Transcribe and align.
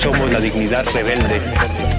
somos 0.00 0.30
la 0.30 0.40
dignidad 0.40 0.86
rebelde, 0.94 1.42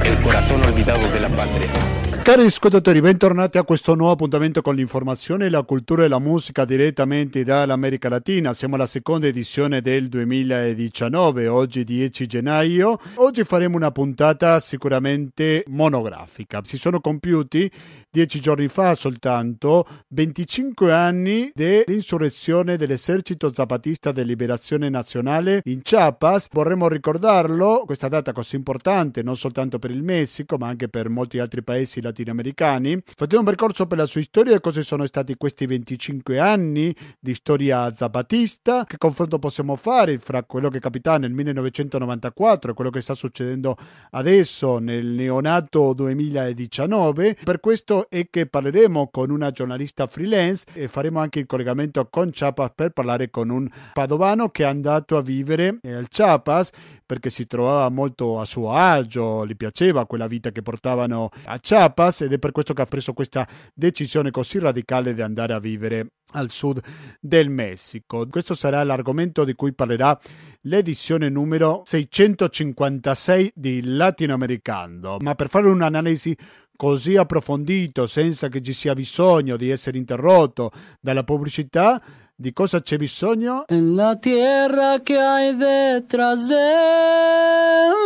el 0.04 0.18
corazón 0.24 0.64
olvidado 0.64 1.08
de 1.12 1.20
la 1.20 1.30
patria. 1.30 2.11
Cari 2.24 2.46
ascoltatori, 2.46 3.02
bentornati 3.02 3.58
a 3.58 3.64
questo 3.64 3.96
nuovo 3.96 4.12
appuntamento 4.12 4.62
con 4.62 4.76
l'informazione, 4.76 5.50
la 5.50 5.64
cultura 5.64 6.04
e 6.04 6.08
la 6.08 6.20
musica 6.20 6.66
direttamente 6.66 7.44
dall'America 7.44 8.10
Latina. 8.10 8.54
Siamo 8.54 8.76
alla 8.76 8.86
seconda 8.86 9.26
edizione 9.26 9.82
del 9.82 10.08
2019, 10.08 11.48
oggi 11.48 11.84
10 11.84 12.28
gennaio. 12.28 13.00
Oggi 13.16 13.44
faremo 13.44 13.76
una 13.76 13.90
puntata 13.90 14.60
sicuramente 14.60 15.64
monografica. 15.68 16.60
Si 16.64 16.78
sono 16.78 17.02
compiuti 17.02 17.70
dieci 18.12 18.40
giorni 18.40 18.68
fa 18.68 18.94
soltanto 18.94 19.88
25 20.10 20.92
anni 20.92 21.52
dell'insurrezione 21.56 22.78
dell'esercito 22.78 23.52
zapatista 23.52 24.12
di 24.12 24.24
liberazione 24.24 24.90
nazionale 24.90 25.62
in 25.66 25.82
Chiapas. 25.82 26.50
Vorremmo 26.52 26.88
ricordarlo, 26.88 27.82
questa 27.86 28.10
data 28.10 28.32
così 28.32 28.58
importante, 28.58 29.24
non 29.24 29.36
soltanto 29.36 29.80
per 29.80 29.90
il 29.90 30.04
Messico, 30.04 30.58
ma 30.58 30.68
anche 30.68 30.88
per 30.88 31.10
molti 31.10 31.40
altri 31.40 31.64
paesi 31.64 31.96
latinoamericani 31.96 32.10
latinoamericani. 32.12 33.02
Fate 33.16 33.36
un 33.36 33.44
percorso 33.44 33.88
per 33.88 33.98
la 33.98 34.06
sua 34.06 34.22
storia 34.22 34.56
e 34.56 34.60
cosa 34.60 34.82
sono 34.82 35.06
stati 35.06 35.36
questi 35.36 35.66
25 35.66 36.40
anni 36.40 36.96
di 37.20 37.34
storia 37.34 37.92
zapatista, 37.94 38.86
che 38.86 38.98
confronto 38.98 39.40
possiamo 39.40 39.76
fare 39.76 40.20
fra 40.20 40.44
quello 40.44 40.70
che 40.70 40.80
capita 40.80 41.18
nel 41.18 41.32
1994 41.32 42.72
e 42.72 42.74
quello 42.74 42.90
che 42.90 43.02
sta 43.02 43.14
succedendo 43.14 43.76
adesso 44.12 44.78
nel 44.78 45.08
neonato 45.08 45.94
2019. 45.94 47.38
Per 47.44 47.60
questo 47.60 48.10
è 48.10 48.28
che 48.30 48.46
parleremo 48.46 49.10
con 49.10 49.32
una 49.32 49.52
giornalista 49.52 50.08
freelance 50.08 50.66
e 50.74 50.88
faremo 50.88 51.20
anche 51.20 51.40
il 51.40 51.46
collegamento 51.46 52.08
con 52.10 52.30
Chiapas 52.30 52.72
per 52.76 52.92
parlare 52.92 53.30
con 53.30 53.50
un 53.50 53.68
padovano 53.94 54.50
che 54.50 54.64
è 54.64 54.68
andato 54.68 55.18
a 55.18 55.22
vivere 55.22 55.80
al 55.84 56.08
Chiapas 56.10 56.72
perché 57.12 57.30
si 57.30 57.46
trovava 57.46 57.90
molto 57.90 58.40
a 58.40 58.46
suo 58.46 58.72
agio, 58.72 59.46
gli 59.46 59.58
piaceva 59.58 60.06
quella 60.06 60.28
vita 60.28 60.52
che 60.52 60.62
portavano 60.62 61.30
a 61.44 61.60
Chiapas 61.60 62.22
ed 62.22 62.32
è 62.32 62.40
per 62.40 62.54
questo 62.54 62.74
che 62.74 62.84
ha 62.84 62.86
preso 62.86 63.12
questa 63.12 63.46
decisione 63.74 64.32
così 64.32 64.60
radicale 64.60 65.14
di 65.14 65.22
andare 65.22 65.52
a 65.52 65.60
vivere 65.60 66.12
al 66.32 66.50
sud 66.52 66.82
del 67.20 67.50
Messico. 67.50 68.26
Questo 68.30 68.54
sarà 68.54 68.82
l'argomento 68.86 69.44
di 69.44 69.56
cui 69.56 69.74
parlerà 69.74 70.18
l'edizione 70.62 71.28
numero 71.28 71.82
656 71.84 73.52
di 73.56 73.82
Latinoamericano. 73.84 75.18
Ma 75.20 75.36
per 75.36 75.50
fare 75.50 75.68
un'analisi 75.68 76.34
così 76.78 77.18
approfondito 77.18 78.08
senza 78.08 78.48
che 78.48 78.62
ci 78.62 78.72
sia 78.72 78.96
bisogno 78.96 79.58
di 79.58 79.70
essere 79.70 79.98
interrotto 79.98 80.72
dalla 81.02 81.26
pubblicità, 81.26 82.02
di 82.42 82.52
cosa 82.54 82.82
c'è 82.82 82.98
bisogno? 82.98 83.66
En 83.68 83.96
la 83.96 84.18
tierra 84.18 85.00
che 85.02 85.16
hai 85.16 85.56
detrás 85.56 86.48
de 86.48 86.56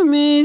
mi. 0.04 0.44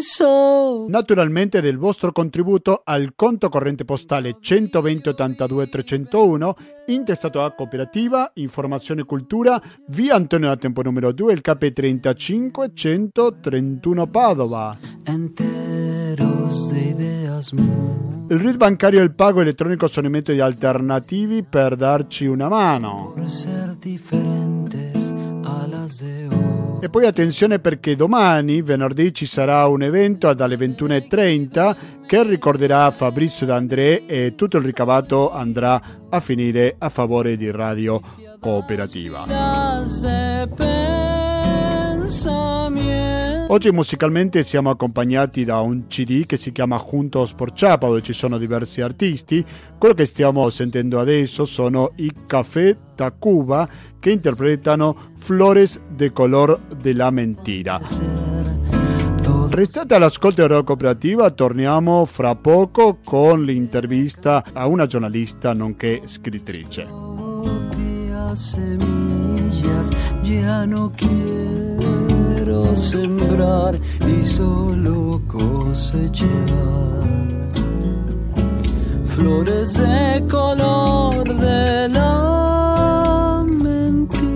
Naturalmente 0.88 1.60
del 1.60 1.76
vostro 1.76 2.12
contributo 2.12 2.82
al 2.84 3.12
conto 3.14 3.48
corrente 3.48 3.84
postale 3.84 4.36
120 4.40 5.08
82 5.10 5.68
301 5.68 6.54
intestato 6.86 7.42
a 7.42 7.52
Cooperativa 7.52 8.30
Informazione 8.34 9.02
e 9.02 9.04
Cultura 9.04 9.60
via 9.88 10.14
Antonio 10.14 10.48
da 10.48 10.56
Tempo 10.56 10.82
numero 10.82 11.12
2 11.12 11.32
il 11.32 11.40
KP35 11.44 12.72
131 12.72 14.06
Padova. 14.06 14.78
Muy 15.06 15.89
Il 18.28 18.38
RID 18.38 18.56
bancario 18.56 19.00
e 19.00 19.02
il 19.02 19.12
pago 19.12 19.40
elettronico 19.40 19.86
sono 19.86 20.08
metodi 20.08 20.40
alternativi 20.40 21.42
per 21.42 21.76
darci 21.76 22.26
una 22.26 22.48
mano. 22.48 23.12
E 26.82 26.88
poi 26.88 27.06
attenzione 27.06 27.58
perché 27.58 27.94
domani, 27.94 28.62
venerdì, 28.62 29.12
ci 29.12 29.26
sarà 29.26 29.66
un 29.66 29.82
evento 29.82 30.32
dalle 30.32 30.56
21.30 30.56 31.76
che 32.06 32.22
ricorderà 32.22 32.90
Fabrizio 32.90 33.46
D'André 33.46 34.06
e 34.06 34.34
tutto 34.34 34.56
il 34.56 34.64
ricavato 34.64 35.30
andrà 35.30 35.80
a 36.08 36.20
finire 36.20 36.76
a 36.78 36.88
favore 36.88 37.36
di 37.36 37.50
Radio 37.50 38.00
Cooperativa. 38.40 39.26
Oggi 43.50 43.72
musicalmente 43.72 44.44
siamo 44.44 44.70
accompagnati 44.70 45.44
da 45.44 45.58
un 45.58 45.88
CD 45.88 46.24
che 46.24 46.36
si 46.36 46.52
chiama 46.52 46.78
Juntos 46.78 47.34
por 47.34 47.50
Chapa 47.52 47.88
dove 47.88 48.00
ci 48.00 48.12
sono 48.12 48.38
diversi 48.38 48.80
artisti. 48.80 49.44
Quello 49.76 49.92
che 49.92 50.06
stiamo 50.06 50.48
sentendo 50.50 51.00
adesso 51.00 51.44
sono 51.44 51.90
i 51.96 52.12
Café 52.28 52.78
Tacuba 52.94 53.68
che 53.98 54.12
interpretano 54.12 55.10
Flores 55.16 55.80
de 55.88 56.12
color 56.12 56.60
de 56.80 56.92
la 56.92 57.10
mentira. 57.10 57.80
Restate 59.50 59.94
all'ascolto 59.96 60.42
di 60.42 60.46
Radio 60.46 60.62
Cooperativa, 60.62 61.28
torniamo 61.32 62.04
fra 62.04 62.36
poco 62.36 63.00
con 63.04 63.42
l'intervista 63.42 64.44
a 64.52 64.68
una 64.68 64.86
giornalista 64.86 65.52
nonché 65.54 66.02
scrittrice. 66.04 66.86
Quiero 72.42 72.74
sembrar 72.74 73.78
y 74.08 74.22
solo 74.24 75.20
cosechar 75.26 76.28
flores 79.04 79.74
de 79.74 80.24
color 80.26 81.22
de 81.24 81.88
la 81.90 83.44
mentira. 83.46 84.30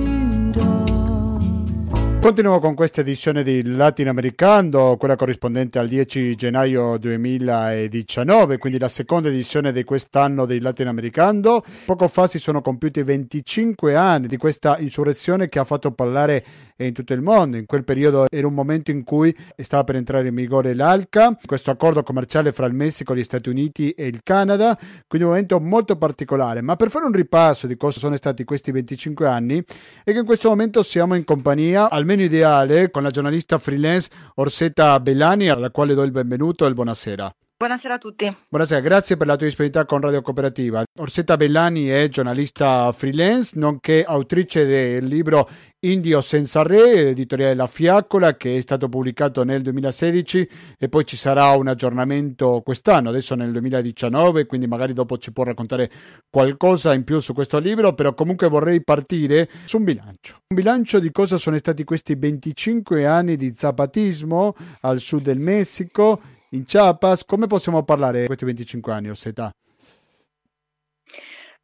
Continuiamo 2.20 2.60
con 2.60 2.75
questa 2.75 3.00
edizione 3.00 3.42
di 3.42 3.62
Latinoamericano, 3.62 4.98
quella 4.98 5.16
corrispondente 5.16 5.78
al 5.78 5.88
10 5.88 6.34
gennaio 6.36 6.98
2019, 6.98 8.59
quindi 8.59 8.78
la 8.78 8.88
seconda 8.88 9.31
edizione 9.31 9.72
di 9.72 9.82
quest'anno 9.82 10.44
di 10.44 10.60
Latinoamericano. 10.60 11.62
Poco 11.86 12.09
fa 12.09 12.26
si 12.26 12.38
sono 12.38 12.60
compiuti 12.60 13.03
25 13.03 13.94
anni 13.94 14.26
di 14.26 14.36
questa 14.36 14.76
insurrezione 14.78 15.48
che 15.48 15.59
ha 15.59 15.65
fatto 15.65 15.92
parlare 15.92 16.44
in 16.79 16.93
tutto 16.93 17.12
il 17.12 17.23
mondo. 17.23 17.57
In 17.57 17.67
quel 17.67 17.85
periodo 17.85 18.27
era 18.29 18.47
un 18.47 18.55
momento 18.55 18.91
in 18.91 19.05
cui 19.05 19.35
stava 19.57 19.85
per 19.85 19.97
entrare 19.97 20.29
in 20.29 20.35
vigore 20.35 20.75
l'ALCA, 20.75 21.39
questo 21.45 21.71
accordo 21.71 22.03
commerciale 22.03 22.53
fra 22.53 22.67
il 22.67 22.75
Messico, 22.75 23.15
gli 23.15 23.23
Stati 23.23 23.49
Uniti 23.49 23.91
e 23.91 24.07
il 24.07 24.21
Canada, 24.23 24.77
quindi 25.07 25.27
un 25.27 25.34
momento 25.34 25.61
molto 25.61 25.97
particolare. 25.97 26.61
Ma 26.61 26.77
per 26.77 26.91
fare 26.91 27.05
un 27.05 27.13
ripasso 27.13 27.67
di 27.67 27.77
cosa 27.77 27.99
sono 27.99 28.17
stati 28.17 28.45
questi 28.45 28.73
25 28.73 29.27
anni, 29.27 29.63
è 30.03 30.13
che 30.13 30.19
in 30.19 30.25
questo 30.25 30.49
momento 30.49 30.83
siamo 30.83 31.15
in 31.15 31.25
compagnia, 31.25 31.91
almeno 31.91 32.23
ideale, 32.23 32.91
con 32.91 33.03
la 33.03 33.11
giornalista 33.11 33.59
freelance 33.59 34.11
Orsetta 34.37 34.99
Bellani, 35.01 35.49
alla 35.49 35.71
quale 35.71 35.95
do 35.95 36.03
il 36.03 36.11
benvenuto 36.11 36.65
e 36.65 36.69
il 36.69 36.75
buonasera. 36.75 37.34
Buonasera 37.56 37.94
a 37.94 37.98
tutti. 37.98 38.37
Buonasera, 38.48 38.81
grazie 38.81 39.16
per 39.16 39.28
la 39.28 39.37
tua 39.37 39.47
disponibilità 39.47 39.87
con 39.87 40.00
Radio 40.00 40.22
Cooperativa. 40.22 40.82
Orsetta 40.98 41.37
Bellani 41.37 41.87
è 41.87 42.09
giornalista 42.09 42.91
freelance, 42.91 43.56
nonché 43.56 44.03
autrice 44.03 44.66
del 44.66 45.06
libro 45.06 45.48
Indio 45.84 46.20
senza 46.20 46.62
re, 46.62 47.10
editoriale 47.10 47.54
La 47.54 47.66
Fiaccola, 47.66 48.37
che 48.37 48.56
è 48.56 48.60
stato 48.60 48.88
pubblicato 48.88 49.44
nel 49.44 49.62
2016 49.62 50.48
e 50.78 50.88
poi 50.88 51.04
ci 51.04 51.16
sarà 51.16 51.50
un 51.50 51.69
aggiornamento 51.69 52.62
quest'anno, 52.65 53.10
adesso 53.10 53.34
nel 53.34 53.53
2019, 53.53 54.47
quindi 54.47 54.66
magari 54.66 54.92
dopo 54.94 55.19
ci 55.19 55.31
può 55.31 55.44
raccontare 55.44 55.91
qualcosa 56.31 56.92
in 56.94 57.04
più 57.04 57.21
su 57.21 57.34
questo 57.34 57.59
libro, 57.59 57.92
però 57.92 58.15
comunque 58.15 58.48
vorrei 58.48 58.82
partire 58.82 59.48
su 59.66 59.76
un 59.76 59.84
bilancio. 59.84 60.38
Un 60.48 60.56
bilancio 60.56 60.98
di 60.98 61.12
cosa 61.12 61.36
sono 61.36 61.56
stati 61.59 61.84
questi 61.84 62.15
25 62.15 63.06
anni 63.06 63.36
di 63.36 63.53
zapatismo 63.54 64.54
al 64.81 65.00
sud 65.00 65.22
del 65.22 65.38
Messico, 65.38 66.21
in 66.54 66.65
Chiapas, 66.65 67.25
come 67.25 67.47
possiamo 67.47 67.82
parlare 67.82 68.20
di 68.20 68.26
questi 68.26 68.44
25 68.44 68.92
anni, 68.92 69.09
Orsetta? 69.09 69.50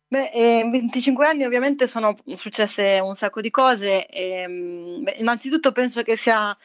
Beh, 0.08 0.30
eh, 0.32 0.58
in 0.58 0.70
25 0.72 1.24
anni 1.24 1.44
ovviamente 1.44 1.86
sono 1.86 2.16
successe 2.34 2.98
un 3.00 3.14
sacco 3.14 3.40
di 3.40 3.50
cose. 3.50 4.06
ehm, 4.06 5.04
beh, 5.04 5.16
innanzitutto 5.18 5.70
penso 5.70 6.02
che 6.02 6.16
sia 6.16 6.56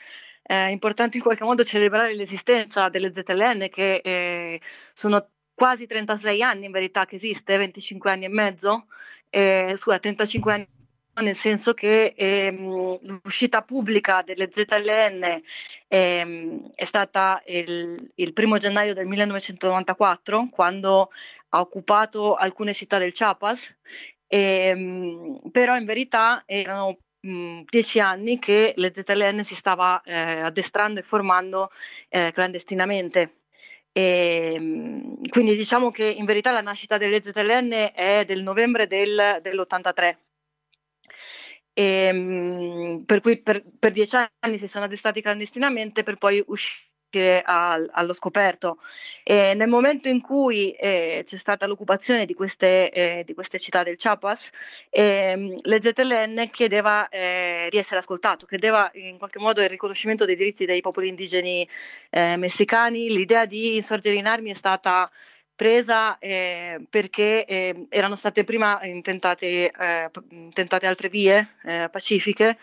eh, 0.41 0.71
importante 0.71 1.17
in 1.17 1.23
qualche 1.23 1.43
modo 1.43 1.63
celebrare 1.63 2.15
l'esistenza 2.15 2.89
delle 2.89 3.11
ZLN 3.13 3.69
che 3.69 4.01
eh, 4.03 4.61
sono 4.93 5.29
quasi 5.53 5.85
36 5.85 6.41
anni 6.41 6.65
in 6.65 6.71
verità 6.71 7.05
che 7.05 7.15
esiste, 7.15 7.57
25 7.57 8.11
anni 8.11 8.25
e 8.25 8.29
mezzo, 8.29 8.87
eh, 9.29 9.73
scusa, 9.77 9.99
35 9.99 10.53
anni 10.53 10.67
nel 11.21 11.35
senso 11.35 11.73
che 11.73 12.13
ehm, 12.15 12.99
l'uscita 13.23 13.61
pubblica 13.61 14.21
delle 14.21 14.49
ZLN 14.51 15.41
ehm, 15.87 16.71
è 16.75 16.85
stata 16.85 17.41
il, 17.47 18.11
il 18.15 18.33
primo 18.33 18.57
gennaio 18.57 18.93
del 18.93 19.05
1994, 19.07 20.49
quando 20.51 21.09
ha 21.49 21.59
occupato 21.59 22.35
alcune 22.35 22.73
città 22.73 22.97
del 22.97 23.13
Chiapas, 23.13 23.73
ehm, 24.27 25.39
però 25.51 25.75
in 25.77 25.85
verità 25.85 26.43
erano 26.45 26.97
mh, 27.21 27.61
dieci 27.69 27.99
anni 27.99 28.39
che 28.39 28.73
le 28.75 28.91
ZLN 28.93 29.43
si 29.43 29.55
stava 29.55 30.01
eh, 30.03 30.13
addestrando 30.41 30.99
e 30.99 31.03
formando 31.03 31.69
eh, 32.09 32.31
clandestinamente. 32.33 33.37
E, 33.93 34.59
mh, 34.59 35.29
quindi 35.29 35.55
diciamo 35.55 35.91
che 35.91 36.03
in 36.05 36.25
verità 36.25 36.51
la 36.51 36.61
nascita 36.61 36.97
delle 36.97 37.21
ZLN 37.23 37.91
è 37.93 38.23
del 38.25 38.41
novembre 38.43 38.87
del- 38.87 39.39
dell'83. 39.41 40.17
E, 41.77 42.11
mh, 42.13 43.03
per 43.05 43.19
cui 43.19 43.37
per, 43.41 43.61
per, 43.77 43.91
dieci 43.91 44.15
anni 44.15 44.57
si 44.57 44.67
sono 44.67 44.85
addestrati 44.85 45.21
clandestinamente 45.21 46.03
per 46.03 46.15
poi 46.15 46.41
uscire 46.47 47.41
al, 47.43 47.89
allo 47.91 48.13
scoperto. 48.13 48.77
E 49.23 49.53
nel 49.55 49.67
momento 49.67 50.07
in 50.07 50.21
cui 50.21 50.71
eh, 50.71 51.23
c'è 51.25 51.37
stata 51.37 51.67
l'occupazione 51.67 52.25
di 52.25 52.33
queste, 52.33 52.89
eh, 52.91 53.23
di 53.25 53.33
queste 53.33 53.59
città 53.59 53.83
del 53.83 53.97
Chiapas, 53.97 54.49
eh, 54.89 55.57
l'EZLN 55.63 56.49
chiedeva 56.49 57.09
eh, 57.09 57.67
di 57.69 57.77
essere 57.77 57.99
ascoltato, 57.99 58.45
chiedeva 58.45 58.89
in 58.93 59.17
qualche 59.17 59.39
modo 59.39 59.61
il 59.61 59.69
riconoscimento 59.69 60.23
dei 60.25 60.37
diritti 60.37 60.65
dei 60.65 60.79
popoli 60.79 61.09
indigeni 61.09 61.67
eh, 62.09 62.37
messicani. 62.37 63.09
L'idea 63.09 63.45
di 63.45 63.75
insorgere 63.75 64.15
in 64.15 64.27
armi 64.27 64.51
è 64.51 64.55
stata 64.55 65.11
presa 65.55 66.17
eh, 66.19 66.85
perché 66.89 67.45
eh, 67.45 67.87
erano 67.89 68.15
state 68.15 68.43
prima 68.43 68.83
intentate, 68.83 69.71
eh, 69.71 70.11
intentate 70.29 70.85
altre 70.85 71.09
vie 71.09 71.55
eh, 71.63 71.87
pacifiche, 71.91 72.57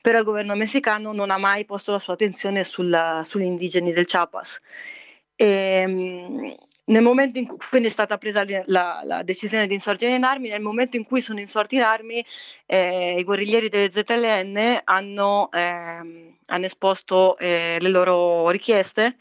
però 0.00 0.18
il 0.18 0.24
governo 0.24 0.54
messicano 0.54 1.12
non 1.12 1.30
ha 1.30 1.38
mai 1.38 1.64
posto 1.64 1.92
la 1.92 1.98
sua 1.98 2.14
attenzione 2.14 2.64
sulla, 2.64 3.22
sugli 3.24 3.42
indigeni 3.42 3.92
del 3.92 4.06
Chiapas. 4.06 4.60
E, 5.36 5.46
ehm, 5.46 6.54
nel 6.88 7.02
momento 7.02 7.38
in 7.38 7.46
cui 7.46 7.56
quindi 7.68 7.88
è 7.88 7.90
stata 7.90 8.18
presa 8.18 8.44
la, 8.66 9.02
la, 9.04 9.22
decisione 9.22 9.66
di 9.66 9.74
insorgere 9.74 10.14
in 10.14 10.24
armi, 10.24 10.48
nel 10.48 10.60
momento 10.60 10.96
in 10.96 11.04
cui 11.04 11.20
sono 11.20 11.40
insorti 11.40 11.76
in 11.76 11.82
armi, 11.82 12.24
eh, 12.66 13.18
i 13.18 13.24
guerriglieri 13.24 13.68
delle 13.68 13.90
ZLN 13.90 14.80
hanno, 14.84 15.50
eh, 15.52 16.34
hanno 16.46 16.64
esposto 16.64 17.36
eh, 17.38 17.78
le 17.80 17.88
loro 17.88 18.48
richieste 18.50 19.16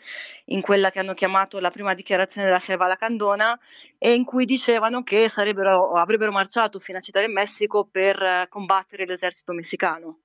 in 0.46 0.62
quella 0.62 0.92
che 0.92 1.00
hanno 1.00 1.14
chiamato 1.14 1.60
la 1.60 1.72
prima 1.72 1.94
dichiarazione 1.94 2.48
della 2.48 2.60
Selva 2.60 2.88
Lacandona 2.88 3.60
e 3.98 4.14
in 4.14 4.24
cui 4.24 4.46
dicevano 4.46 5.04
che 5.04 5.26
avrebbero 5.26 6.32
marciato 6.32 6.80
fino 6.80 7.00
a 7.00 7.02
Città 7.02 7.20
del 7.20 7.32
Messico 7.32 7.86
per 7.86 8.22
eh, 8.22 8.48
combattere 8.50 9.06
l'esercito 9.06 9.52
messicano. 9.54 10.20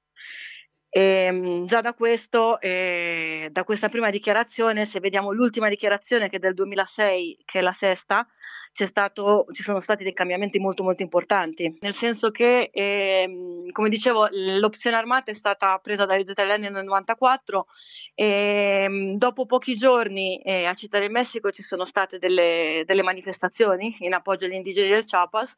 E, 0.95 1.01
ehm, 1.01 1.65
già 1.67 1.81
da 1.81 1.95
questo, 1.95 2.61
eh, 2.61 3.49
da 3.51 3.65
questa 3.65 3.89
prima 3.89 4.11
dichiarazione, 4.11 4.85
se 4.85 5.01
vediamo 5.01 5.33
l'ultima 5.33 5.71
dichiarazione 5.71 6.29
che 6.29 6.37
è 6.37 6.39
del 6.39 6.53
2006, 6.53 7.39
che 7.47 7.61
è 7.61 7.63
la 7.63 7.73
sesta, 7.73 8.27
stato, 8.75 9.47
ci 9.53 9.63
sono 9.63 9.81
stati 9.81 10.03
dei 10.03 10.13
cambiamenti 10.13 10.59
molto 10.59 10.83
molto 10.83 11.03
importanti, 11.03 11.79
nel 11.81 11.95
senso 11.95 12.31
che, 12.31 12.69
eh, 12.71 13.69
come 13.73 13.89
dicevo, 13.89 14.29
l'opzione 14.31 14.97
armata 14.97 15.31
è 15.31 15.35
stata 15.35 15.79
presa 15.79 16.05
dagli 16.05 16.25
ZLN 16.27 16.61
nel 16.71 16.85
94 16.85 17.67
e 18.15 18.85
ehm, 18.85 19.17
dopo 19.17 19.47
pochi 19.47 19.75
giorni 19.75 20.43
eh, 20.43 20.67
a 20.67 20.75
Città 20.75 20.99
del 20.99 21.11
Messico 21.11 21.51
ci 21.53 21.63
sono 21.63 21.87
state 21.87 22.19
delle, 22.19 22.83
delle 22.85 23.03
manifestazioni 23.03 23.97
in 24.01 24.13
appoggio 24.13 24.45
agli 24.45 24.55
indigeni 24.55 24.91
del 24.91 25.05
Chiapas, 25.05 25.55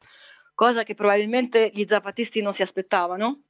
cosa 0.53 0.83
che 0.83 0.93
probabilmente 0.93 1.71
gli 1.73 1.85
zapatisti 1.85 2.41
non 2.41 2.53
si 2.53 2.61
aspettavano 2.61 3.41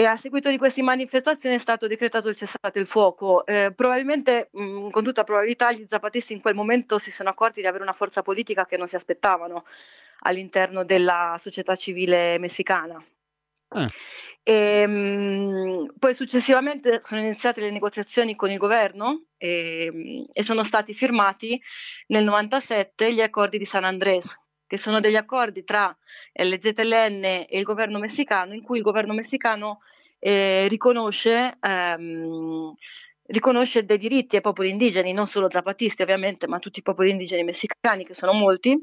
e 0.00 0.06
a 0.06 0.16
seguito 0.16 0.48
di 0.48 0.56
queste 0.56 0.80
manifestazioni 0.80 1.56
è 1.56 1.58
stato 1.58 1.86
decretato 1.86 2.30
il 2.30 2.36
cessate 2.36 2.78
il 2.78 2.86
fuoco. 2.86 3.44
Eh, 3.44 3.70
probabilmente, 3.76 4.48
mh, 4.50 4.62
mm, 4.62 4.88
con 4.88 5.04
tutta 5.04 5.24
probabilità, 5.24 5.72
gli 5.72 5.84
zapatisti 5.86 6.32
in 6.32 6.40
quel 6.40 6.54
momento 6.54 6.98
si 6.98 7.10
sono 7.10 7.28
accorti 7.28 7.60
di 7.60 7.66
avere 7.66 7.82
una 7.82 7.92
forza 7.92 8.22
politica 8.22 8.64
che 8.64 8.78
non 8.78 8.86
si 8.86 8.96
aspettavano 8.96 9.66
all'interno 10.20 10.84
della 10.84 11.36
società 11.38 11.76
civile 11.76 12.38
messicana. 12.38 13.04
Eh. 13.72 13.86
E, 14.42 14.86
mh, 14.86 15.92
poi 15.98 16.14
successivamente 16.14 17.00
sono 17.02 17.20
iniziate 17.20 17.60
le 17.60 17.70
negoziazioni 17.70 18.34
con 18.36 18.50
il 18.50 18.56
governo 18.56 19.24
e, 19.36 20.26
e 20.32 20.42
sono 20.42 20.64
stati 20.64 20.94
firmati 20.94 21.60
nel 22.06 22.24
97 22.24 23.12
gli 23.12 23.20
accordi 23.20 23.58
di 23.58 23.66
San 23.66 23.84
Andrés, 23.84 24.34
che 24.70 24.78
sono 24.78 25.00
degli 25.00 25.16
accordi 25.16 25.64
tra 25.64 25.92
l'ZLN 26.32 27.24
e 27.24 27.58
il 27.58 27.64
governo 27.64 27.98
messicano, 27.98 28.54
in 28.54 28.62
cui 28.62 28.76
il 28.76 28.84
governo 28.84 29.12
messicano 29.12 29.80
eh, 30.20 30.68
riconosce, 30.68 31.58
ehm, 31.60 32.72
riconosce 33.26 33.84
dei 33.84 33.98
diritti 33.98 34.36
ai 34.36 34.42
popoli 34.42 34.70
indigeni, 34.70 35.12
non 35.12 35.26
solo 35.26 35.48
zapatisti 35.50 36.02
ovviamente, 36.02 36.46
ma 36.46 36.60
tutti 36.60 36.78
i 36.78 36.82
popoli 36.82 37.10
indigeni 37.10 37.42
messicani, 37.42 38.04
che 38.04 38.14
sono 38.14 38.32
molti, 38.32 38.80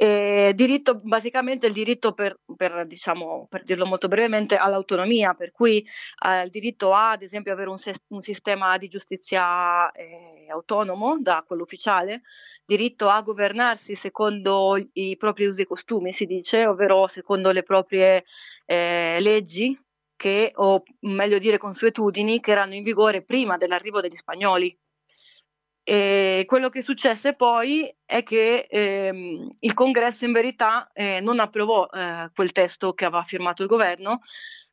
e 0.00 0.52
diritto, 0.54 1.00
basicamente 1.02 1.66
il 1.66 1.72
diritto 1.72 2.12
per, 2.12 2.38
per, 2.56 2.86
diciamo, 2.86 3.48
per 3.50 3.64
dirlo 3.64 3.84
molto 3.84 4.06
brevemente, 4.06 4.54
all'autonomia, 4.54 5.34
per 5.34 5.50
cui 5.50 5.84
eh, 6.24 6.42
il 6.44 6.50
diritto 6.50 6.92
a, 6.92 7.10
ad 7.10 7.22
esempio, 7.22 7.52
avere 7.52 7.68
un, 7.68 7.78
un 8.08 8.20
sistema 8.20 8.78
di 8.78 8.86
giustizia 8.86 9.90
eh, 9.90 10.46
autonomo 10.50 11.18
da 11.20 11.42
quello 11.44 11.64
ufficiale, 11.64 12.22
diritto 12.64 13.08
a 13.08 13.20
governarsi 13.22 13.96
secondo 13.96 14.80
i 14.92 15.16
propri 15.16 15.46
usi 15.46 15.62
e 15.62 15.66
costumi, 15.66 16.12
si 16.12 16.26
dice, 16.26 16.64
ovvero 16.64 17.08
secondo 17.08 17.50
le 17.50 17.64
proprie 17.64 18.24
eh, 18.66 19.18
leggi, 19.20 19.76
che, 20.14 20.52
o 20.54 20.80
meglio 21.00 21.38
dire 21.38 21.58
consuetudini, 21.58 22.38
che 22.38 22.52
erano 22.52 22.74
in 22.74 22.84
vigore 22.84 23.22
prima 23.24 23.56
dell'arrivo 23.56 24.00
degli 24.00 24.14
spagnoli. 24.14 24.78
E 25.90 26.44
quello 26.46 26.68
che 26.68 26.82
successe 26.82 27.32
poi 27.32 27.90
è 28.04 28.22
che 28.22 28.66
ehm, 28.68 29.48
il 29.60 29.72
congresso 29.72 30.26
in 30.26 30.32
verità 30.32 30.90
eh, 30.92 31.20
non 31.20 31.40
approvò 31.40 31.86
eh, 31.86 32.30
quel 32.34 32.52
testo 32.52 32.92
che 32.92 33.06
aveva 33.06 33.22
firmato 33.22 33.62
il 33.62 33.68
governo, 33.68 34.20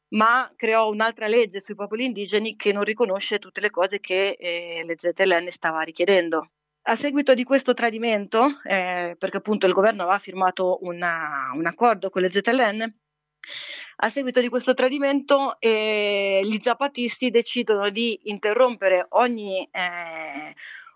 ma 0.09 0.51
creò 0.57 0.89
un'altra 0.89 1.27
legge 1.27 1.61
sui 1.61 1.73
popoli 1.73 2.03
indigeni 2.03 2.57
che 2.57 2.73
non 2.73 2.83
riconosce 2.83 3.39
tutte 3.39 3.61
le 3.61 3.69
cose 3.69 4.01
che 4.01 4.35
eh, 4.37 4.83
le 4.85 4.95
ZLN 4.97 5.51
stava 5.51 5.83
richiedendo. 5.83 6.49
A 6.81 6.95
seguito 6.95 7.33
di 7.33 7.45
questo 7.45 7.73
tradimento, 7.73 8.59
eh, 8.65 9.15
perché 9.17 9.37
appunto 9.37 9.67
il 9.67 9.73
governo 9.73 10.01
aveva 10.01 10.19
firmato 10.19 10.79
una, 10.81 11.49
un 11.53 11.65
accordo 11.65 12.09
con 12.09 12.23
le 12.23 12.29
ZLN, 12.29 12.93
a 13.97 14.09
seguito 14.09 14.41
di 14.41 14.49
questo 14.49 14.73
tradimento 14.73 15.55
eh, 15.59 16.41
gli 16.43 16.59
zapatisti 16.61 17.29
decidono 17.29 17.89
di 17.89 18.19
interrompere 18.23 19.05
ogni 19.11 19.65
eh, 19.71 20.53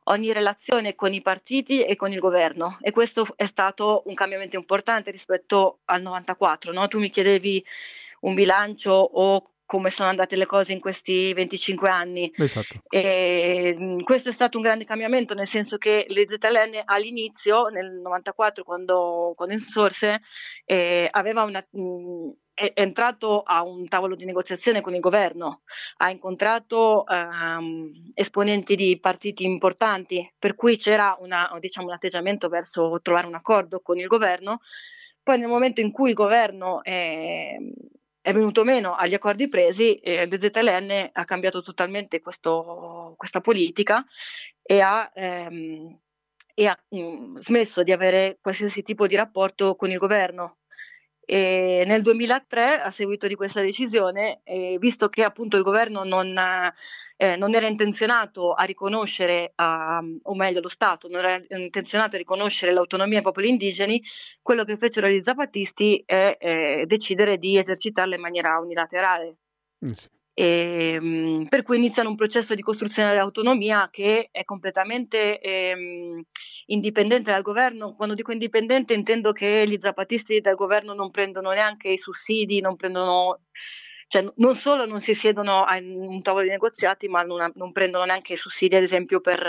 ogni 0.09 0.33
relazione 0.33 0.95
con 0.95 1.13
i 1.13 1.21
partiti 1.21 1.83
e 1.83 1.95
con 1.95 2.11
il 2.11 2.19
governo 2.19 2.77
e 2.81 2.91
questo 2.91 3.25
è 3.35 3.45
stato 3.45 4.03
un 4.05 4.13
cambiamento 4.13 4.55
importante 4.55 5.11
rispetto 5.11 5.79
al 5.85 6.01
94. 6.01 6.71
No? 6.71 6.87
Tu 6.87 6.99
mi 6.99 7.09
chiedevi 7.09 7.63
un 8.21 8.33
bilancio 8.33 8.91
o 8.91 9.51
come 9.65 9.91
sono 9.91 10.09
andate 10.09 10.35
le 10.35 10.47
cose 10.47 10.73
in 10.73 10.79
questi 10.79 11.31
25 11.31 11.89
anni. 11.89 12.33
Esatto. 12.35 12.81
E, 12.89 14.01
questo 14.03 14.29
è 14.29 14.31
stato 14.31 14.57
un 14.57 14.63
grande 14.63 14.83
cambiamento, 14.83 15.35
nel 15.35 15.45
senso 15.45 15.77
che 15.77 16.05
le 16.07 16.25
ZLN 16.27 16.81
all'inizio, 16.85 17.67
nel 17.67 17.91
94, 18.01 18.63
quando, 18.63 19.33
quando 19.35 19.53
insorse, 19.53 20.21
eh, 20.65 21.07
aveva 21.11 21.43
una, 21.43 21.63
mh, 21.69 22.29
è 22.59 22.73
entrato 22.75 23.41
a 23.41 23.63
un 23.63 23.87
tavolo 23.87 24.15
di 24.15 24.25
negoziazione 24.25 24.81
con 24.81 24.93
il 24.93 24.99
governo, 24.99 25.61
ha 25.97 26.09
incontrato 26.11 27.07
ehm, 27.07 28.11
esponenti 28.13 28.75
di 28.75 28.99
partiti 28.99 29.45
importanti, 29.45 30.29
per 30.37 30.55
cui 30.55 30.75
c'era 30.75 31.15
una, 31.19 31.55
diciamo, 31.59 31.87
un 31.87 31.93
atteggiamento 31.93 32.49
verso 32.49 32.99
trovare 33.01 33.27
un 33.27 33.35
accordo 33.35 33.79
con 33.79 33.97
il 33.97 34.07
governo. 34.07 34.59
Poi 35.23 35.39
nel 35.39 35.47
momento 35.47 35.79
in 35.79 35.91
cui 35.91 36.09
il 36.09 36.15
governo 36.15 36.83
è, 36.83 37.55
è 38.19 38.33
venuto 38.33 38.65
meno 38.65 38.93
agli 38.93 39.13
accordi 39.13 39.47
presi, 39.47 39.95
eh, 39.95 40.25
l'EZLN 40.25 41.11
ha 41.13 41.25
cambiato 41.25 41.61
totalmente 41.61 42.19
questo, 42.19 43.13
questa 43.17 43.39
politica 43.39 44.05
e 44.61 44.81
ha, 44.81 45.09
ehm, 45.13 45.97
e 46.53 46.65
ha 46.67 46.77
mh, 46.89 46.99
mm, 46.99 47.37
smesso 47.39 47.83
di 47.83 47.93
avere 47.93 48.37
qualsiasi 48.41 48.83
tipo 48.83 49.07
di 49.07 49.15
rapporto 49.15 49.75
con 49.75 49.89
il 49.91 49.97
governo. 49.97 50.58
E 51.31 51.83
nel 51.85 52.01
2003, 52.01 52.81
a 52.81 52.89
seguito 52.89 53.27
di 53.27 53.35
questa 53.35 53.61
decisione, 53.61 54.41
eh, 54.43 54.77
visto 54.79 55.09
che 55.09 55.23
appunto 55.23 55.57
il 55.57 55.61
governo 55.61 56.03
non, 56.03 56.35
eh, 57.17 57.35
non 57.35 57.53
era 57.53 57.67
intenzionato 57.67 58.53
a 58.53 58.63
riconoscere, 58.63 59.51
a, 59.53 60.03
o 60.23 60.33
meglio 60.33 60.59
lo 60.59 60.69
Stato 60.69 61.07
non 61.07 61.23
era 61.23 61.39
intenzionato 61.49 62.15
a 62.15 62.17
riconoscere 62.17 62.73
l'autonomia 62.73 63.17
ai 63.17 63.23
popoli 63.23 63.49
indigeni, 63.49 64.01
quello 64.41 64.63
che 64.63 64.75
fecero 64.75 65.07
gli 65.07 65.21
zapatisti 65.21 66.01
è 66.03 66.35
eh, 66.39 66.85
decidere 66.87 67.37
di 67.37 67.59
esercitarla 67.59 68.15
in 68.15 68.21
maniera 68.21 68.57
unilaterale. 68.57 69.35
Mm, 69.85 69.91
sì. 69.91 70.07
E, 70.39 70.93
ehm, 70.93 71.47
per 71.49 71.63
cui 71.63 71.75
iniziano 71.75 72.07
un 72.07 72.15
processo 72.15 72.55
di 72.55 72.61
costruzione 72.61 73.09
dell'autonomia 73.09 73.89
che 73.91 74.29
è 74.31 74.45
completamente 74.45 75.37
ehm, 75.41 76.23
indipendente 76.67 77.31
dal 77.31 77.41
governo. 77.41 77.93
Quando 77.93 78.15
dico 78.15 78.31
indipendente 78.31 78.93
intendo 78.93 79.33
che 79.33 79.65
gli 79.67 79.77
zapatisti 79.81 80.39
dal 80.39 80.55
governo 80.55 80.93
non 80.93 81.11
prendono 81.11 81.51
neanche 81.51 81.89
i 81.89 81.97
sussidi, 81.97 82.61
non 82.61 82.77
prendono 82.77 83.41
cioè 84.07 84.25
non 84.37 84.55
solo 84.55 84.85
non 84.85 85.01
si 85.01 85.13
siedono 85.13 85.63
a 85.65 85.77
un 85.77 86.21
tavolo 86.21 86.43
di 86.43 86.49
negoziati, 86.49 87.07
ma 87.09 87.21
non, 87.21 87.51
non 87.55 87.71
prendono 87.73 88.05
neanche 88.05 88.35
sussidi, 88.37 88.75
ad 88.75 88.81
esempio 88.83 89.19
per 89.19 89.45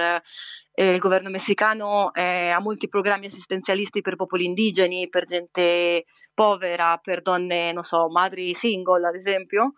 eh, 0.72 0.92
il 0.94 0.98
governo 0.98 1.30
messicano 1.30 2.12
eh, 2.12 2.50
ha 2.50 2.60
molti 2.60 2.88
programmi 2.88 3.26
assistenzialisti 3.26 4.02
per 4.02 4.16
popoli 4.16 4.44
indigeni, 4.44 5.08
per 5.08 5.24
gente 5.24 6.04
povera, 6.34 6.98
per 6.98 7.22
donne, 7.22 7.72
non 7.72 7.84
so, 7.84 8.08
madri 8.10 8.52
single, 8.54 9.06
ad 9.06 9.14
esempio, 9.14 9.74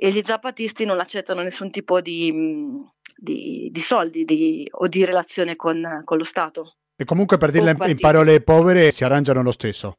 e 0.00 0.12
gli 0.12 0.22
zapatisti 0.24 0.84
non 0.84 1.00
accettano 1.00 1.42
nessun 1.42 1.72
tipo 1.72 2.00
di, 2.00 2.32
di, 3.16 3.68
di 3.72 3.80
soldi 3.80 4.24
di, 4.24 4.64
o 4.70 4.86
di 4.86 5.04
relazione 5.04 5.56
con, 5.56 6.02
con, 6.04 6.18
lo 6.18 6.22
Stato. 6.22 6.76
E 6.94 7.04
comunque 7.04 7.36
per 7.36 7.50
dirle 7.50 7.74
in 7.86 7.98
parole 7.98 8.40
povere 8.40 8.92
si 8.92 9.02
arrangiano 9.02 9.42
lo 9.42 9.50
stesso. 9.50 9.98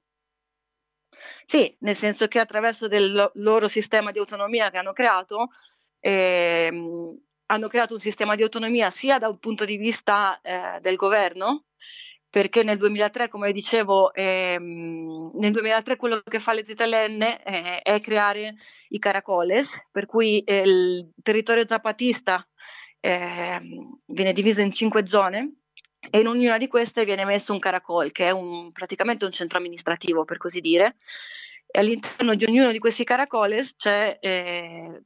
Sì, 1.45 1.75
nel 1.79 1.97
senso 1.97 2.29
che 2.29 2.39
attraverso 2.39 2.87
del 2.87 3.29
loro 3.33 3.67
sistema 3.67 4.11
di 4.11 4.19
autonomia 4.19 4.69
che 4.71 4.77
hanno 4.77 4.93
creato, 4.93 5.49
ehm, 5.99 7.19
hanno 7.47 7.67
creato 7.67 7.95
un 7.95 7.99
sistema 7.99 8.35
di 8.35 8.43
autonomia 8.43 8.89
sia 8.91 9.19
da 9.19 9.27
un 9.27 9.37
punto 9.37 9.65
di 9.65 9.75
vista 9.75 10.39
eh, 10.41 10.79
del 10.79 10.95
governo, 10.95 11.65
perché 12.29 12.63
nel 12.63 12.77
2003, 12.77 13.27
come 13.27 13.51
dicevo, 13.51 14.13
ehm, 14.13 15.31
nel 15.35 15.51
2003 15.51 15.95
quello 15.95 16.21
che 16.21 16.39
fa 16.39 16.53
le 16.53 16.63
ZLN 16.65 17.21
eh, 17.21 17.81
è 17.81 17.99
creare 17.99 18.55
i 18.89 18.99
caracoles, 18.99 19.87
per 19.91 20.05
cui 20.05 20.41
eh, 20.43 20.61
il 20.61 21.11
territorio 21.23 21.65
zapatista 21.67 22.45
ehm, 22.99 23.99
viene 24.05 24.33
diviso 24.33 24.61
in 24.61 24.71
cinque 24.71 25.07
zone 25.07 25.55
e 26.09 26.19
in 26.19 26.27
ognuna 26.27 26.57
di 26.57 26.67
queste 26.67 27.03
viene 27.03 27.25
messo 27.25 27.51
un 27.51 27.59
caracol, 27.59 28.11
che 28.11 28.27
è 28.27 28.31
un, 28.31 28.71
praticamente 28.71 29.25
un 29.25 29.31
centro 29.31 29.57
amministrativo, 29.57 30.23
per 30.23 30.37
così 30.37 30.61
dire. 30.61 30.97
E 31.71 31.79
all'interno 31.79 32.35
di 32.35 32.45
ognuno 32.45 32.71
di 32.71 32.79
questi 32.79 33.03
caracoles 33.03 33.75
c'è, 33.75 34.17
eh, 34.19 35.03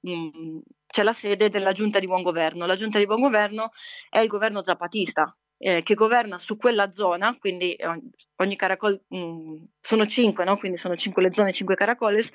c'è 0.87 1.03
la 1.03 1.13
sede 1.13 1.49
della 1.49 1.71
giunta 1.73 1.99
di 1.99 2.07
buon 2.07 2.21
governo. 2.21 2.65
La 2.65 2.75
giunta 2.75 2.99
di 2.99 3.05
buon 3.05 3.21
governo 3.21 3.71
è 4.09 4.19
il 4.19 4.27
governo 4.27 4.63
zapatista, 4.63 5.35
eh, 5.65 5.81
che 5.81 5.93
governa 5.93 6.37
su 6.39 6.57
quella 6.57 6.91
zona, 6.91 7.37
quindi 7.39 7.77
ogni, 7.83 8.11
ogni 8.35 8.55
caracol, 8.57 9.01
mh, 9.07 9.17
mm, 9.17 9.55
sono 9.79 10.05
cinque, 10.05 10.43
no? 10.43 10.57
quindi 10.57 10.77
sono 10.77 10.97
cinque 10.97 11.21
le 11.21 11.31
zone, 11.33 11.53
cinque 11.53 11.75
caracoles, 11.75 12.29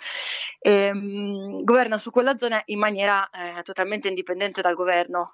e, 0.59 0.93
mh, 0.93 0.99
mm, 0.99 1.63
governa 1.63 1.99
su 1.99 2.11
quella 2.11 2.39
zona 2.39 2.63
in 2.67 2.79
maniera 2.79 3.29
eh, 3.29 3.63
totalmente 3.63 4.09
indipendente 4.09 4.63
dal 4.63 4.75
governo, 4.75 5.31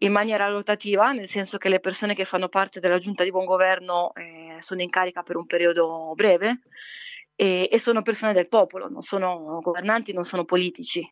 in 0.00 0.12
maniera 0.12 0.46
rotativa, 0.48 1.12
nel 1.12 1.28
senso 1.28 1.56
che 1.56 1.70
le 1.70 1.80
persone 1.80 2.14
che 2.14 2.26
fanno 2.26 2.48
parte 2.50 2.80
della 2.80 2.98
giunta 2.98 3.24
di 3.24 3.30
buon 3.30 3.46
governo 3.46 4.12
eh, 4.14 4.56
sono 4.60 4.82
in 4.82 4.90
carica 4.90 5.22
per 5.22 5.36
un 5.36 5.46
periodo 5.46 6.12
breve 6.14 6.60
e, 7.34 7.66
e 7.72 7.78
sono 7.78 8.02
persone 8.02 8.34
del 8.34 8.48
popolo, 8.48 8.88
non 8.90 9.00
sono 9.02 9.58
governanti, 9.62 10.12
non 10.12 10.24
sono 10.24 10.44
politici. 10.44 11.02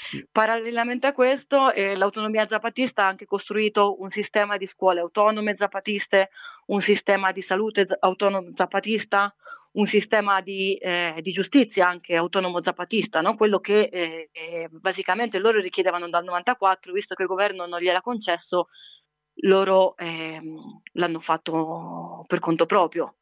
Sì. 0.00 0.26
Parallelamente 0.30 1.06
a 1.06 1.12
questo, 1.12 1.72
eh, 1.72 1.96
l'autonomia 1.96 2.46
zapatista 2.46 3.04
ha 3.04 3.08
anche 3.08 3.26
costruito 3.26 4.00
un 4.00 4.08
sistema 4.08 4.56
di 4.56 4.66
scuole 4.66 5.00
autonome 5.00 5.56
zapatiste, 5.56 6.30
un 6.66 6.80
sistema 6.80 7.32
di 7.32 7.42
salute 7.42 7.86
z- 7.86 7.96
autonomo 7.98 8.50
zapatista, 8.54 9.34
un 9.72 9.86
sistema 9.86 10.40
di, 10.40 10.76
eh, 10.76 11.16
di, 11.20 11.30
giustizia 11.32 11.88
anche 11.88 12.16
autonomo 12.16 12.62
zapatista, 12.62 13.20
no? 13.20 13.36
quello 13.36 13.60
che 13.60 13.88
eh, 13.92 14.28
eh 14.32 14.68
basicamente 14.70 15.38
loro 15.38 15.60
richiedevano 15.60 16.08
dal 16.08 16.24
94, 16.24 16.92
visto 16.92 17.14
che 17.14 17.22
il 17.22 17.28
governo 17.28 17.66
non 17.66 17.80
gliel'ha 17.80 18.00
concesso, 18.00 18.68
loro 19.42 19.96
ehm, 19.96 20.80
l'hanno 20.92 21.20
fatto 21.20 22.24
per 22.26 22.38
conto 22.40 22.66
proprio. 22.66 23.16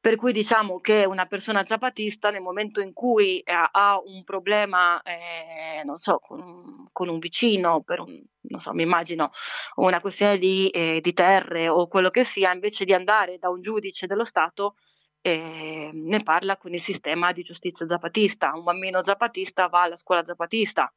Per 0.00 0.16
cui 0.16 0.32
diciamo 0.32 0.80
che 0.80 1.04
una 1.04 1.26
persona 1.26 1.62
zapatista 1.66 2.30
nel 2.30 2.40
momento 2.40 2.80
in 2.80 2.94
cui 2.94 3.40
eh, 3.40 3.52
ha 3.70 4.00
un 4.02 4.24
problema, 4.24 5.02
eh, 5.02 5.84
non 5.84 5.98
so, 5.98 6.18
con, 6.20 6.88
con, 6.90 7.08
un 7.10 7.18
vicino, 7.18 7.82
per 7.82 8.00
un, 8.00 8.18
non 8.48 8.60
so, 8.60 8.72
mi 8.72 8.82
immagino 8.82 9.30
una 9.74 10.00
questione 10.00 10.38
di, 10.38 10.70
eh, 10.70 11.00
di, 11.02 11.12
terre 11.12 11.68
o 11.68 11.86
quello 11.86 12.08
che 12.08 12.24
sia, 12.24 12.50
invece 12.50 12.86
di 12.86 12.94
andare 12.94 13.36
da 13.38 13.50
un 13.50 13.60
giudice 13.60 14.06
dello 14.06 14.24
Stato, 14.24 14.76
eh, 15.20 15.90
ne 15.92 16.22
parla 16.22 16.56
con 16.56 16.72
il 16.72 16.80
sistema 16.80 17.32
di 17.32 17.42
giustizia 17.42 17.86
zapatista. 17.86 18.52
Un 18.54 18.62
bambino 18.64 19.04
zapatista 19.04 19.66
va 19.66 19.82
alla 19.82 19.96
scuola 19.96 20.24
zapatista, 20.24 20.90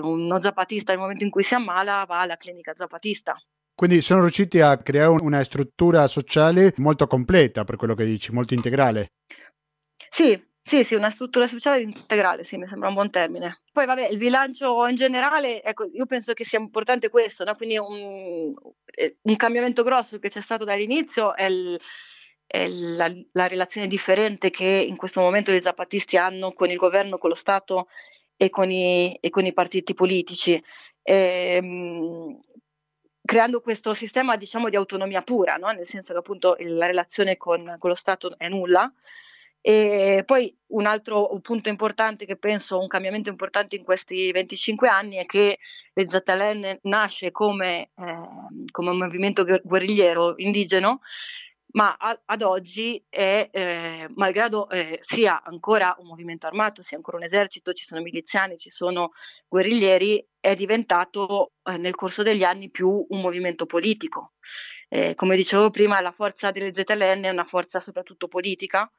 uno 0.00 0.40
zapatista 0.40 0.92
nel 0.92 1.00
momento 1.00 1.24
in 1.24 1.30
cui 1.30 1.42
si 1.42 1.52
ammala 1.52 2.04
va 2.06 2.20
alla 2.20 2.38
clinica 2.38 2.72
zapatista. 2.74 3.36
Quindi 3.78 4.00
sono 4.00 4.22
riusciti 4.22 4.58
a 4.58 4.76
creare 4.78 5.22
una 5.22 5.44
struttura 5.44 6.08
sociale 6.08 6.74
molto 6.78 7.06
completa, 7.06 7.62
per 7.62 7.76
quello 7.76 7.94
che 7.94 8.04
dici, 8.04 8.32
molto 8.32 8.52
integrale. 8.52 9.12
Sì, 10.10 10.36
sì, 10.64 10.82
sì, 10.82 10.96
una 10.96 11.10
struttura 11.10 11.46
sociale 11.46 11.82
integrale, 11.82 12.42
sì, 12.42 12.56
mi 12.56 12.66
sembra 12.66 12.88
un 12.88 12.94
buon 12.94 13.10
termine. 13.10 13.60
Poi 13.72 13.86
vabbè, 13.86 14.08
il 14.08 14.18
bilancio 14.18 14.84
in 14.88 14.96
generale, 14.96 15.62
ecco, 15.62 15.88
io 15.92 16.06
penso 16.06 16.32
che 16.32 16.44
sia 16.44 16.58
importante 16.58 17.08
questo, 17.08 17.44
no? 17.44 17.54
quindi 17.54 17.78
un, 17.78 18.52
eh, 18.86 19.18
un, 19.22 19.36
cambiamento 19.36 19.84
grosso 19.84 20.18
che 20.18 20.28
c'è 20.28 20.40
stato 20.40 20.64
dall'inizio 20.64 21.36
è, 21.36 21.44
il, 21.44 21.80
è 22.48 22.66
la, 22.66 23.14
la, 23.30 23.46
relazione 23.46 23.86
differente 23.86 24.50
che 24.50 24.66
in 24.66 24.96
questo 24.96 25.20
momento 25.20 25.52
i 25.52 25.62
zapatisti 25.62 26.16
hanno 26.16 26.52
con 26.52 26.68
il 26.68 26.78
governo, 26.78 27.16
con 27.16 27.30
lo 27.30 27.36
Stato 27.36 27.86
e 28.36 28.50
con 28.50 28.72
i, 28.72 29.16
e 29.20 29.30
con 29.30 29.46
i 29.46 29.52
partiti 29.52 29.94
politici. 29.94 30.60
E, 31.00 31.14
ehm, 31.62 32.38
creando 33.28 33.60
questo 33.60 33.92
sistema 33.92 34.38
diciamo 34.38 34.70
di 34.70 34.76
autonomia 34.76 35.20
pura, 35.20 35.56
no? 35.56 35.68
nel 35.70 35.84
senso 35.84 36.14
che 36.14 36.18
appunto 36.20 36.56
la 36.60 36.86
relazione 36.86 37.36
con, 37.36 37.76
con, 37.78 37.90
lo 37.90 37.94
Stato 37.94 38.38
è 38.38 38.48
nulla. 38.48 38.90
E 39.60 40.22
poi 40.24 40.56
un 40.68 40.86
altro 40.86 41.38
punto 41.42 41.68
importante 41.68 42.24
che 42.24 42.36
penso, 42.36 42.80
un 42.80 42.86
cambiamento 42.86 43.28
importante 43.28 43.76
in 43.76 43.84
questi 43.84 44.32
25 44.32 44.88
anni 44.88 45.16
è 45.16 45.26
che 45.26 45.58
le 45.92 46.06
ZLN 46.06 46.78
nasce 46.84 47.30
come, 47.30 47.90
eh, 47.98 48.18
come 48.70 48.90
un 48.90 48.96
movimento 48.96 49.44
guerrigliero 49.62 50.32
indigeno 50.38 51.00
ma 51.70 51.96
a, 51.98 52.18
ad 52.24 52.42
oggi 52.42 53.04
è, 53.08 53.48
eh, 53.52 54.06
malgrado 54.14 54.70
eh, 54.70 55.00
sia 55.02 55.42
ancora 55.42 55.94
un 55.98 56.06
movimento 56.06 56.46
armato, 56.46 56.82
sia 56.82 56.96
ancora 56.96 57.18
un 57.18 57.24
esercito, 57.24 57.72
ci 57.72 57.84
sono 57.84 58.00
miliziani, 58.00 58.56
ci 58.56 58.70
sono 58.70 59.10
guerriglieri, 59.46 60.26
è 60.40 60.54
diventato 60.54 61.52
eh, 61.64 61.76
nel 61.76 61.94
corso 61.94 62.22
degli 62.22 62.42
anni 62.42 62.70
più 62.70 63.04
un 63.08 63.20
movimento 63.20 63.66
politico. 63.66 64.32
Eh, 64.88 65.14
come 65.14 65.36
dicevo 65.36 65.70
prima, 65.70 66.00
la 66.00 66.12
forza 66.12 66.50
delle 66.50 66.72
ZLN 66.72 67.24
è 67.24 67.30
una 67.30 67.44
forza 67.44 67.80
soprattutto 67.80 68.28
politica. 68.28 68.90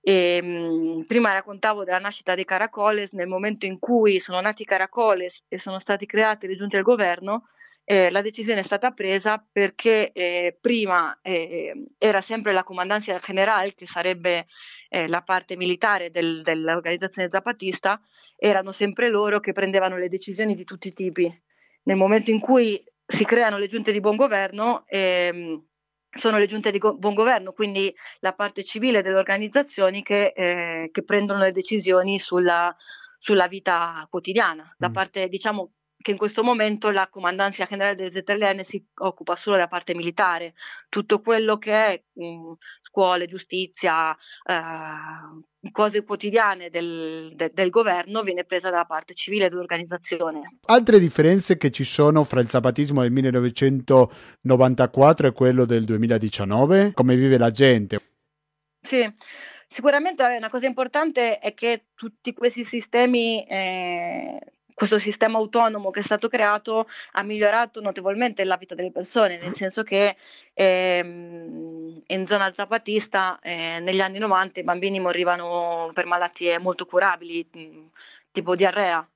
E, 0.00 0.40
mh, 0.42 0.46
mm, 0.46 1.00
prima 1.02 1.32
raccontavo 1.32 1.84
della 1.84 1.98
nascita 1.98 2.34
dei 2.34 2.44
Caracoles, 2.44 3.12
nel 3.12 3.28
momento 3.28 3.66
in 3.66 3.78
cui 3.78 4.18
sono 4.18 4.40
nati 4.40 4.62
i 4.62 4.64
Caracoles 4.64 5.44
e 5.48 5.58
sono 5.58 5.78
stati 5.78 6.06
creati 6.06 6.46
le 6.46 6.54
giunte 6.54 6.76
del 6.76 6.84
governo, 6.84 7.48
eh, 7.84 8.10
la 8.10 8.22
decisione 8.22 8.60
è 8.60 8.64
stata 8.64 8.92
presa 8.92 9.44
perché 9.50 10.12
eh, 10.12 10.56
prima 10.60 11.18
eh, 11.20 11.86
era 11.98 12.20
sempre 12.20 12.52
la 12.52 12.62
Comandancia 12.62 13.18
General, 13.18 13.74
che 13.74 13.86
sarebbe 13.86 14.46
eh, 14.88 15.08
la 15.08 15.22
parte 15.22 15.56
militare 15.56 16.10
del, 16.10 16.42
dell'organizzazione 16.42 17.28
zapatista, 17.28 18.00
erano 18.36 18.72
sempre 18.72 19.08
loro 19.08 19.40
che 19.40 19.52
prendevano 19.52 19.96
le 19.96 20.08
decisioni 20.08 20.54
di 20.54 20.64
tutti 20.64 20.88
i 20.88 20.92
tipi. 20.92 21.42
Nel 21.84 21.96
momento 21.96 22.30
in 22.30 22.38
cui 22.38 22.82
si 23.04 23.24
creano 23.24 23.58
le 23.58 23.66
giunte 23.66 23.92
di 23.92 24.00
buon 24.00 24.16
governo, 24.16 24.84
ehm, 24.86 25.64
sono 26.08 26.38
le 26.38 26.46
giunte 26.46 26.70
di 26.70 26.78
go- 26.78 26.96
buon 26.96 27.14
governo, 27.14 27.52
quindi 27.52 27.92
la 28.20 28.34
parte 28.34 28.62
civile 28.64 29.02
delle 29.02 29.18
organizzazioni 29.18 30.02
che, 30.02 30.32
eh, 30.34 30.90
che 30.92 31.04
prendono 31.04 31.40
le 31.40 31.52
decisioni 31.52 32.18
sulla, 32.18 32.74
sulla 33.18 33.48
vita 33.48 34.06
quotidiana. 34.10 34.74
La 34.78 34.90
mm. 34.90 34.92
parte, 34.92 35.28
diciamo, 35.28 35.72
che 36.02 36.10
in 36.10 36.18
questo 36.18 36.44
momento 36.44 36.90
la 36.90 37.08
Comandanza 37.08 37.64
Generale 37.64 37.96
delle 37.96 38.12
ZLN 38.12 38.62
si 38.64 38.84
occupa 38.96 39.36
solo 39.36 39.56
della 39.56 39.68
parte 39.68 39.94
militare, 39.94 40.52
tutto 40.90 41.22
quello 41.22 41.56
che 41.56 41.72
è 41.72 42.02
mh, 42.12 42.52
scuole, 42.82 43.24
giustizia, 43.26 44.14
eh, 44.44 45.70
cose 45.70 46.04
quotidiane 46.04 46.68
del, 46.68 47.32
de, 47.34 47.52
del, 47.54 47.70
governo 47.70 48.22
viene 48.22 48.44
presa 48.44 48.68
dalla 48.68 48.84
parte 48.84 49.14
civile 49.14 49.48
dell'organizzazione. 49.48 50.58
Altre 50.66 50.98
differenze 50.98 51.56
che 51.56 51.70
ci 51.70 51.84
sono 51.84 52.22
fra 52.24 52.40
il 52.40 52.50
zapatismo 52.50 53.00
del 53.02 53.12
1994 53.12 55.28
e 55.28 55.32
quello 55.32 55.64
del 55.64 55.84
2019? 55.84 56.92
Come 56.92 57.16
vive 57.16 57.38
la 57.38 57.50
gente? 57.50 58.00
Sì. 58.82 59.10
Sicuramente 59.68 60.22
una 60.22 60.50
cosa 60.50 60.66
importante 60.66 61.38
è 61.38 61.54
che 61.54 61.86
tutti 61.94 62.34
questi 62.34 62.62
sistemi 62.62 63.42
eh, 63.46 64.38
questo 64.74 64.98
sistema 64.98 65.38
autonomo 65.38 65.90
che 65.90 66.00
è 66.00 66.02
stato 66.02 66.28
creato 66.28 66.88
ha 67.12 67.22
migliorato 67.22 67.80
notevolmente 67.80 68.44
la 68.44 68.56
vita 68.56 68.74
delle 68.74 68.90
persone, 68.90 69.38
nel 69.38 69.54
senso 69.54 69.82
che 69.82 70.16
ehm, 70.54 72.02
in 72.06 72.26
zona 72.26 72.52
zapatista 72.52 73.38
eh, 73.40 73.78
negli 73.80 74.00
anni 74.00 74.18
90 74.18 74.60
i 74.60 74.64
bambini 74.64 75.00
morivano 75.00 75.90
per 75.94 76.06
malattie 76.06 76.58
molto 76.58 76.86
curabili, 76.86 77.48
tipo 78.30 78.54
diarrea. 78.56 79.06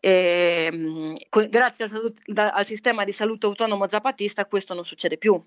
E, 0.00 0.68
ehm, 0.70 1.16
grazie 1.48 1.84
al, 1.84 1.90
salut- 1.90 2.22
al, 2.36 2.66
sistema 2.66 3.04
di 3.04 3.12
salute 3.12 3.46
autonomo 3.46 3.88
zapatista 3.88 4.46
questo 4.46 4.74
non 4.74 4.84
succede 4.84 5.16
più. 5.18 5.42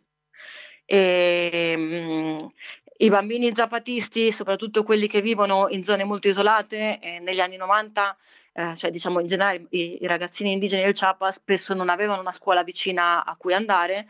E, 0.86 1.50
ehm, 1.74 2.52
I 2.98 3.10
bambini 3.10 3.52
zapatisti, 3.56 4.32
soprattutto 4.32 4.84
quelli 4.84 5.08
che 5.08 5.22
vivono 5.22 5.68
in 5.70 5.84
zone 5.84 6.04
molto 6.04 6.28
isolate, 6.28 7.00
eh, 7.00 7.20
negli 7.20 7.40
anni 7.40 7.58
90 7.58 8.16
eh, 8.54 8.76
cioè 8.76 8.92
diciamo 8.92 9.20
in 9.20 9.28
generale 9.28 9.66
i, 9.70 10.00
i, 10.02 10.08
ragazzini 10.08 10.52
indigeni 10.52 10.84
del 10.84 10.94
Chiapas 10.94 11.36
spesso 11.36 11.74
non 11.74 11.90
avevano 11.90 12.22
una 12.22 12.34
scuola 12.34 12.64
vicina 12.64 13.24
a 13.24 13.36
cui 13.36 13.54
andare 13.54 14.08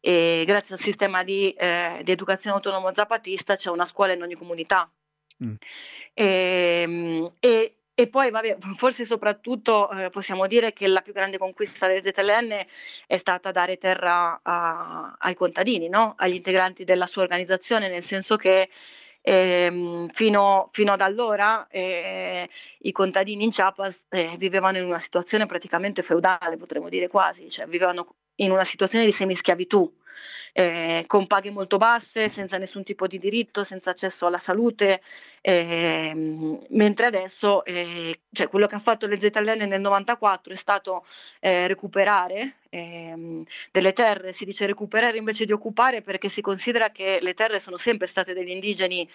e 0.00 0.44
grazie 0.46 0.74
al 0.74 0.80
sistema 0.80 1.22
di, 1.22 1.52
eh, 1.52 2.00
di 2.02 2.10
educazione 2.10 2.56
autonomo 2.56 2.94
zapatista 2.94 3.56
c'è 3.56 3.70
una 3.70 3.84
scuola 3.84 4.14
in 4.14 4.22
ogni 4.22 4.34
comunità. 4.34 4.90
Mm. 5.44 5.54
E, 6.14 6.24
ehm, 6.82 7.32
e, 7.38 7.74
e, 7.94 8.06
poi, 8.08 8.30
vabbè, 8.30 8.56
forse 8.76 9.04
soprattutto 9.04 9.90
eh, 9.90 10.10
possiamo 10.10 10.46
dire 10.46 10.72
che 10.72 10.86
la 10.86 11.02
più 11.02 11.12
grande 11.12 11.36
conquista 11.36 11.86
del 11.86 12.02
ZLN 12.02 12.64
è 13.06 13.16
stata 13.18 13.50
dare 13.50 13.76
terra 13.76 14.40
a, 14.42 15.16
ai 15.18 15.34
contadini, 15.34 15.88
no? 15.88 16.14
agli 16.16 16.34
integranti 16.34 16.84
della 16.84 17.06
sua 17.06 17.22
organizzazione, 17.22 17.88
nel 17.88 18.02
senso 18.02 18.36
che 18.36 18.70
eh, 19.30 20.08
fino, 20.12 20.70
fino, 20.72 20.92
ad 20.92 21.00
allora 21.00 21.68
eh, 21.68 22.48
i 22.80 22.90
contadini 22.90 23.44
in 23.44 23.50
Chiapas 23.50 24.02
eh, 24.08 24.34
vivevano 24.36 24.78
in 24.78 24.84
una 24.84 24.98
situazione 24.98 25.46
praticamente 25.46 26.02
feudale, 26.02 26.56
potremmo 26.56 26.88
dire 26.88 27.06
quasi, 27.06 27.48
cioè 27.48 27.66
vivevano 27.66 28.16
in 28.36 28.50
una 28.50 28.64
situazione 28.64 29.04
di 29.04 29.12
semischiavitù 29.12 29.99
eh, 30.52 31.04
con 31.06 31.26
paghe 31.26 31.50
molto 31.50 31.76
basse, 31.76 32.28
senza 32.28 32.58
nessun 32.58 32.82
tipo 32.82 33.06
di 33.06 33.18
diritto, 33.18 33.64
senza 33.64 33.90
accesso 33.90 34.26
alla 34.26 34.38
salute, 34.38 35.02
eh, 35.40 36.12
mentre 36.68 37.06
adesso 37.06 37.64
eh, 37.64 38.20
cioè 38.32 38.48
quello 38.48 38.66
che 38.66 38.74
ha 38.74 38.80
fatto 38.80 39.06
le 39.06 39.18
ZLN 39.18 39.68
nel 39.68 39.80
94 39.80 40.52
è 40.52 40.56
stato 40.56 41.04
eh, 41.40 41.66
recuperare 41.66 42.56
ehm, 42.68 43.44
delle 43.70 43.92
terre, 43.92 44.32
si 44.32 44.44
dice 44.44 44.66
recuperare 44.66 45.18
invece 45.18 45.44
di 45.46 45.52
occupare 45.52 46.02
perché 46.02 46.28
si 46.28 46.40
considera 46.40 46.90
che 46.90 47.18
le 47.20 47.34
terre 47.34 47.60
sono 47.60 47.78
sempre 47.78 48.06
state 48.06 48.34
degli 48.34 48.50
indigeni 48.50 49.08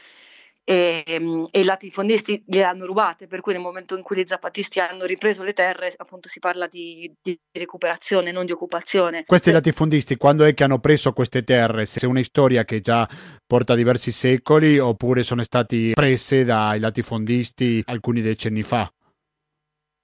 e, 0.66 1.04
e, 1.06 1.60
i 1.60 1.64
latifondisti 1.64 2.44
le 2.48 2.64
hanno 2.64 2.86
rubate, 2.86 3.28
per 3.28 3.40
cui 3.40 3.54
nel 3.54 3.62
momento 3.62 3.96
in 3.96 4.02
cui 4.02 4.20
i 4.20 4.28
zapatisti 4.28 4.80
hanno 4.80 5.06
ripreso 5.06 5.44
le 5.44 5.54
terre, 5.54 5.94
appunto 5.96 6.28
si 6.28 6.40
parla 6.40 6.68
di, 6.68 7.10
di 7.22 7.40
recuperazione, 7.52 8.32
non 8.32 8.46
di 8.46 8.52
occupazione. 8.52 9.24
Questi 9.26 9.52
latifondisti, 9.52 10.18
quando 10.18 10.44
è 10.44 10.54
che 10.54 10.64
hanno 10.64 10.80
preso 10.80 11.14
queste 11.14 11.44
terre? 11.44 11.86
Se 11.86 12.00
è 12.02 12.06
una 12.06 12.24
storia 12.24 12.66
che 12.66 12.82
già 12.82 13.08
porta 13.46 13.76
diversi 13.76 14.12
secoli 14.12 14.80
oppure 14.80 15.22
sono 15.24 15.44
stati 15.44 15.92
prese 15.94 16.44
dai 16.44 16.80
latifondisti 16.80 17.84
alcuni 17.86 18.22
decenni 18.22 18.64
fa? 18.64 18.92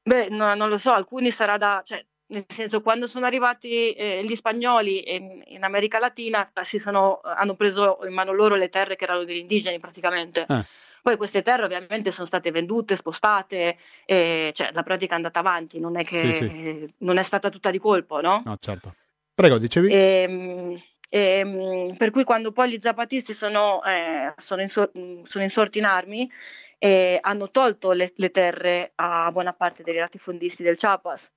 Beh, 0.04 0.30
no, 0.30 0.54
non 0.56 0.70
lo 0.70 0.78
so, 0.78 0.92
alcuni 0.92 1.32
sarà 1.32 1.58
da... 1.58 1.82
Cioè, 1.84 2.06
nel 2.32 2.46
senso 2.48 2.82
quando 2.82 3.08
sono 3.08 3.26
arrivati 3.26 3.92
eh, 3.92 4.24
gli 4.24 4.36
spagnoli 4.36 5.14
in, 5.14 5.44
in 5.48 5.64
America 5.64 6.00
Latina 6.00 6.50
sono, 6.62 7.20
hanno 7.24 7.56
preso 7.56 8.00
in 8.06 8.14
mano 8.14 8.32
loro 8.32 8.56
le 8.56 8.70
terre 8.70 8.96
che 8.96 9.04
erano 9.04 9.24
degli 9.24 9.38
indigeni 9.38 9.80
praticamente. 9.80 10.46
Eh. 10.48 10.66
Poi 11.02 11.18
queste 11.18 11.42
terre 11.42 11.64
ovviamente 11.64 12.12
sono 12.12 12.28
state 12.28 12.52
vendute, 12.52 12.96
spostate, 12.96 13.78
e, 14.06 14.52
cioè 14.54 14.70
la 14.72 14.84
pratica 14.84 15.14
è 15.14 15.16
andata 15.16 15.40
avanti, 15.40 15.80
non 15.80 15.98
è 15.98 16.04
che 16.04 16.32
sì, 16.32 16.34
sì. 16.34 16.94
non 17.00 17.18
è 17.18 17.24
stata 17.24 17.50
tutta 17.50 17.72
di 17.72 17.80
colpo, 17.80 18.22
no? 18.22 18.44
No, 18.46 18.58
certo. 18.60 18.94
Prego, 19.34 19.58
dicevi? 19.58 19.90
E, 19.90 20.26
ehm, 20.30 20.82
e, 21.10 21.20
ehm, 21.20 21.96
per 21.98 22.12
cui 22.12 22.24
quando 22.24 22.52
poi 22.52 22.70
gli 22.70 22.80
zapatisti 22.80 23.34
sono, 23.34 23.84
eh, 23.84 24.34
sono, 24.38 24.62
insor- 24.62 24.92
sono 25.24 25.44
insorti 25.44 25.80
in 25.80 25.86
armi, 25.86 26.32
eh, 26.78 27.18
hanno 27.20 27.50
tolto 27.50 27.94
le, 27.94 28.14
le, 28.16 28.30
terre 28.30 28.92
a 28.96 29.32
buona 29.32 29.54
parte 29.54 29.82
dei 29.82 29.96
latifondisti 29.96 30.62
del 30.62 30.78
Chiapas 30.78 31.30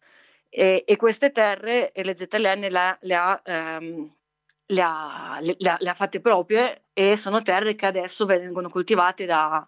e, 0.56 0.84
e 0.86 0.96
queste 0.96 1.32
terre 1.32 1.90
le 1.92 2.16
ZLN 2.16 2.60
le, 2.60 2.98
le, 3.00 3.14
ha, 3.16 3.42
ehm, 3.44 4.14
le, 4.66 4.82
ha, 4.82 5.38
le, 5.40 5.56
le, 5.58 5.90
ha, 5.90 5.94
fatte 5.94 6.20
proprie 6.20 6.84
e 6.92 7.16
sono 7.16 7.42
terre 7.42 7.74
che 7.74 7.86
adesso 7.86 8.24
vengono 8.24 8.68
coltivate 8.68 9.24
da, 9.24 9.66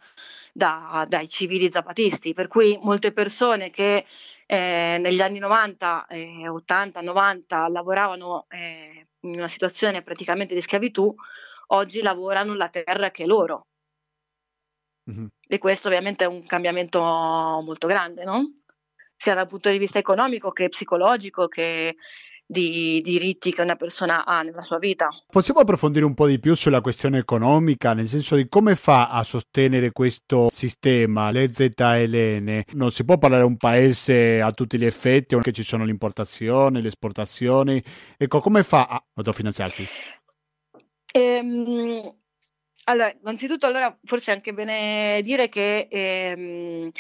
da, 0.53 1.05
dai 1.09 1.29
civili 1.29 1.73
zapatisti, 1.73 2.35
per 2.35 2.47
cui 2.47 2.79
molte 2.81 3.11
persone 3.11 3.71
che 3.71 4.07
eh, 4.47 4.99
negli 5.01 5.21
anni 5.21 5.41
90, 5.41 6.07
eh, 6.07 6.49
80, 6.49 7.01
90 7.01 7.67
lavoravano 7.67 8.47
eh, 8.49 9.09
in 9.23 9.39
una 9.39 9.49
situazione 9.49 10.03
praticamente 10.03 10.55
di 10.55 10.61
schiavitù, 10.61 11.13
oggi 11.69 12.01
lavorano 12.01 12.55
la 12.55 12.69
terra 12.69 13.11
che 13.11 13.25
è 13.25 13.27
loro. 13.27 13.67
Mm-hmm. 15.11 15.27
E 15.49 15.59
questo 15.59 15.89
ovviamente 15.89 16.23
è 16.23 16.29
un 16.29 16.47
cambiamento 16.47 17.01
molto 17.01 17.89
grande, 17.89 18.23
no? 18.23 18.61
Sia 19.17 19.35
dal 19.35 19.47
punto 19.47 19.71
di 19.71 19.79
vista 19.79 19.99
economico 19.99 20.51
che 20.51 20.69
psicologico 20.69 21.49
che 21.49 21.97
di 22.47 23.01
diritti 23.03 23.53
che 23.53 23.61
una 23.61 23.75
persona 23.75 24.25
ha 24.25 24.43
nella 24.43 24.63
sua 24.63 24.79
vita. 24.79 25.09
Possiamo 25.29 25.61
approfondire 25.61 26.05
un 26.05 26.15
po' 26.15 26.27
di 26.27 26.39
più 26.39 26.55
sulla 26.55 26.81
questione 26.81 27.19
economica, 27.19 27.93
nel 27.93 28.07
senso 28.07 28.37
di 28.37 28.49
come 28.49 28.77
fa 28.77 29.11
a 29.11 29.25
sostenere 29.25 29.91
questo 29.91 30.49
sistema, 30.51 31.31
le 31.31 31.53
ZLN? 31.53 32.63
Non 32.75 32.93
si 32.93 33.05
può 33.05 33.19
parlare 33.19 33.43
di 33.43 33.49
un 33.49 33.57
paese 33.57 34.41
a 34.41 34.53
tutti 34.53 34.79
gli 34.79 34.85
effetti, 34.85 35.37
che 35.41 35.53
ci 35.53 35.65
sono 35.65 35.85
le 35.85 35.91
importazioni, 35.91 36.81
le 36.81 36.89
esportazioni, 36.89 37.83
ecco 38.17 38.41
come 38.41 38.63
fa 38.63 38.87
a 38.87 39.05
autofinanziarsi? 39.15 39.85
Ehm, 41.13 42.15
allora, 42.85 43.13
innanzitutto 43.21 43.67
allora 43.67 43.97
forse 44.05 44.31
è 44.31 44.35
anche 44.35 44.53
bene 44.53 45.21
dire 45.23 45.49
che 45.49 45.89
ehm, 45.91 46.91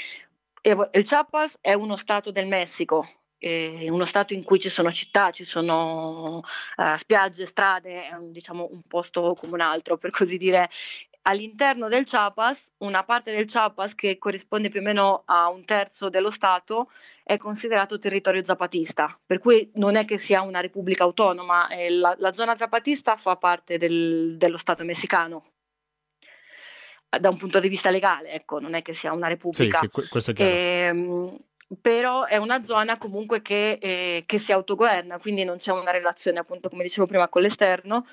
il 0.70 1.04
Chiapas 1.04 1.58
è 1.60 1.74
uno 1.74 1.96
stato 1.96 2.32
del 2.32 2.46
Messico, 2.46 3.08
uno 3.38 4.04
stato 4.04 4.34
in 4.34 4.42
cui 4.42 4.58
ci 4.58 4.68
sono 4.68 4.90
città, 4.90 5.30
ci 5.30 5.44
sono 5.44 6.38
uh, 6.38 6.96
spiagge, 6.96 7.46
strade, 7.46 8.08
è 8.08 8.14
un, 8.14 8.32
diciamo 8.32 8.68
un 8.70 8.82
posto 8.88 9.34
come 9.38 9.52
un 9.52 9.60
altro, 9.60 9.96
per 9.96 10.10
così 10.10 10.36
dire. 10.38 10.68
All'interno 11.22 11.88
del 11.88 12.04
Chiapas, 12.04 12.68
una 12.78 13.02
parte 13.02 13.34
del 13.34 13.46
Chiapas 13.46 13.96
che 13.96 14.16
corrisponde 14.16 14.68
più 14.68 14.78
o 14.78 14.82
meno 14.82 15.22
a 15.26 15.48
un 15.48 15.64
terzo 15.64 16.08
dello 16.08 16.30
Stato 16.30 16.90
è 17.24 17.36
considerato 17.36 17.98
territorio 17.98 18.44
zapatista, 18.44 19.18
per 19.26 19.40
cui 19.40 19.70
non 19.74 19.96
è 19.96 20.04
che 20.04 20.18
sia 20.18 20.42
una 20.42 20.60
repubblica 20.60 21.02
autonoma, 21.02 21.68
la, 21.88 22.14
la, 22.16 22.32
zona 22.32 22.56
zapatista 22.56 23.16
fa 23.16 23.36
parte 23.36 23.76
del, 23.76 24.36
dello 24.36 24.56
Stato 24.56 24.84
messicano 24.84 25.55
da 27.08 27.28
un 27.28 27.36
punto 27.36 27.60
di 27.60 27.68
vista 27.68 27.90
legale, 27.90 28.32
ecco, 28.32 28.58
non 28.58 28.74
è 28.74 28.82
che 28.82 28.92
sia 28.92 29.12
una 29.12 29.28
repubblica. 29.28 29.78
Sì, 29.78 29.88
sì 29.92 30.08
questo 30.08 30.30
è 30.32 30.34
chiaro. 30.34 30.52
Ehm, 30.52 31.38
però 31.80 32.24
è 32.24 32.36
una 32.36 32.64
zona 32.64 32.96
comunque 32.96 33.42
che, 33.42 33.78
eh, 33.80 34.22
che, 34.26 34.38
si 34.38 34.52
autogoverna, 34.52 35.18
quindi 35.18 35.44
non 35.44 35.58
c'è 35.58 35.72
una 35.72 35.90
relazione, 35.90 36.38
appunto, 36.38 36.68
come 36.68 36.84
dicevo 36.84 37.06
prima, 37.06 37.28
con 37.28 37.42
l'esterno. 37.42 38.06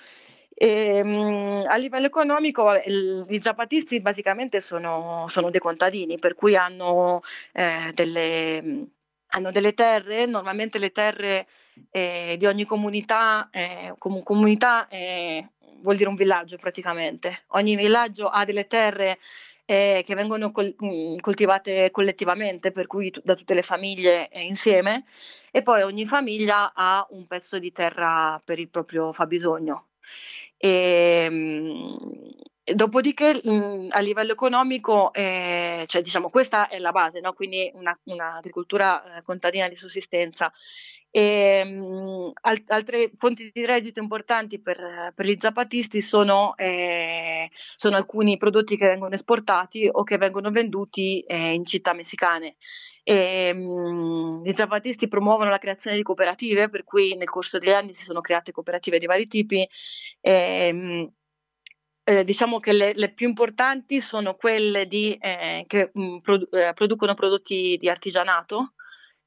E, 0.55 0.97
ehm, 0.97 1.65
a 1.67 1.75
livello 1.77 2.07
economico, 2.07 2.73
il, 2.85 3.25
i 3.29 3.41
zapatisti 3.41 3.99
basicamente 3.99 4.59
sono, 4.59 5.25
sono, 5.29 5.49
dei 5.49 5.59
contadini, 5.59 6.17
per 6.17 6.35
cui 6.35 6.55
hanno, 6.55 7.21
eh, 7.51 7.91
delle, 7.93 8.87
hanno 9.27 9.51
delle 9.51 9.73
terre, 9.73 10.25
normalmente 10.25 10.79
le 10.79 10.91
terre 10.91 11.47
eh, 11.91 12.35
di 12.37 12.45
ogni 12.45 12.65
comunità, 12.65 13.49
eh, 13.51 13.93
com- 13.97 14.23
comunità 14.23 14.87
eh, 14.87 15.47
vuol 15.83 15.97
dire 15.97 16.09
un 16.09 16.15
villaggio 16.15 16.57
praticamente. 16.57 17.43
Ogni 17.49 17.75
villaggio 17.75 18.27
ha 18.29 18.43
delle 18.45 18.65
terre 18.67 19.19
eh, 19.65 20.03
che 20.05 20.15
vengono 20.15 20.51
col- 20.51 20.75
mm, 20.83 21.17
coltivate 21.19 21.91
collettivamente, 21.91 22.71
per 22.71 22.87
cui 22.87 23.11
t- 23.11 23.21
da 23.23 23.35
tutte 23.35 23.53
le 23.53 23.61
famiglie 23.61 24.29
eh, 24.29 24.41
insieme, 24.41 25.05
e 25.51 25.61
poi 25.61 25.83
ogni 25.83 26.05
famiglia 26.05 26.73
ha 26.73 27.05
un 27.11 27.27
pezzo 27.27 27.59
di 27.59 27.71
terra 27.71 28.41
per 28.43 28.59
il 28.59 28.69
proprio 28.69 29.13
fabbisogno. 29.13 29.87
E, 30.57 31.29
mh, 31.29 32.73
dopodiché 32.75 33.41
mh, 33.43 33.51
mm, 33.51 33.87
a 33.91 33.99
livello 33.99 34.31
economico, 34.33 35.13
eh, 35.13 35.83
cioè, 35.87 36.01
diciamo, 36.01 36.29
questa 36.29 36.67
è 36.69 36.79
la 36.79 36.91
base, 36.91 37.19
no? 37.19 37.33
quindi 37.33 37.69
una, 37.73 37.97
un'agricoltura 38.03 39.17
eh, 39.17 39.21
contadina 39.23 39.67
di 39.67 39.75
sussistenza. 39.75 40.51
E, 41.15 41.61
um, 41.63 42.31
al- 42.41 42.63
altre 42.69 43.11
fonti 43.17 43.51
di 43.53 43.65
reddito 43.67 43.99
importanti 43.99 44.59
per, 44.59 45.13
per 45.13 45.27
gli 45.27 45.35
zapatisti 45.39 46.01
sono, 46.01 46.57
eh, 46.57 47.51
sono, 47.75 47.97
alcuni 47.97 48.37
prodotti 48.37 48.75
che 48.75 48.87
vengono 48.87 49.13
esportati 49.13 49.87
o 49.91 50.01
che 50.03 50.17
vengono 50.17 50.49
venduti 50.49 51.19
eh, 51.21 51.53
in 51.53 51.65
città 51.65 51.93
messicane. 51.93 52.55
E, 53.03 53.51
um, 53.53 54.43
gli 54.43 54.53
zapatisti 54.55 55.07
promuovono 55.07 55.51
la 55.51 55.59
creazione 55.59 55.97
di 55.97 56.01
cooperative, 56.01 56.69
per 56.69 56.83
cui 56.83 57.15
nel 57.15 57.29
corso 57.29 57.59
degli 57.59 57.71
anni 57.73 57.93
si 57.93 58.03
sono 58.03 58.19
create 58.19 58.51
cooperative 58.51 58.97
di 58.97 59.05
vari 59.05 59.27
tipi. 59.27 59.69
E, 60.19 60.69
um, 60.73 61.11
eh, 62.05 62.23
diciamo 62.23 62.59
che 62.59 62.73
le, 62.73 62.93
le, 62.95 63.13
più 63.13 63.27
importanti 63.27 64.01
sono 64.01 64.33
quelle 64.33 64.87
di, 64.87 65.15
eh, 65.21 65.63
che 65.67 65.91
mh, 65.93 66.17
produ- 66.19 66.51
eh, 66.55 66.73
producono 66.73 67.13
prodotti 67.13 67.77
di 67.79 67.87
artigianato, 67.87 68.73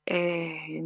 eh, 0.09 0.85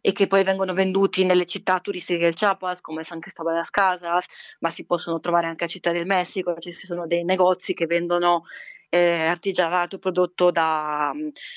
e 0.00 0.12
che 0.12 0.26
poi 0.26 0.42
vengono 0.42 0.72
venduti 0.72 1.22
nelle 1.24 1.44
città 1.44 1.80
turistiche 1.80 2.24
del 2.24 2.32
Chiapas 2.32 2.80
come 2.80 3.04
San 3.04 3.20
Cristobal 3.20 3.52
de 3.52 3.58
las 3.58 3.70
Casas, 3.70 4.24
ma 4.60 4.70
si 4.70 4.86
possono 4.86 5.20
trovare 5.20 5.48
anche 5.48 5.64
a 5.64 5.68
Città 5.68 5.92
del 5.92 6.06
Messico, 6.06 6.56
ci 6.58 6.72
sono 6.72 7.06
dei 7.06 7.24
negozi 7.24 7.74
che 7.74 7.84
vendono 7.84 8.44
eh, 8.88 9.26
artigianato 9.26 9.98
prodotto 9.98 10.50
da, 10.50 11.12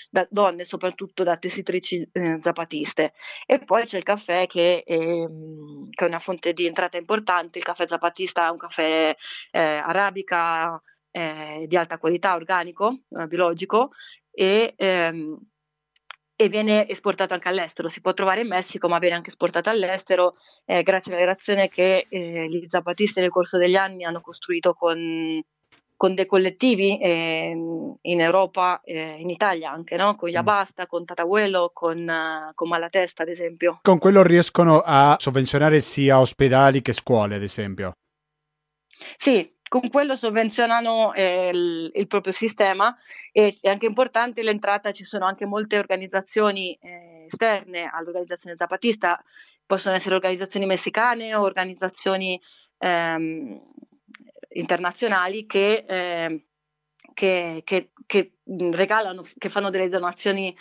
da, 0.09 0.27
donne, 0.29 0.65
soprattutto 0.65 1.23
da 1.23 1.37
tessitrici 1.37 2.05
eh, 2.11 2.39
zapatiste. 2.41 3.13
E 3.45 3.59
poi 3.59 3.85
c'è 3.85 3.97
il 3.97 4.03
caffè 4.03 4.45
che, 4.45 4.83
ehm, 4.85 5.89
che, 5.91 6.03
è 6.03 6.07
una 6.07 6.19
fonte 6.19 6.51
di 6.51 6.65
entrata 6.65 6.97
importante, 6.97 7.57
il 7.59 7.63
caffè 7.63 7.87
zapatista 7.87 8.47
è 8.47 8.49
un 8.49 8.57
caffè 8.57 9.15
eh, 9.51 9.61
arabica 9.61 10.81
eh, 11.11 11.65
di 11.67 11.77
alta 11.77 11.99
qualità, 11.99 12.35
organico, 12.35 13.03
eh, 13.17 13.27
biologico 13.27 13.91
e 14.31 14.73
ehm, 14.75 15.39
e 16.39 16.49
viene 16.49 16.87
esportato 16.87 17.33
anche 17.33 17.49
all'estero. 17.49 17.89
Si 17.89 17.99
può 17.99 18.13
trovare 18.13 18.41
in 18.41 18.47
Messico, 18.47 18.87
ma 18.87 18.99
viene 18.99 19.15
anche 19.15 19.29
esportato 19.29 19.69
all'estero 19.69 20.35
eh, 20.65 20.83
grazie 20.83 21.11
alla 21.11 21.21
relazione 21.21 21.67
che 21.67 22.05
eh, 22.07 22.45
gli 22.47 22.63
zapatisti 22.69 23.19
nel 23.19 23.31
corso 23.31 23.57
degli 23.57 23.75
anni 23.75 24.03
hanno 24.03 24.21
costruito 24.21 24.73
con, 24.73 25.41
con 25.95 26.13
dei 26.13 26.27
collettivi 26.27 26.99
eh, 26.99 27.49
in 27.99 28.21
Europa, 28.21 28.81
eh, 28.83 29.15
in 29.19 29.31
Italia 29.31 29.71
anche, 29.71 29.95
no? 29.95 30.15
con 30.15 30.29
Yabasta, 30.29 30.85
con 30.85 31.05
Tataguelo, 31.05 31.71
con, 31.73 32.07
uh, 32.07 32.53
con 32.53 32.67
Malatesta 32.69 33.23
ad 33.23 33.29
esempio. 33.29 33.79
Con 33.81 33.97
quello 33.97 34.21
riescono 34.21 34.83
a 34.85 35.15
sovvenzionare 35.19 35.79
sia 35.79 36.19
ospedali 36.19 36.83
che 36.83 36.93
scuole 36.93 37.35
ad 37.35 37.43
esempio. 37.43 37.93
Sì, 39.17 39.56
con 39.67 39.89
quello 39.89 40.15
sovvenzionano 40.15 41.13
eh, 41.13 41.49
il, 41.53 41.91
il, 41.93 42.07
proprio 42.07 42.33
sistema 42.33 42.95
e 43.31 43.57
è 43.59 43.69
anche 43.69 43.85
importante 43.85 44.43
l'entrata, 44.43 44.91
ci 44.91 45.03
sono 45.03 45.25
anche 45.25 45.45
molte 45.45 45.77
organizzazioni 45.77 46.77
eh, 46.81 47.25
esterne 47.25 47.89
all'organizzazione 47.91 48.55
zapatista, 48.57 49.21
possono 49.65 49.95
essere 49.95 50.15
organizzazioni 50.15 50.65
messicane 50.65 51.35
o 51.35 51.41
organizzazioni 51.41 52.39
ehm, 52.77 53.61
internazionali 54.49 55.45
che, 55.45 55.85
eh, 55.87 56.45
che, 57.13 57.61
che, 57.65 57.89
che, 58.05 58.31
regalano, 58.45 59.25
che 59.37 59.49
fanno 59.49 59.69
delle 59.69 59.89
donazioni 59.89 60.55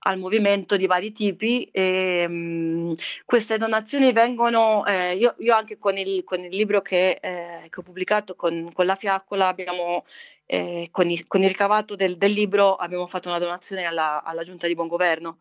al 0.00 0.18
movimento 0.18 0.76
di 0.76 0.86
vari 0.86 1.12
tipi. 1.12 1.68
E, 1.72 2.24
um, 2.26 2.94
queste 3.24 3.58
donazioni 3.58 4.12
vengono, 4.12 4.84
eh, 4.86 5.16
io, 5.16 5.34
io, 5.38 5.54
anche 5.54 5.78
con 5.78 5.96
il, 5.98 6.24
con 6.24 6.40
il 6.40 6.54
libro 6.54 6.80
che, 6.82 7.18
eh, 7.20 7.68
che, 7.68 7.80
ho 7.80 7.82
pubblicato 7.82 8.34
con, 8.34 8.70
con 8.72 8.86
la 8.86 8.94
Fiaccola, 8.96 9.48
abbiamo, 9.48 10.04
eh, 10.46 10.88
con, 10.90 11.10
i, 11.10 11.24
con, 11.26 11.42
il 11.42 11.48
ricavato 11.48 11.96
del, 11.96 12.16
del, 12.16 12.32
libro 12.32 12.76
abbiamo 12.76 13.06
fatto 13.06 13.28
una 13.28 13.38
donazione 13.38 13.84
alla, 13.84 14.22
alla 14.22 14.44
giunta 14.44 14.66
di 14.66 14.74
buon 14.74 14.88
governo. 14.88 15.38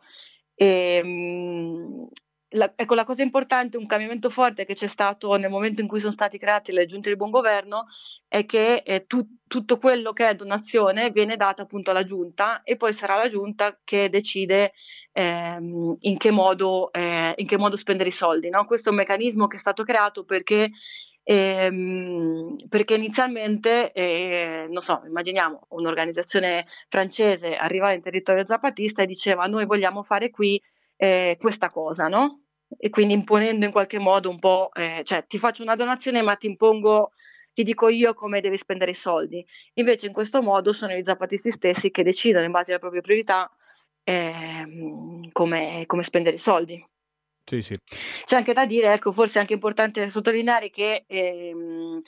E, 0.56 1.02
um, 1.04 2.10
la, 2.52 2.72
ecco, 2.76 2.96
la 2.96 3.04
cosa 3.04 3.24
importante, 3.24 3.78
un 3.78 3.88
cambiamento 3.88 4.30
forte 4.30 4.66
che 4.66 4.74
c'è 4.74 4.88
stato 4.88 5.36
nel 5.36 5.50
momento 5.50 5.82
in 5.82 5.88
cui 5.88 6.00
sono 6.00 6.12
stati 6.12 6.38
creati 6.38 6.72
le 6.72 6.86
giunte 6.86 7.10
di 7.10 7.18
buon 7.18 7.30
governo 7.30 7.86
è 8.28 8.46
che 8.46 8.84
eh, 8.86 9.06
tu, 9.06 9.26
tutto 9.48 9.78
quello 9.78 10.14
che 10.14 10.30
è 10.30 10.36
donazione 10.36 11.12
viene 11.12 11.36
dato 11.36 11.62
appunto 11.62 11.92
alla 11.92 12.04
giunta 12.04 12.64
e 12.64 12.78
poi 12.78 12.94
sarà 12.94 13.16
la 13.16 13.28
giunta 13.28 13.78
che 13.84 14.10
decide 14.10 14.74
ehm, 15.12 15.98
in, 16.00 16.18
che 16.18 16.32
modo, 16.32 16.92
eh, 16.94 17.34
in, 17.36 17.48
che 17.48 17.58
modo, 17.58 17.76
spendere 17.76 18.10
i 18.10 18.14
soldi. 18.14 18.50
No? 18.50 18.66
Questo 18.66 18.90
è 18.90 18.92
un 18.92 18.98
meccanismo 19.00 19.48
che 19.48 19.58
è 19.58 19.60
stato 19.60 19.84
creato 19.84 20.24
perché 20.24 20.72
ehm, 21.24 22.56
perché 22.70 22.96
inizialmente, 22.96 23.92
eh, 23.92 24.68
non 24.70 24.82
so, 24.82 25.02
immaginiamo 25.06 25.68
un'organizzazione 25.70 26.66
francese 26.88 27.56
arrivava 27.58 27.94
in 27.94 28.02
territorio 28.02 28.46
zapatista 28.46 29.02
e 29.02 29.06
diceva 29.06 29.46
noi 29.48 29.66
vogliamo 29.66 30.04
fare 30.04 30.30
qui 30.30 30.62
eh, 30.98 31.38
questa 31.40 31.70
cosa, 31.70 32.08
no? 32.08 32.42
E 32.78 32.90
quindi 32.90 33.14
imponendo 33.14 33.66
in 33.66 33.72
qualche 33.72 34.00
modo 34.00 34.30
un 34.30 34.40
po', 34.40 34.72
eh, 34.74 35.02
cioè 35.06 35.26
ti 35.26 35.38
faccio 35.38 35.64
una 35.64 35.76
donazione 35.76 36.22
ma 36.22 36.36
ti 36.36 36.48
impongo, 36.48 37.12
ti 37.54 37.64
dico 37.64 37.88
io 37.88 38.14
come 38.14 38.42
devi 38.42 38.58
spendere 38.58 38.92
i 38.92 38.96
soldi. 38.96 39.46
Invece 39.76 40.08
in 40.08 40.14
questo 40.14 40.42
modo 40.42 40.74
sono 40.74 40.94
i 40.94 41.04
zapatisti 41.06 41.52
stessi 41.52 41.92
che 41.92 42.04
decidono 42.04 42.46
in 42.46 42.52
base 42.52 42.72
alle 42.72 42.80
proprie 42.80 43.02
priorità 43.02 43.50
eh, 44.04 45.30
come, 45.32 45.84
come 45.86 46.04
spendere 46.04 46.36
i 46.36 46.40
soldi. 46.40 46.86
Sì, 47.46 47.62
sì. 47.62 47.80
C'è 48.26 48.36
anche 48.36 48.52
da 48.52 48.66
dire, 48.66 48.92
ecco, 48.92 49.14
forse 49.14 49.38
è 49.38 49.42
anche 49.42 49.54
importante 49.54 50.10
sottolineare 50.10 50.70
che 50.70 51.06
ehm, 51.08 52.02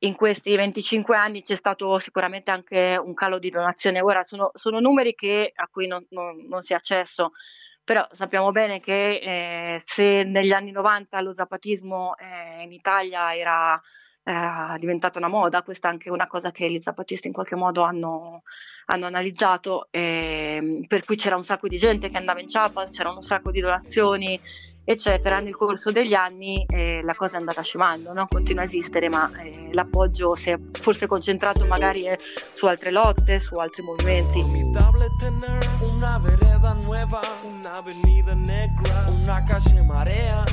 in 0.00 0.14
questi 0.14 0.54
25 0.54 1.16
anni 1.16 1.42
c'è 1.42 1.56
stato 1.56 1.98
sicuramente 1.98 2.50
anche 2.50 3.00
un 3.02 3.14
calo 3.14 3.38
di 3.38 3.48
donazione. 3.48 4.02
Ora 4.02 4.22
sono, 4.22 4.50
sono 4.54 4.80
numeri 4.80 5.14
che, 5.14 5.50
a 5.54 5.66
cui 5.68 5.86
non, 5.86 6.04
non, 6.10 6.44
non 6.46 6.60
si 6.62 6.74
ha 6.74 6.76
accesso, 6.76 7.32
però 7.84 8.06
sappiamo 8.12 8.50
bene 8.52 8.80
che 8.80 9.74
eh, 9.76 9.82
se 9.84 10.22
negli 10.24 10.52
anni 10.52 10.70
90 10.70 11.20
lo 11.20 11.34
zapatismo 11.34 12.16
eh, 12.16 12.62
in 12.62 12.72
Italia 12.72 13.34
era 13.36 13.80
eh, 14.24 14.78
diventata 14.78 15.18
una 15.18 15.28
moda, 15.28 15.62
questa 15.62 15.88
è 15.88 15.90
anche 15.90 16.10
una 16.10 16.26
cosa 16.26 16.50
che 16.50 16.70
gli 16.70 16.80
zapatisti 16.80 17.26
in 17.26 17.32
qualche 17.32 17.56
modo 17.56 17.82
hanno, 17.82 18.42
hanno 18.86 19.06
analizzato, 19.06 19.88
eh, 19.90 20.84
per 20.86 21.04
cui 21.04 21.16
c'era 21.16 21.36
un 21.36 21.44
sacco 21.44 21.68
di 21.68 21.76
gente 21.76 22.08
che 22.08 22.16
andava 22.16 22.40
in 22.40 22.46
Chiapas, 22.46 22.90
c'erano 22.90 23.16
un 23.16 23.22
sacco 23.22 23.50
di 23.50 23.60
donazioni, 23.60 24.40
eccetera. 24.84 25.40
Nel 25.40 25.56
corso 25.56 25.90
degli 25.90 26.14
anni 26.14 26.64
eh, 26.68 27.00
la 27.02 27.14
cosa 27.14 27.36
è 27.36 27.38
andata 27.38 27.62
scemando, 27.62 28.12
no? 28.12 28.26
continua 28.28 28.62
a 28.62 28.66
esistere, 28.66 29.08
ma 29.08 29.30
eh, 29.42 29.68
l'appoggio 29.72 30.34
si 30.34 30.50
è 30.50 30.58
forse 30.72 31.06
concentrato 31.06 31.66
magari 31.66 32.06
eh, 32.06 32.18
su 32.54 32.66
altre 32.66 32.90
lotte, 32.90 33.40
su 33.40 33.54
altri 33.56 33.82
movimenti. 33.82 34.40
Una 35.80 36.18
vereda 36.18 36.76
nueva, 36.84 37.20
una 37.44 37.76
avenida 37.76 38.34
negra, 38.34 39.06
una 39.08 39.42
calle 39.42 39.82
marea. 39.82 40.44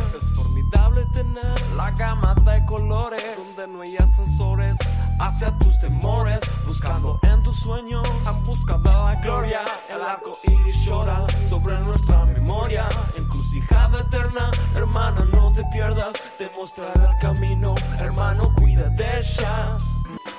Formidable 0.70 1.06
tener 1.14 1.76
la 1.76 1.92
gama 1.92 2.36
de 2.36 2.64
colores, 2.66 3.24
donde 3.38 3.68
no 3.74 3.82
hay 3.82 3.96
ascensores, 3.98 4.78
hacia 5.20 5.58
tus 5.58 5.80
temores, 5.80 6.40
buscando 6.66 7.20
en 7.24 7.42
tus 7.42 7.58
sueños 7.58 8.08
en 8.28 8.44
busca 8.44 8.78
de 8.78 8.90
la 8.90 9.20
gloria. 9.24 9.62
El 9.90 10.02
arco 10.02 10.34
iris 10.44 10.86
llora 10.86 11.26
sobre 11.48 11.80
nuestra 11.80 12.26
memoria. 12.26 12.88
Encrucijada 13.18 14.02
eterna, 14.02 14.52
hermana, 14.76 15.26
no 15.34 15.52
te 15.54 15.64
pierdas. 15.66 16.22
Te 16.38 16.52
mostrará 16.56 17.14
el 17.14 17.18
camino, 17.20 17.74
hermano, 17.98 18.54
cuida 18.56 18.90
de 18.90 19.20
ella. 19.20 19.78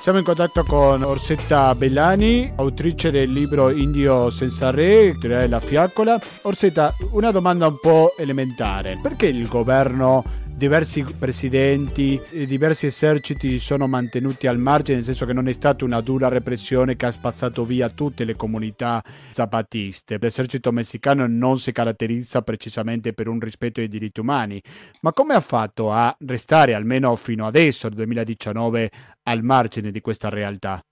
Siamo 0.00 0.16
in 0.16 0.24
contatto 0.24 0.64
con 0.64 1.02
Orsetta 1.02 1.74
Bellani, 1.74 2.50
autrice 2.56 3.10
del 3.10 3.30
libro 3.30 3.68
Indio 3.68 4.30
senza 4.30 4.70
re, 4.70 5.14
la 5.20 5.60
fiaccola. 5.60 6.18
Orsetta, 6.42 6.90
una 7.10 7.30
domanda 7.30 7.66
un 7.66 7.78
po' 7.78 8.14
elementare. 8.16 8.98
Perché 9.02 9.26
il 9.26 9.46
governo 9.46 10.22
diversi 10.60 11.02
presidenti 11.18 12.20
e 12.32 12.44
diversi 12.44 12.84
eserciti 12.84 13.48
si 13.48 13.58
sono 13.58 13.86
mantenuti 13.86 14.46
al 14.46 14.58
margine, 14.58 14.96
nel 14.96 15.06
senso 15.06 15.24
che 15.24 15.32
non 15.32 15.48
è 15.48 15.52
stata 15.52 15.86
una 15.86 16.02
dura 16.02 16.28
repressione 16.28 16.96
che 16.96 17.06
ha 17.06 17.10
spazzato 17.10 17.64
via 17.64 17.88
tutte 17.88 18.24
le 18.24 18.36
comunità 18.36 19.02
zapatiste. 19.30 20.18
L'esercito 20.20 20.70
messicano 20.70 21.26
non 21.26 21.58
si 21.58 21.72
caratterizza 21.72 22.42
precisamente 22.42 23.14
per 23.14 23.26
un 23.26 23.40
rispetto 23.40 23.80
dei 23.80 23.88
diritti 23.88 24.20
umani, 24.20 24.62
ma 25.00 25.14
come 25.14 25.32
ha 25.32 25.40
fatto 25.40 25.90
a 25.90 26.14
restare 26.26 26.74
almeno 26.74 27.16
fino 27.16 27.46
adesso, 27.46 27.86
nel 27.88 27.96
2019, 27.96 28.90
al 29.22 29.42
margine 29.42 29.90
di 29.90 30.02
questa 30.02 30.28
realtà? 30.28 30.84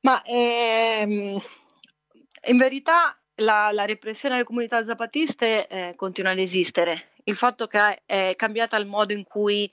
Ma 0.00 0.22
ehm, 0.24 1.40
in 2.48 2.56
verità 2.56 3.16
la, 3.36 3.70
la, 3.72 3.84
repressione 3.84 4.34
alle 4.36 4.44
comunità 4.44 4.84
zapatiste 4.84 5.66
eh, 5.66 5.94
continua 5.96 6.32
ad 6.32 6.38
esistere 6.38 7.08
il 7.24 7.36
fatto 7.36 7.66
che 7.66 8.02
è 8.04 8.34
cambiata 8.36 8.76
il 8.76 8.86
modo 8.86 9.12
in 9.12 9.24
cui 9.24 9.70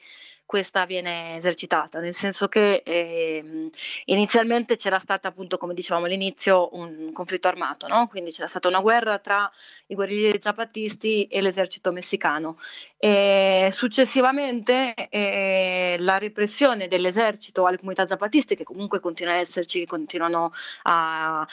questa 0.49 0.85
viene 0.85 1.35
esercitata, 1.35 1.99
nel 1.99 2.15
senso 2.15 2.47
che 2.47 2.81
eh, 2.83 3.69
inizialmente 4.05 4.77
c'era 4.77 4.97
stata 4.97 5.27
appunto, 5.27 5.59
come 5.59 5.75
dicevamo 5.75 6.05
all'inizio, 6.05 6.69
un 6.75 7.11
conflitto 7.13 7.47
armato, 7.47 7.87
no? 7.87 8.07
quindi 8.07 8.31
c'era 8.31 8.47
stata 8.47 8.67
una 8.67 8.79
guerra 8.79 9.19
tra 9.19 9.51
i 9.85 9.93
guerriglieri 9.93 10.39
zapatisti 10.41 11.25
e 11.25 11.41
l'esercito 11.41 11.91
messicano. 11.91 12.57
E 12.97 13.69
successivamente 13.73 14.95
eh, 15.09 15.97
la 15.99 16.17
repressione 16.17 16.87
dell'esercito 16.87 17.67
alle 17.67 17.77
comunità 17.77 18.07
zapatiste, 18.07 18.55
che 18.55 18.63
comunque 18.63 18.99
continua 18.99 19.33
ad 19.33 19.41
esserci, 19.41 19.85
continuano 19.85 20.51
a 20.81 21.47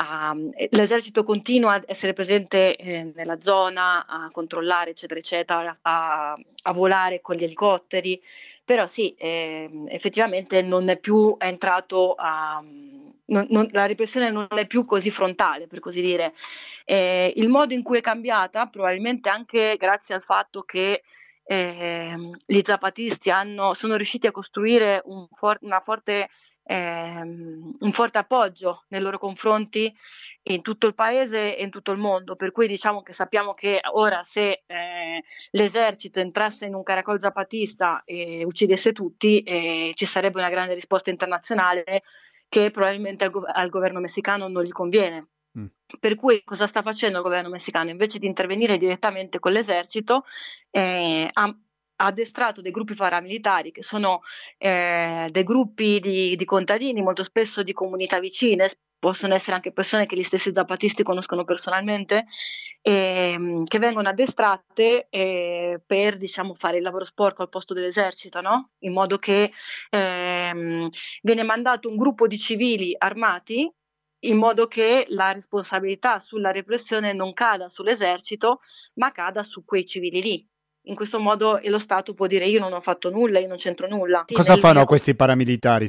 a, 0.00 0.34
l'esercito 0.70 1.24
continua 1.24 1.74
ad 1.74 1.84
essere 1.86 2.12
presente 2.12 2.76
eh, 2.76 3.10
nella 3.14 3.40
zona, 3.40 4.06
a 4.06 4.30
controllare, 4.30 4.90
eccetera, 4.90 5.18
eccetera, 5.18 5.78
a, 5.82 6.38
a 6.62 6.72
volare 6.72 7.20
con 7.20 7.34
gli 7.34 7.42
elicotteri, 7.42 8.22
però 8.64 8.86
sì, 8.86 9.14
eh, 9.14 9.68
effettivamente 9.88 10.62
non 10.62 10.88
è 10.88 10.98
più 10.98 11.34
entrato 11.38 12.14
a... 12.16 12.62
Non, 13.30 13.46
non, 13.50 13.68
la 13.72 13.84
repressione 13.84 14.30
non 14.30 14.46
è 14.48 14.66
più 14.66 14.86
così 14.86 15.10
frontale, 15.10 15.66
per 15.66 15.80
così 15.80 16.00
dire. 16.00 16.32
Eh, 16.84 17.32
il 17.36 17.48
modo 17.48 17.74
in 17.74 17.82
cui 17.82 17.98
è 17.98 18.00
cambiata, 18.00 18.66
probabilmente 18.66 19.28
anche 19.28 19.76
grazie 19.78 20.14
al 20.14 20.22
fatto 20.22 20.62
che 20.62 21.02
eh, 21.44 22.30
gli 22.46 22.60
zapatisti 22.64 23.30
hanno, 23.30 23.74
sono 23.74 23.96
riusciti 23.96 24.26
a 24.26 24.30
costruire 24.30 25.02
un 25.04 25.26
for- 25.32 25.58
una 25.62 25.80
forte 25.80 26.28
ehm, 26.68 27.72
un 27.78 27.92
forte 27.92 28.18
appoggio 28.18 28.84
nei 28.88 29.00
loro 29.00 29.18
confronti 29.18 29.92
in 30.44 30.60
tutto 30.60 30.86
il 30.86 30.94
paese 30.94 31.56
e 31.56 31.62
in 31.62 31.70
tutto 31.70 31.92
il 31.92 31.98
mondo, 31.98 32.36
per 32.36 32.52
cui 32.52 32.68
diciamo 32.68 33.02
che 33.02 33.12
sappiamo 33.12 33.54
che 33.54 33.80
ora 33.92 34.22
se 34.22 34.64
eh, 34.66 35.22
l'esercito 35.52 36.20
entrasse 36.20 36.66
in 36.66 36.74
un 36.74 36.82
caracol 36.82 37.20
zapatista 37.20 38.02
e 38.04 38.44
uccidesse 38.44 38.92
tutti, 38.92 39.42
eh, 39.42 39.92
ci 39.94 40.04
sarebbe 40.04 40.38
una 40.38 40.50
grande 40.50 40.74
risposta 40.74 41.10
internazionale 41.10 42.02
che 42.48 42.70
probabilmente 42.70 43.24
al, 43.24 43.30
go- 43.30 43.46
al 43.46 43.68
governo 43.70 44.00
messicano 44.00 44.48
non 44.48 44.62
gli 44.62 44.70
conviene. 44.70 45.28
Mm. 45.58 45.66
Per 45.98 46.14
cui 46.16 46.42
cosa 46.44 46.66
sta 46.66 46.82
facendo 46.82 47.18
il 47.18 47.24
governo 47.24 47.48
messicano? 47.48 47.90
Invece 47.90 48.18
di 48.18 48.26
intervenire 48.26 48.76
direttamente 48.76 49.38
con 49.38 49.52
l'esercito, 49.52 50.24
eh, 50.70 51.28
ha 51.32 51.56
addestrato 52.00 52.60
dei 52.60 52.70
gruppi 52.70 52.94
paramilitari 52.94 53.72
che 53.72 53.82
sono 53.82 54.22
eh, 54.56 55.28
dei 55.30 55.42
gruppi 55.44 56.00
di, 56.00 56.36
di, 56.36 56.44
contadini, 56.44 57.02
molto 57.02 57.24
spesso 57.24 57.62
di 57.62 57.72
comunità 57.72 58.20
vicine, 58.20 58.70
possono 58.98 59.34
essere 59.34 59.54
anche 59.54 59.72
persone 59.72 60.06
che 60.06 60.16
gli 60.16 60.22
stessi 60.22 60.52
zapatisti 60.52 61.02
conoscono 61.02 61.44
personalmente, 61.44 62.26
eh, 62.82 63.62
che 63.64 63.78
vengono 63.78 64.08
addestrate 64.08 65.08
eh, 65.10 65.80
per 65.84 66.16
diciamo, 66.18 66.54
fare 66.54 66.78
il 66.78 66.82
lavoro 66.82 67.04
sporco 67.04 67.42
al 67.42 67.48
posto 67.48 67.74
dell'esercito, 67.74 68.40
no? 68.40 68.70
in 68.80 68.92
modo 68.92 69.18
che 69.18 69.52
ehm, 69.90 70.88
viene 71.22 71.42
mandato 71.42 71.88
un 71.88 71.96
gruppo 71.96 72.26
di 72.26 72.38
civili 72.38 72.94
armati 72.96 73.70
in 74.22 74.36
modo 74.36 74.66
che 74.66 75.06
la 75.10 75.32
responsabilità 75.32 76.18
sulla 76.18 76.50
repressione 76.50 77.12
non 77.12 77.32
cada 77.32 77.68
sull'esercito, 77.68 78.60
ma 78.94 79.12
cada 79.12 79.44
su 79.44 79.64
quei 79.64 79.86
civili 79.86 80.20
lì 80.20 80.48
in 80.88 80.94
questo 80.94 81.20
modo 81.20 81.60
lo 81.62 81.78
Stato 81.78 82.14
può 82.14 82.26
dire 82.26 82.46
io 82.46 82.60
non 82.60 82.72
ho 82.72 82.80
fatto 82.80 83.10
nulla, 83.10 83.38
io 83.38 83.48
non 83.48 83.56
c'entro 83.56 83.86
nulla. 83.88 84.24
Cosa 84.30 84.56
fanno 84.56 84.78
mio... 84.78 84.86
questi 84.86 85.14
paramilitari? 85.14 85.86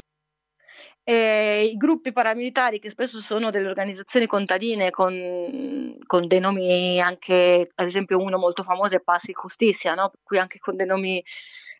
Eh, 1.02 1.64
I 1.72 1.76
gruppi 1.76 2.12
paramilitari, 2.12 2.78
che 2.78 2.90
spesso 2.90 3.20
sono 3.20 3.50
delle 3.50 3.68
organizzazioni 3.68 4.26
contadine 4.26 4.90
con, 4.90 5.96
con, 6.06 6.26
dei 6.26 6.40
nomi 6.40 7.00
anche, 7.00 7.70
ad 7.74 7.86
esempio 7.86 8.18
uno 8.18 8.38
molto 8.38 8.62
famoso 8.62 8.96
è 8.96 9.00
Passi 9.00 9.32
Giustizia, 9.32 9.94
no? 9.94 10.12
qui 10.22 10.38
anche 10.38 10.58
con 10.58 10.76
dei 10.76 10.86
nomi 10.86 11.22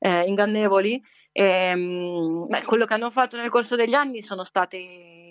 eh, 0.01 0.25
ingannevoli, 0.27 1.01
ehm, 1.33 2.47
beh, 2.49 2.63
quello 2.63 2.87
che 2.87 2.95
hanno 2.95 3.11
fatto 3.11 3.37
nel 3.37 3.51
corso 3.51 3.77
degli 3.77 3.95
anni 3.95 4.23
sono 4.23 4.43
state 4.43 4.79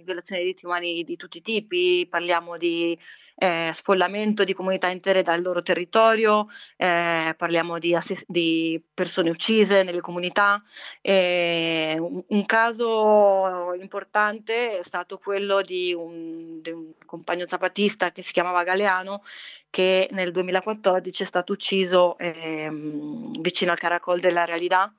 violazioni 0.10 0.42
dei 0.42 0.50
diritti 0.50 0.66
umani 0.66 1.04
di 1.04 1.16
tutti 1.16 1.38
i 1.38 1.42
tipi, 1.42 2.08
parliamo 2.10 2.58
di 2.58 2.98
eh, 3.36 3.72
sfollamento 3.74 4.44
di 4.44 4.54
comunità 4.54 4.90
intere 4.90 5.24
dal 5.24 5.42
loro 5.42 5.62
territorio, 5.62 6.48
eh, 6.76 7.34
parliamo 7.38 7.80
di, 7.80 7.96
assist- 7.96 8.26
di, 8.28 8.82
persone 8.94 9.30
uccise 9.30 9.84
nelle 9.84 10.02
comunità. 10.02 10.62
Eh, 11.02 11.96
un, 11.98 12.22
un, 12.28 12.46
caso 12.46 13.74
importante 13.80 14.80
è 14.80 14.84
stato 14.84 15.18
quello 15.18 15.62
di 15.62 15.94
un, 15.94 16.62
di 16.62 16.72
un 16.72 16.92
compagno 17.06 17.46
zapatista 17.48 18.12
che 18.12 18.24
si 18.24 18.34
chiamava 18.34 18.64
Galeano 18.64 19.24
che 19.70 20.10
nel 20.12 20.32
2014 20.32 21.24
è 21.24 21.26
stato 21.26 21.54
ucciso 21.54 22.18
ehm, 22.18 23.40
vicino 23.40 23.72
al 23.72 23.78
caracol 23.78 24.20
della 24.20 24.44
Realidad 24.46 24.92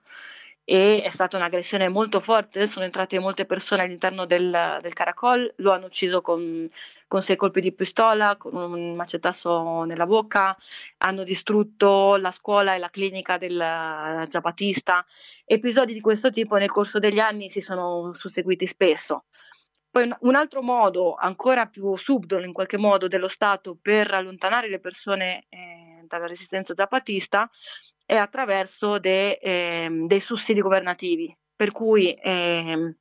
e 0.71 1.03
è 1.03 1.09
stata 1.09 1.37
un'aggressione 1.37 1.89
molto 1.89 2.21
forte, 2.21 2.69
sono 2.69 2.85
entrate 2.85 3.19
molte 3.19 3.45
persone 3.45 3.83
all'interno 3.83 4.25
del, 4.25 4.79
del 4.81 4.93
caracol, 4.93 5.53
lo 5.57 5.73
hanno 5.73 5.87
ucciso 5.87 6.21
con, 6.21 6.71
con, 7.09 7.23
sei 7.23 7.35
colpi 7.35 7.61
di 7.61 7.73
pistola, 7.73 8.37
con 8.37 8.55
un 8.55 8.95
macetasso 8.95 9.83
nella 9.83 10.07
bocca, 10.07 10.57
hanno 10.99 11.25
distrutto 11.25 12.15
la 12.15 12.31
scuola 12.31 12.77
e 12.77 12.79
la 12.79 12.89
clinica 12.89 13.37
del 13.37 14.27
zapatista. 14.29 15.05
Episodi 15.45 15.93
di 15.93 16.01
questo 16.01 16.31
tipo 16.31 16.55
nel 16.55 16.71
corso 16.71 17.01
degli 17.01 17.19
anni 17.19 17.51
si 17.51 17.61
sono 17.61 18.13
susseguiti 18.13 18.67
spesso. 18.69 19.25
Poi 19.91 20.09
un 20.21 20.37
altro 20.37 20.63
modo, 20.63 21.17
ancora 21.17 21.67
più 21.67 21.97
subdolo 21.97 22.47
in 22.47 22.53
qualche 22.53 22.77
modo, 22.77 23.09
dello 23.09 23.27
Stato 23.27 23.77
per 23.83 24.15
allontanare 24.15 24.69
le 24.69 24.79
persone 24.79 25.47
eh, 25.49 26.05
dalla 26.07 26.29
resistenza 26.29 26.75
zapatista 26.77 27.51
è 28.11 28.17
attraverso 28.17 28.99
de, 28.99 29.39
eh, 29.41 29.89
dei 30.09 30.19
sussidi 30.19 30.61
governativi, 30.61 31.33
per 31.55 31.71
cui 31.71 32.13
eh, 32.13 32.97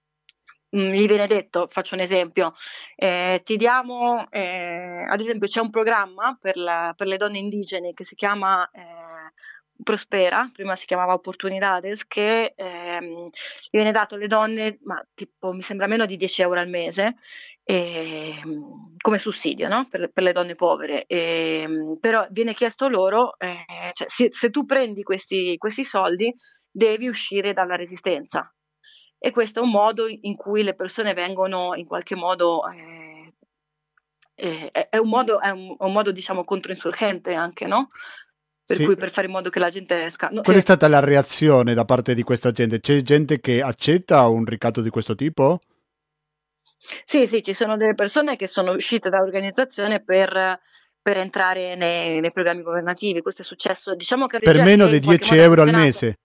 gli 0.69 1.07
viene 1.07 1.25
detto, 1.25 1.65
faccio 1.65 1.95
un 1.95 2.01
esempio, 2.01 2.53
eh, 2.95 3.41
ti 3.43 3.55
diamo, 3.57 4.29
eh, 4.29 5.07
ad 5.09 5.19
esempio 5.19 5.47
c'è 5.47 5.61
un 5.61 5.71
programma 5.71 6.37
per, 6.39 6.57
la, 6.57 6.93
per, 6.95 7.07
le 7.07 7.17
donne 7.17 7.39
indigene 7.39 7.93
che 7.93 8.03
si 8.03 8.13
chiama 8.13 8.69
eh, 8.69 9.33
Prospera, 9.81 10.49
prima 10.51 10.75
si 10.75 10.85
chiamava 10.85 11.13
Opportunidades, 11.13 12.05
che 12.05 12.53
ehm, 12.55 13.29
viene 13.71 13.91
dato 13.91 14.15
alle 14.15 14.27
donne, 14.27 14.77
ma 14.83 15.01
tipo 15.13 15.53
mi 15.53 15.61
sembra 15.61 15.87
meno 15.87 16.05
di 16.05 16.17
10 16.17 16.41
euro 16.41 16.59
al 16.59 16.67
mese, 16.67 17.15
eh, 17.63 18.41
come 18.97 19.19
sussidio 19.19 19.67
no? 19.67 19.87
per, 19.89 20.11
per, 20.11 20.23
le 20.23 20.31
donne 20.31 20.55
povere, 20.55 21.05
eh, 21.05 21.95
però 21.99 22.25
viene 22.31 22.53
chiesto 22.53 22.87
loro, 22.89 23.37
eh, 23.37 23.91
cioè, 23.93 24.09
se, 24.09 24.29
se, 24.33 24.49
tu 24.49 24.65
prendi 24.65 25.03
questi, 25.03 25.55
questi, 25.57 25.85
soldi 25.85 26.35
devi 26.69 27.07
uscire 27.07 27.53
dalla 27.53 27.75
resistenza 27.75 28.51
e 29.19 29.31
questo 29.31 29.59
è 29.59 29.63
un 29.63 29.69
modo 29.69 30.07
in 30.07 30.35
cui 30.35 30.63
le 30.63 30.73
persone 30.73 31.13
vengono 31.13 31.75
in 31.75 31.85
qualche 31.85 32.15
modo, 32.15 32.67
eh, 32.69 33.33
eh, 34.33 34.71
è 34.71 34.97
un 34.97 35.09
modo, 35.09 35.39
è 35.39 35.49
un, 35.49 35.75
un 35.77 35.91
modo 35.91 36.11
diciamo 36.11 36.43
controinsurgente 36.43 37.33
anche, 37.33 37.67
no? 37.67 37.89
Per 38.69 38.77
sì. 38.77 38.86
cui 38.86 38.95
per 38.95 39.10
fare 39.10 39.25
in 39.25 39.34
modo 39.34 39.49
che 39.49 39.58
la 39.58 39.71
gente 39.71 40.05
esca. 40.05 40.29
No, 40.32 40.43
Qual 40.43 40.55
è 40.55 40.60
stata 40.60 40.88
la 40.88 40.99
reazione 40.99 41.73
da 41.73 41.86
parte 41.86 42.13
di 42.13 42.21
questa 42.21 42.51
gente? 42.51 42.79
C'è 42.79 43.01
gente 43.01 43.39
che 43.39 43.63
accetta 43.63 44.27
un 44.27 44.45
ricatto 44.45 44.82
di 44.82 44.91
questo 44.91 45.15
tipo? 45.15 45.60
Sì, 47.03 47.25
sì, 47.25 47.41
ci 47.41 47.55
sono 47.55 47.77
delle 47.77 47.95
persone 47.95 48.36
che 48.36 48.45
sono 48.45 48.73
uscite 48.73 49.10
dall'organizzazione 49.10 50.03
per, 50.03 50.60
per 51.01 51.17
entrare 51.17 51.73
nei, 51.73 52.19
nei, 52.19 52.32
programmi 52.32 52.62
governativi. 52.62 53.23
Questo 53.23 53.41
è 53.41 53.45
successo, 53.45 53.95
diciamo 53.95 54.27
che... 54.27 54.38
Per 54.38 54.62
meno 54.62 54.86
di 54.86 54.99
10 54.99 55.36
euro 55.38 55.63
al 55.63 55.71
mese? 55.71 56.19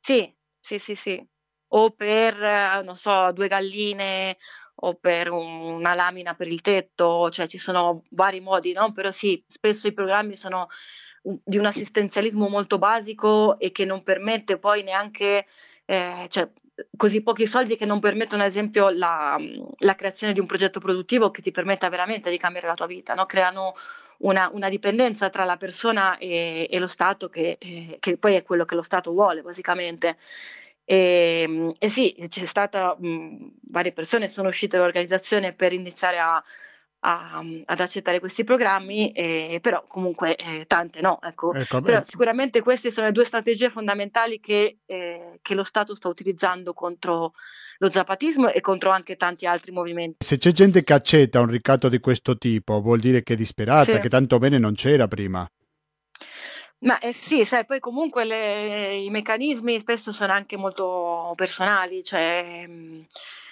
Sì, 0.00 0.28
sì, 0.58 0.80
sì, 0.80 0.96
sì. 0.96 1.24
O 1.68 1.92
per, 1.92 2.82
non 2.82 2.96
so, 2.96 3.30
due 3.30 3.46
galline 3.46 4.36
o 4.74 4.94
per 4.94 5.30
un, 5.30 5.60
una 5.60 5.94
lamina 5.94 6.34
per 6.34 6.48
il 6.48 6.60
tetto, 6.60 7.30
cioè 7.30 7.46
ci 7.46 7.58
sono 7.58 8.02
vari 8.10 8.40
modi, 8.40 8.72
no? 8.72 8.90
Però 8.92 9.12
sì, 9.12 9.44
spesso 9.46 9.86
i 9.86 9.92
programmi 9.92 10.36
sono 10.36 10.66
di 11.44 11.58
un 11.58 11.66
assistenzialismo 11.66 12.48
molto 12.48 12.78
basico 12.78 13.58
e 13.58 13.72
che 13.72 13.84
non 13.84 14.02
permette 14.02 14.58
poi 14.58 14.82
neanche, 14.82 15.46
eh, 15.84 16.26
cioè, 16.28 16.48
così 16.96 17.22
pochi 17.22 17.46
soldi 17.46 17.76
che 17.76 17.86
non 17.86 18.00
permettono 18.00 18.42
ad 18.42 18.48
esempio 18.48 18.90
la, 18.90 19.36
la, 19.78 19.94
creazione 19.94 20.32
di 20.32 20.40
un 20.40 20.46
progetto 20.46 20.78
produttivo 20.78 21.30
che 21.30 21.42
ti 21.42 21.50
permetta 21.50 21.88
veramente 21.88 22.30
di 22.30 22.38
cambiare 22.38 22.66
la 22.66 22.74
tua 22.74 22.86
vita, 22.86 23.14
no? 23.14 23.26
creano 23.26 23.74
una, 24.18 24.50
una, 24.52 24.68
dipendenza 24.68 25.30
tra 25.30 25.44
la 25.44 25.56
persona 25.56 26.16
e, 26.18 26.68
e 26.70 26.78
lo 26.78 26.86
Stato 26.86 27.28
che, 27.28 27.56
eh, 27.58 27.96
che, 27.98 28.16
poi 28.18 28.34
è 28.34 28.42
quello 28.42 28.64
che 28.64 28.74
lo 28.74 28.82
Stato 28.82 29.12
vuole 29.12 29.42
basicamente. 29.42 30.16
E, 30.84 31.74
e 31.78 31.88
sì, 31.88 32.14
c'è 32.28 32.46
stata, 32.46 32.94
mh, 32.96 33.54
varie 33.70 33.92
persone 33.92 34.28
sono 34.28 34.48
uscite 34.48 34.76
dall'organizzazione 34.76 35.52
per 35.52 35.72
iniziare 35.72 36.18
a, 36.18 36.42
a, 37.08 37.42
ad 37.64 37.80
accettare 37.80 38.18
questi 38.18 38.42
programmi, 38.42 39.12
eh, 39.12 39.58
però 39.62 39.84
comunque 39.86 40.34
eh, 40.34 40.64
tante 40.66 41.00
no. 41.00 41.20
Ecco. 41.22 41.54
Ecco, 41.54 41.80
però 41.80 42.02
sicuramente 42.04 42.60
queste 42.62 42.90
sono 42.90 43.06
le 43.06 43.12
due 43.12 43.24
strategie 43.24 43.70
fondamentali 43.70 44.40
che, 44.40 44.78
eh, 44.84 45.38
che 45.40 45.54
lo 45.54 45.62
Stato 45.62 45.94
sta 45.94 46.08
utilizzando 46.08 46.72
contro 46.72 47.32
lo 47.78 47.90
zapatismo 47.90 48.50
e 48.50 48.60
contro 48.60 48.90
anche 48.90 49.16
tanti 49.16 49.46
altri 49.46 49.70
movimenti. 49.70 50.16
Se 50.24 50.38
c'è 50.38 50.50
gente 50.50 50.82
che 50.82 50.92
accetta 50.92 51.40
un 51.40 51.48
ricatto 51.48 51.88
di 51.88 52.00
questo 52.00 52.36
tipo, 52.36 52.80
vuol 52.80 52.98
dire 52.98 53.22
che 53.22 53.34
è 53.34 53.36
disperata, 53.36 53.92
sì. 53.92 53.98
che 53.98 54.08
tanto 54.08 54.38
bene 54.38 54.58
non 54.58 54.74
c'era 54.74 55.06
prima. 55.06 55.48
Ma 56.78 56.98
eh, 56.98 57.12
sì, 57.12 57.44
sai, 57.44 57.64
poi 57.64 57.78
comunque 57.80 58.24
le, 58.24 58.96
i 58.96 59.10
meccanismi 59.10 59.78
spesso 59.78 60.12
sono 60.12 60.32
anche 60.32 60.56
molto 60.56 61.32
personali, 61.36 62.02
cioè 62.02 62.66
mh, 62.66 63.06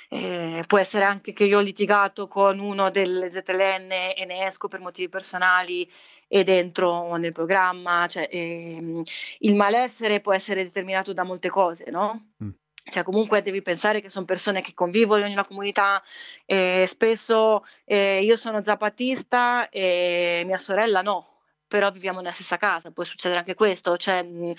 eh, 0.09 0.65
può 0.67 0.79
essere 0.79 1.05
anche 1.05 1.33
che 1.33 1.45
io 1.45 1.59
ho 1.59 1.63
litigato 1.63 2.29
con 2.29 2.59
uno 2.59 2.91
delle 2.91 3.31
ZLN 3.31 3.91
e 4.17 4.25
ne 4.27 4.47
esco 4.47 4.69
per 4.69 4.81
motivi 4.81 5.09
personali 5.09 5.91
ed 6.29 6.49
entro 6.49 7.15
nel 7.17 7.33
programma, 7.33 8.07
cioè, 8.09 8.29
ehm, 8.31 9.03
il 9.41 9.55
malessere 9.55 10.21
può 10.21 10.33
essere 10.33 10.65
determinato 10.65 11.13
da 11.13 11.23
molte 11.23 11.49
cose, 11.49 11.91
no? 11.91 12.33
Mm. 12.43 12.51
Cioè, 12.87 13.03
comunque 13.03 13.41
devi 13.41 13.63
pensare 13.63 14.03
che 14.03 14.11
sono 14.11 14.27
persone 14.27 14.61
che 14.61 14.75
convivono 14.75 15.25
in 15.25 15.33
una 15.33 15.47
comunità, 15.47 16.03
eh, 16.45 16.85
spesso 16.87 17.65
eh, 17.85 18.23
io 18.23 18.37
sono 18.37 18.63
zapatista 18.63 19.69
e 19.71 20.43
mia 20.45 20.59
sorella 20.59 21.01
no, 21.01 21.34
però 21.67 21.91
viviamo 21.91 22.21
nella 22.21 22.33
stessa 22.33 22.57
casa, 22.57 22.91
può 22.91 23.05
succedere 23.05 23.41
anche 23.41 23.55
questo, 23.55 23.97
cioè, 23.97 24.23
mh, 24.23 24.53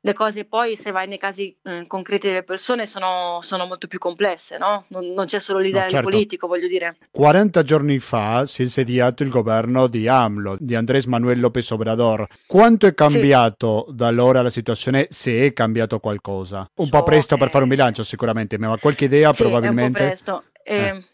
le 0.00 0.12
cose 0.12 0.44
poi 0.44 0.76
se 0.76 0.90
vai 0.90 1.06
nei 1.06 1.18
casi 1.18 1.56
mh, 1.62 1.86
concreti 1.86 2.26
delle 2.28 2.42
persone 2.42 2.86
sono, 2.86 3.40
sono, 3.42 3.66
molto 3.66 3.86
più 3.86 3.98
complesse, 3.98 4.58
no? 4.58 4.84
non, 4.88 5.06
non 5.12 5.26
c'è 5.26 5.40
solo 5.40 5.58
l'idea 5.58 5.82
no, 5.82 5.88
certo. 5.88 6.08
politico, 6.08 6.46
voglio 6.46 6.68
dire. 6.68 6.96
40 7.10 7.62
giorni 7.62 7.98
fa 7.98 8.46
si 8.46 8.62
è 8.62 8.64
insediato 8.64 9.22
il 9.22 9.30
governo 9.30 9.86
di 9.86 10.08
AMLO, 10.08 10.56
di 10.58 10.74
Andrés 10.74 11.06
Manuel 11.06 11.40
López 11.40 11.70
Obrador. 11.70 12.26
Quanto 12.46 12.86
è 12.86 12.94
cambiato 12.94 13.86
sì. 13.88 13.94
da 13.94 14.06
allora 14.06 14.42
la 14.42 14.50
situazione, 14.50 15.06
se 15.10 15.46
è 15.46 15.52
cambiato 15.52 15.98
qualcosa? 15.98 16.68
Un 16.76 16.86
so, 16.86 16.90
po' 16.90 17.02
presto 17.02 17.36
per 17.36 17.50
fare 17.50 17.64
un 17.64 17.70
bilancio 17.70 18.02
sicuramente, 18.02 18.58
ma 18.58 18.76
qualche 18.78 19.04
idea 19.04 19.32
sì, 19.32 19.42
probabilmente... 19.42 19.98
È 19.98 20.02
un 20.02 20.08
po' 20.08 20.42
presto. 20.42 20.44
Eh. 20.62 20.76
Eh 20.76 21.04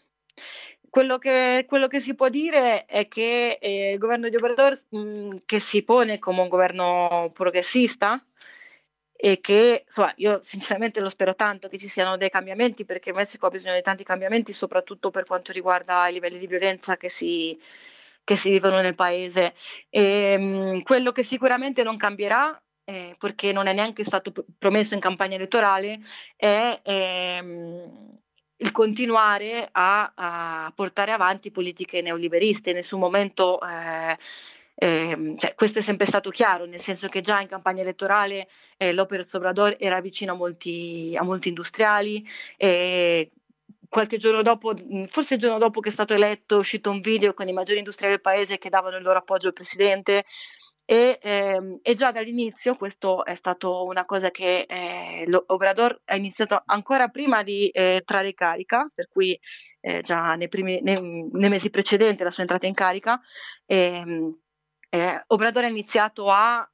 quello 0.93 1.17
che, 1.17 1.65
quello 1.67 1.87
che, 1.87 1.99
si 2.01 2.13
può 2.13 2.29
dire 2.29 2.85
è 2.85 3.07
che 3.07 3.57
eh, 3.59 3.93
il 3.93 3.97
governo 3.97 4.29
di 4.29 4.35
Obrador, 4.35 4.79
mh, 4.89 4.97
mm, 4.99 5.37
che 5.43 5.59
si 5.59 5.81
pone 5.81 6.19
come 6.19 6.41
un 6.41 6.47
governo 6.47 7.31
progressista, 7.33 8.23
e 9.15 9.39
che 9.41 9.85
insomma, 9.87 10.13
io 10.17 10.41
sinceramente 10.43 10.99
lo 10.99 11.09
spero 11.09 11.33
tanto 11.33 11.67
che 11.67 11.79
ci 11.79 11.87
siano 11.87 12.15
dei 12.15 12.29
cambiamenti 12.29 12.85
perché 12.85 13.09
il 13.09 13.15
Messico 13.15 13.47
ha 13.47 13.49
bisogno 13.49 13.73
di 13.73 13.81
tanti 13.81 14.03
cambiamenti, 14.03 14.53
soprattutto 14.53 15.09
per 15.09 15.23
quanto 15.23 15.51
riguarda 15.51 16.07
i 16.09 16.13
livelli 16.13 16.37
di 16.37 16.45
violenza 16.45 16.95
che 16.95 17.09
si, 17.09 17.59
che 18.23 18.35
si 18.35 18.51
vivono 18.51 18.79
nel 18.79 18.93
paese. 18.93 19.55
E, 19.89 20.37
mh, 20.37 20.83
quello 20.83 21.11
che 21.11 21.23
sicuramente 21.23 21.81
non 21.81 21.97
cambierà 21.97 22.61
eh, 22.83 23.15
perché 23.17 23.51
non 23.51 23.65
è 23.65 23.73
neanche 23.73 24.03
stato 24.03 24.31
promesso 24.59 24.93
in 24.93 24.99
campagna 24.99 25.35
elettorale, 25.37 26.01
è 26.35 26.81
ehm, 26.83 28.21
il 28.63 28.71
continuare 28.71 29.69
a, 29.71 30.11
a, 30.15 30.71
portare 30.73 31.11
avanti 31.11 31.51
politiche 31.51 32.01
neoliberiste. 32.01 32.69
In 32.69 32.77
nessun 32.77 32.99
momento, 32.99 33.59
eh, 33.61 34.17
eh, 34.75 35.35
cioè, 35.37 35.53
questo 35.55 35.79
è 35.79 35.81
sempre 35.81 36.05
stato 36.05 36.29
chiaro, 36.29 36.65
nel 36.65 36.79
senso 36.79 37.09
che 37.09 37.21
già 37.21 37.41
in 37.41 37.47
campagna 37.47 37.81
elettorale 37.81 38.47
eh, 38.77 38.93
López 38.93 39.31
Obrador 39.33 39.75
era 39.79 39.99
vicino 40.01 40.31
a 40.31 40.35
molti, 40.35 41.15
a 41.17 41.23
molti 41.23 41.49
industriali. 41.49 42.25
qualche 43.89 44.17
giorno 44.17 44.41
dopo, 44.41 44.73
forse 45.07 45.35
il 45.35 45.39
giorno 45.39 45.59
dopo 45.59 45.79
che 45.79 45.89
è 45.89 45.91
stato 45.91 46.13
eletto, 46.13 46.55
è 46.55 46.59
uscito 46.59 46.89
un 46.89 47.01
video 47.01 47.33
con 47.33 47.47
i 47.47 47.53
maggiori 47.53 47.79
industriali 47.79 48.13
del 48.13 48.23
paese 48.23 48.57
che 48.57 48.69
davano 48.69 48.97
il 48.97 49.03
loro 49.03 49.19
appoggio 49.19 49.47
al 49.47 49.53
presidente. 49.53 50.25
E, 50.85 51.19
ehm, 51.21 51.79
e, 51.81 51.93
già 51.95 52.11
dall'inizio, 52.11 52.75
questo 52.75 53.23
è 53.25 53.35
stato 53.35 53.85
una 53.85 54.05
cosa 54.05 54.31
che 54.31 54.65
eh, 54.67 55.23
l'Obrador 55.27 56.01
ha 56.05 56.15
iniziato 56.15 56.61
ancora 56.65 57.07
prima 57.07 57.41
di 57.43 57.69
eh, 57.69 57.95
entrare 57.95 58.27
in 58.27 58.33
carica, 58.33 58.89
per 58.93 59.07
cui 59.07 59.39
eh, 59.79 60.01
già 60.01 60.35
nei, 60.35 60.49
primi, 60.49 60.81
nei, 60.81 61.27
nei, 61.31 61.49
mesi 61.49 61.69
precedenti 61.69 62.21
alla 62.21 62.31
sua 62.31 62.43
entrata 62.43 62.67
in 62.67 62.73
carica, 62.73 63.19
ehm, 63.65 64.37
eh, 64.89 65.23
Obrador 65.27 65.63
ha 65.63 65.67
iniziato 65.67 66.29
a, 66.29 66.59
uh, 66.59 66.69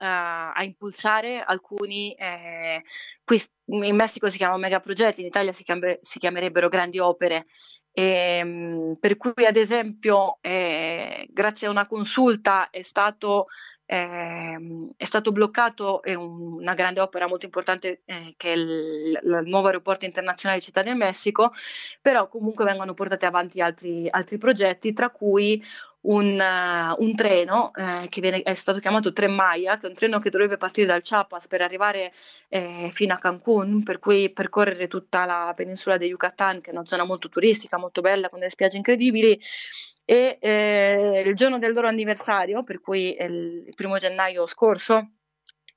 a 0.57 0.61
impulsare 0.63 1.41
alcuni, 1.41 2.13
eh, 2.15 2.83
qui 3.23 3.41
in 3.67 3.95
Messico 3.95 4.29
si 4.29 4.35
chiamano 4.35 4.59
megaprogetti, 4.59 5.21
in 5.21 5.27
Italia 5.27 5.53
si, 5.53 5.63
chiamre, 5.63 5.99
si 6.01 6.19
chiamerebbero 6.19 6.67
grandi 6.67 6.99
opere, 6.99 7.45
ehm, 7.93 8.97
per 8.99 9.15
cui 9.15 9.45
ad 9.45 9.55
esempio 9.55 10.37
eh, 10.41 11.27
grazie 11.29 11.67
a 11.67 11.69
una 11.69 11.87
consulta 11.87 12.69
è 12.69 12.81
stato 12.81 13.45
eh, 13.45 13.78
è 13.89 15.05
stato 15.05 15.31
bloccato 15.31 16.01
una 16.05 16.75
grande 16.75 16.99
opera 16.99 17.27
molto 17.27 17.45
importante 17.45 18.01
eh, 18.05 18.35
che 18.37 18.53
è 18.53 18.55
il, 18.55 19.19
il, 19.23 19.41
nuovo 19.45 19.65
aeroporto 19.65 20.05
internazionale 20.05 20.59
di 20.59 20.65
Città 20.65 20.83
del 20.83 20.95
Messico, 20.95 21.53
però 21.99 22.27
comunque 22.27 22.65
vengono 22.65 22.93
portati 22.93 23.25
avanti 23.25 23.61
altri, 23.61 24.07
altri 24.07 24.37
progetti, 24.37 24.93
tra 24.93 25.09
cui 25.09 25.63
un, 26.01 26.39
uh, 26.39 27.03
un 27.03 27.15
treno 27.15 27.71
eh, 27.73 28.07
che 28.09 28.21
viene, 28.21 28.43
è 28.43 28.53
stato 28.53 28.79
chiamato 28.79 29.11
Tren 29.11 29.33
Maya, 29.33 29.79
che 29.79 29.87
è 29.87 29.89
un 29.89 29.95
treno 29.95 30.19
che 30.19 30.29
dovrebbe 30.29 30.57
partire 30.57 30.85
dal 30.85 31.01
Chiapas 31.01 31.47
per 31.47 31.63
arrivare 31.63 32.13
eh, 32.47 32.89
fino 32.91 33.15
a 33.15 33.17
Cancun, 33.17 33.81
per 33.81 33.97
cui 33.97 34.29
percorrere 34.29 34.87
tutta 34.87 35.25
la 35.25 35.51
penisola 35.55 35.97
di 35.97 36.05
Yucatan, 36.05 36.61
che 36.61 36.69
è 36.69 36.73
una 36.73 36.85
zona 36.85 37.05
molto 37.05 37.27
turistica, 37.27 37.79
molto 37.79 38.01
bella, 38.01 38.29
con 38.29 38.37
delle 38.37 38.51
spiagge 38.51 38.77
incredibili 38.77 39.39
e 40.09 40.39
eh, 40.41 41.21
il 41.23 41.35
giorno 41.35 41.59
del 41.59 41.71
loro 41.71 41.87
anniversario, 41.87 42.63
per 42.63 42.81
cui 42.81 43.15
il, 43.15 43.71
primo 43.75 43.99
gennaio 43.99 44.47
scorso, 44.47 45.11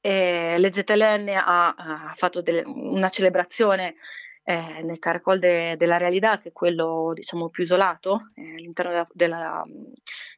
eh, 0.01 0.57
l'EZLN 0.57 1.29
ha, 1.29 1.75
ha 1.75 2.15
fatto 2.17 2.41
delle, 2.41 2.63
una 2.65 3.11
celebrazione 3.11 3.97
eh, 4.45 4.81
nel 4.85 4.99
Caracol 4.99 5.39
de, 5.39 5.77
della 5.77 5.99
Realidà, 5.99 6.39
che 6.39 6.49
è 6.49 6.53
quello 6.53 7.13
diciamo, 7.15 7.51
più 7.51 7.65
isolato 7.65 8.31
eh, 8.35 8.55
all'interno 8.55 8.93
della, 8.93 9.07
della, 9.13 9.65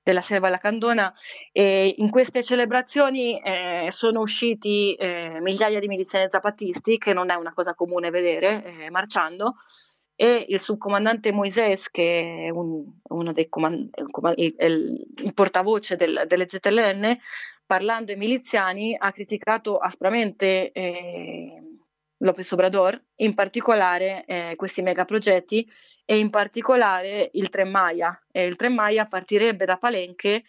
della 0.03 0.21
Selva 0.23 0.49
Lacandona. 0.49 1.15
E 1.53 1.95
in 1.97 2.11
queste 2.11 2.43
celebrazioni 2.43 3.41
eh, 3.41 3.87
sono 3.91 4.23
usciti 4.23 4.97
eh, 4.97 5.39
migliaia 5.41 5.79
di 5.79 5.87
miliziani 5.87 6.27
zapatisti, 6.29 6.99
che 6.99 7.13
non 7.13 7.31
è 7.31 7.35
una 7.35 7.55
cosa 7.55 7.75
comune 7.75 8.11
vedere, 8.11 8.65
eh, 8.65 8.91
marciando 8.91 9.55
e 10.17 10.47
il 10.49 10.61
subcomandante 10.61 11.33
Moises, 11.33 11.91
che 11.91 12.47
è 12.47 12.51
un, 12.51 12.85
comand- 13.49 13.91
il, 14.37 14.55
il, 14.57 15.35
portavoce 15.35 15.97
del, 15.97 16.25
delle 16.27 16.47
ZLN, 16.49 17.19
parlando 17.67 18.13
ai 18.13 18.19
miliziani, 18.19 18.97
ha 18.97 19.11
criticato 19.13 19.79
aspramente 19.79 20.71
eh, 20.71 21.63
Lopez 22.19 22.51
Obrador, 22.53 23.03
in 23.17 23.35
particolare 23.35 24.25
eh, 24.27 24.55
questi 24.57 24.83
megaprogetti 24.83 25.69
e 26.05 26.19
in 26.19 26.31
particolare 26.31 27.31
il 27.33 27.51
Tren 27.51 27.71
Maya. 27.71 28.17
E 28.31 28.47
il 28.47 28.57
Tren 28.57 28.75
Maya 28.75 29.07
partirebbe 29.07 29.65
da 29.65 29.79
Palenque 29.79 30.45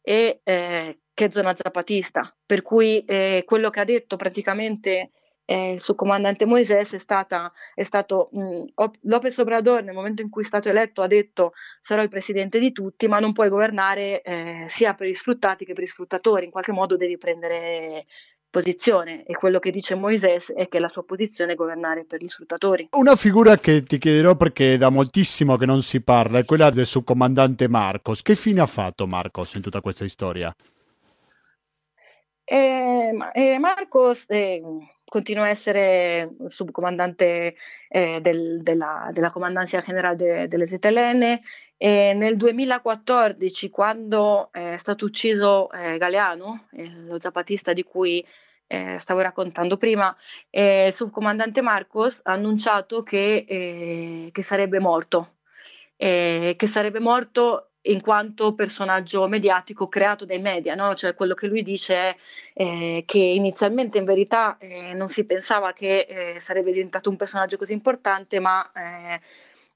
e 0.00 0.40
eh, 0.42 0.98
che 1.12 1.24
è 1.26 1.30
zona 1.30 1.54
zapatista, 1.54 2.34
per 2.46 2.62
cui 2.62 3.04
eh, 3.04 3.42
quello 3.44 3.68
che 3.68 3.80
ha 3.80 3.84
detto 3.84 4.16
praticamente 4.16 5.10
eh, 5.50 5.72
il 5.72 5.80
suo 5.80 5.96
comandante 5.96 6.44
Moises 6.44 6.92
è, 6.92 6.98
stata, 6.98 7.52
è 7.74 7.82
stato 7.82 8.28
mh, 8.30 8.66
Lopez 9.02 9.36
Obrador 9.38 9.82
nel 9.82 9.94
momento 9.94 10.22
in 10.22 10.30
cui 10.30 10.44
è 10.44 10.46
stato 10.46 10.68
eletto 10.68 11.02
ha 11.02 11.08
detto 11.08 11.54
sarò 11.80 12.02
il 12.02 12.08
presidente 12.08 12.60
di 12.60 12.70
tutti 12.70 13.08
ma 13.08 13.18
non 13.18 13.32
puoi 13.32 13.48
governare 13.48 14.22
eh, 14.22 14.66
sia 14.68 14.94
per 14.94 15.08
gli 15.08 15.12
sfruttati 15.12 15.64
che 15.64 15.72
per 15.72 15.82
gli 15.82 15.88
sfruttatori 15.88 16.44
in 16.44 16.52
qualche 16.52 16.70
modo 16.70 16.96
devi 16.96 17.18
prendere 17.18 18.06
posizione 18.48 19.24
e 19.24 19.34
quello 19.34 19.58
che 19.58 19.72
dice 19.72 19.96
Moises 19.96 20.52
è 20.52 20.68
che 20.68 20.78
la 20.78 20.88
sua 20.88 21.02
posizione 21.02 21.52
è 21.52 21.56
governare 21.56 22.04
per 22.04 22.22
gli 22.22 22.28
sfruttatori. 22.28 22.88
Una 22.92 23.16
figura 23.16 23.58
che 23.58 23.82
ti 23.82 23.98
chiederò 23.98 24.36
perché 24.36 24.74
è 24.74 24.76
da 24.76 24.88
moltissimo 24.88 25.56
che 25.56 25.66
non 25.66 25.82
si 25.82 26.00
parla 26.00 26.38
è 26.38 26.44
quella 26.44 26.70
del 26.70 26.86
subcomandante 26.86 27.66
Marcos. 27.68 28.22
Che 28.22 28.36
fine 28.36 28.60
ha 28.60 28.66
fatto 28.66 29.06
Marcos 29.06 29.54
in 29.54 29.62
tutta 29.62 29.80
questa 29.80 30.06
storia? 30.08 30.54
Eh, 32.52 33.16
eh, 33.32 33.58
Marcos 33.60 34.24
eh, 34.26 34.60
continua 35.10 35.46
a 35.46 35.48
essere 35.48 36.36
subcomandante 36.46 37.56
eh, 37.88 38.20
del, 38.20 38.62
della, 38.62 39.10
della 39.12 39.32
Comandancia 39.32 39.80
Generale 39.80 40.14
de, 40.16 40.48
delle 40.48 40.66
ZLN 40.66 41.40
e 41.76 42.14
nel 42.14 42.36
2014 42.36 43.70
quando 43.70 44.52
è 44.52 44.76
stato 44.78 45.06
ucciso 45.06 45.68
eh, 45.72 45.98
Galeano, 45.98 46.68
eh, 46.70 46.88
lo 47.06 47.18
zapatista 47.18 47.72
di 47.72 47.82
cui 47.82 48.24
eh, 48.68 48.98
stavo 49.00 49.20
raccontando 49.20 49.76
prima, 49.76 50.16
eh, 50.48 50.86
il 50.86 50.94
subcomandante 50.94 51.60
Marcos 51.60 52.20
ha 52.22 52.32
annunciato 52.32 53.02
che, 53.02 53.44
eh, 53.48 54.28
che 54.30 54.42
sarebbe 54.44 54.78
morto, 54.78 55.38
che 55.96 56.56
sarebbe 56.66 57.00
morto 57.00 57.69
in 57.82 58.00
quanto 58.00 58.54
personaggio 58.54 59.26
mediatico 59.26 59.88
creato 59.88 60.24
dai 60.24 60.38
media, 60.38 60.74
no? 60.74 60.94
cioè 60.94 61.14
quello 61.14 61.34
che 61.34 61.46
lui 61.46 61.62
dice 61.62 61.94
è 61.94 62.16
eh, 62.52 63.04
che 63.06 63.18
inizialmente 63.18 63.98
in 63.98 64.04
verità 64.04 64.58
eh, 64.58 64.92
non 64.92 65.08
si 65.08 65.24
pensava 65.24 65.72
che 65.72 66.06
eh, 66.08 66.40
sarebbe 66.40 66.72
diventato 66.72 67.08
un 67.08 67.16
personaggio 67.16 67.56
così 67.56 67.72
importante, 67.72 68.38
ma 68.38 68.70
eh, 68.72 69.20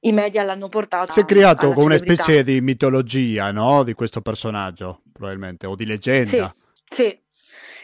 i 0.01 0.13
media 0.13 0.43
l'hanno 0.43 0.69
portato. 0.69 1.13
Si 1.13 1.21
è 1.21 1.25
creato 1.25 1.73
come 1.73 1.87
una 1.87 1.97
specie 1.97 2.43
di 2.43 2.61
mitologia 2.61 3.51
no? 3.53 3.83
di 3.83 3.95
questo 3.95 4.21
personaggio, 4.21 5.01
probabilmente, 5.11 5.67
o 5.67 5.75
di 5.75 5.87
leggenda. 5.87 6.53
Sì, 6.87 6.95
sì, 6.95 7.19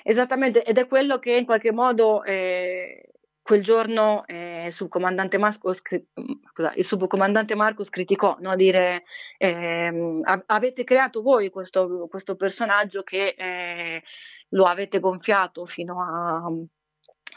esattamente, 0.03 0.63
ed 0.65 0.77
è 0.77 0.87
quello 0.87 1.19
che 1.19 1.33
in 1.33 1.47
qualche 1.47 1.73
modo 1.73 2.23
eh, 2.25 3.10
quel 3.51 3.65
giorno 3.65 4.25
eh, 4.27 4.67
il, 4.69 4.73
subcomandante 4.73 5.37
Marcos, 5.37 5.83
scusa, 5.83 6.73
il 6.77 6.85
subcomandante 6.85 7.57
Marcos 7.57 7.89
criticò, 7.89 8.37
no? 8.39 8.55
dire 8.55 9.03
eh, 9.39 10.21
avete 10.47 10.85
creato 10.85 11.21
voi 11.21 11.51
questo, 11.51 12.07
questo 12.09 12.37
personaggio 12.37 13.03
che 13.03 13.35
eh, 13.37 14.05
lo 14.51 14.67
avete 14.67 15.01
gonfiato 15.01 15.67
fino, 15.67 16.01
a, 16.01 16.49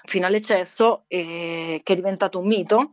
fino 0.03 0.27
all'eccesso 0.27 1.05
e 1.07 1.81
che 1.83 1.93
è 1.93 1.95
diventato 1.95 2.37
un 2.37 2.45
mito. 2.45 2.91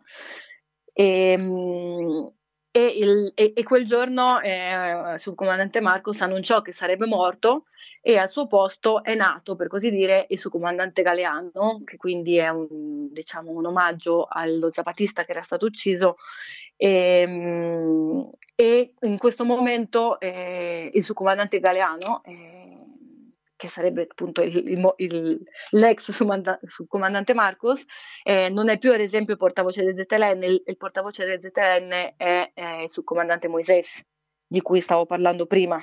E, 0.94 1.32
ehm, 1.32 2.32
e, 2.72 2.86
il, 2.86 3.32
e, 3.34 3.52
e 3.54 3.62
quel 3.64 3.84
giorno 3.84 4.40
eh, 4.40 5.14
il 5.14 5.20
subcomandante 5.20 5.80
Marcos 5.80 6.20
annunciò 6.20 6.62
che 6.62 6.72
sarebbe 6.72 7.06
morto 7.06 7.64
e 8.00 8.16
al 8.16 8.30
suo 8.30 8.46
posto 8.46 9.02
è 9.02 9.14
nato, 9.14 9.56
per 9.56 9.66
così 9.66 9.90
dire, 9.90 10.26
il 10.28 10.38
suo 10.38 10.50
comandante 10.50 11.02
Galeano, 11.02 11.82
che 11.84 11.96
quindi 11.96 12.36
è 12.36 12.48
un, 12.48 13.12
diciamo, 13.12 13.50
un 13.50 13.66
omaggio 13.66 14.26
allo 14.28 14.70
zapatista 14.70 15.24
che 15.24 15.32
era 15.32 15.42
stato 15.42 15.66
ucciso. 15.66 16.16
E, 16.76 17.20
ehm, 17.20 18.30
e 18.54 18.92
in 19.00 19.18
questo 19.18 19.44
momento 19.44 20.20
eh, 20.20 20.90
il 20.92 21.02
suo 21.02 21.14
comandante 21.14 21.60
Galeano, 21.60 22.22
eh, 22.24 22.79
che 23.60 23.68
sarebbe 23.68 24.06
appunto 24.10 24.40
il, 24.40 24.56
il, 24.56 24.94
il, 24.96 25.42
l'ex 25.72 26.10
subcomandante 26.66 27.34
Marcos, 27.34 27.84
eh, 28.22 28.48
non 28.48 28.70
è 28.70 28.78
più 28.78 28.90
ad 28.90 29.00
esempio 29.00 29.34
il 29.34 29.38
portavoce 29.38 29.84
del 29.84 29.94
ZLN, 29.94 30.42
il, 30.64 30.76
portavoce 30.78 31.26
del 31.26 31.40
ZLN 31.42 32.14
è, 32.16 32.52
è 32.54 32.82
il 32.84 32.90
subcomandante 32.90 33.48
Moises, 33.48 34.02
di 34.46 34.62
cui 34.62 34.80
stavo 34.80 35.04
parlando 35.04 35.44
prima. 35.44 35.78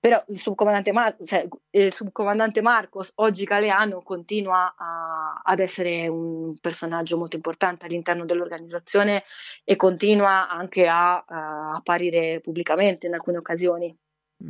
Però 0.00 0.22
il 0.26 0.40
subcomandante, 0.40 0.90
Mar- 0.92 1.16
cioè, 1.24 1.46
il 1.70 1.92
subcomandante 1.92 2.60
Marcos, 2.62 3.12
oggi 3.16 3.44
Galeano, 3.44 4.02
continua 4.02 4.74
a, 4.76 5.40
ad 5.44 5.60
essere 5.60 6.08
un 6.08 6.58
personaggio 6.58 7.16
molto 7.16 7.36
importante 7.36 7.86
all'interno 7.86 8.24
dell'organizzazione 8.24 9.22
e 9.62 9.76
continua 9.76 10.48
anche 10.48 10.88
a, 10.88 11.24
a 11.24 11.74
apparire 11.76 12.40
pubblicamente 12.40 13.06
in 13.06 13.14
alcune 13.14 13.38
occasioni. 13.38 13.96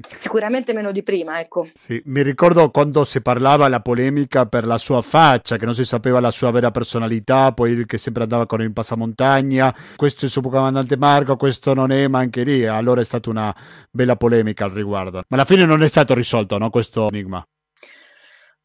Sicuramente 0.06 0.74
meno 0.74 0.92
di 0.92 1.02
prima, 1.02 1.40
ecco. 1.40 1.68
Sì, 1.72 2.00
mi 2.06 2.22
ricordo 2.22 2.70
quando 2.70 3.04
si 3.04 3.22
parlava 3.22 3.68
la 3.68 3.80
polemica 3.80 4.44
per 4.44 4.66
la 4.66 4.76
sua 4.76 5.00
faccia, 5.00 5.56
che 5.56 5.64
non 5.64 5.74
si 5.74 5.84
sapeva 5.84 6.20
la 6.20 6.30
sua 6.30 6.50
vera 6.50 6.70
personalità, 6.70 7.52
poi 7.52 7.86
che 7.86 7.96
sempre 7.96 8.24
andava 8.24 8.44
con 8.44 8.60
il 8.60 8.72
passamontagna, 8.72 9.74
questo 9.96 10.22
è 10.22 10.24
il 10.24 10.30
suo 10.30 10.42
comandante 10.42 10.98
Marco, 10.98 11.36
questo 11.36 11.72
non 11.72 11.90
è, 11.90 12.06
ma 12.06 12.18
anche 12.18 12.42
lì, 12.42 12.66
allora 12.66 13.00
è 13.00 13.04
stata 13.04 13.30
una 13.30 13.54
bella 13.90 14.16
polemica 14.16 14.64
al 14.64 14.72
riguardo. 14.72 15.22
Ma 15.28 15.36
alla 15.36 15.46
fine 15.46 15.64
non 15.64 15.82
è 15.82 15.88
stato 15.88 16.12
risolto, 16.12 16.58
no, 16.58 16.68
questo 16.68 17.08
enigma. 17.08 17.42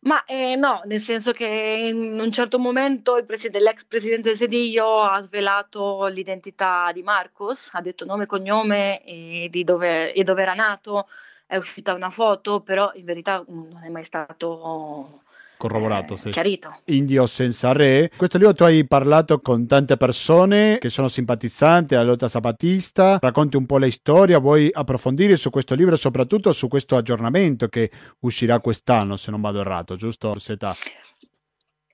Ma 0.05 0.25
eh, 0.25 0.55
no, 0.57 0.81
nel 0.85 0.99
senso 0.99 1.31
che 1.31 1.45
in 1.45 2.19
un 2.19 2.31
certo 2.31 2.59
momento 2.59 3.23
preside- 3.25 3.59
l'ex 3.61 3.85
presidente 3.85 4.35
Sedillo 4.35 5.01
ha 5.01 5.21
svelato 5.21 6.07
l'identità 6.07 6.91
di 6.91 7.01
Marcos, 7.03 7.69
ha 7.71 7.81
detto 7.81 8.03
nome 8.03 8.25
cognome 8.25 9.01
e, 9.05 9.47
di 9.49 9.61
e 9.61 10.23
dove 10.25 10.41
era 10.41 10.53
nato, 10.53 11.07
è 11.45 11.55
uscita 11.55 11.93
una 11.93 12.09
foto, 12.09 12.59
però 12.61 12.91
in 12.95 13.05
verità 13.05 13.43
non 13.47 13.81
è 13.81 13.87
mai 13.89 14.03
stato 14.03 15.23
corroborato, 15.57 16.15
sì. 16.15 16.31
chiarito. 16.31 16.79
Indio 16.85 17.25
senza 17.25 17.71
re. 17.71 18.11
Questo 18.15 18.37
libro 18.37 18.53
tu 18.53 18.63
hai 18.63 18.85
parlato 18.85 19.39
con 19.39 19.65
tante 19.67 19.97
persone 19.97 20.77
che 20.79 20.89
sono 20.89 21.07
simpatizzanti 21.07 21.95
alla 21.95 22.09
lotta 22.09 22.27
zapatista, 22.27 23.19
racconti 23.21 23.55
un 23.55 23.65
po' 23.65 23.77
la 23.77 23.89
storia, 23.89 24.39
vuoi 24.39 24.69
approfondire 24.71 25.35
su 25.37 25.49
questo 25.49 25.75
libro, 25.75 25.95
soprattutto 25.95 26.51
su 26.51 26.67
questo 26.67 26.95
aggiornamento 26.95 27.67
che 27.67 27.89
uscirà 28.19 28.59
quest'anno, 28.59 29.17
se 29.17 29.31
non 29.31 29.41
vado 29.41 29.59
errato, 29.61 29.95
giusto 29.95 30.37
Seta? 30.39 30.75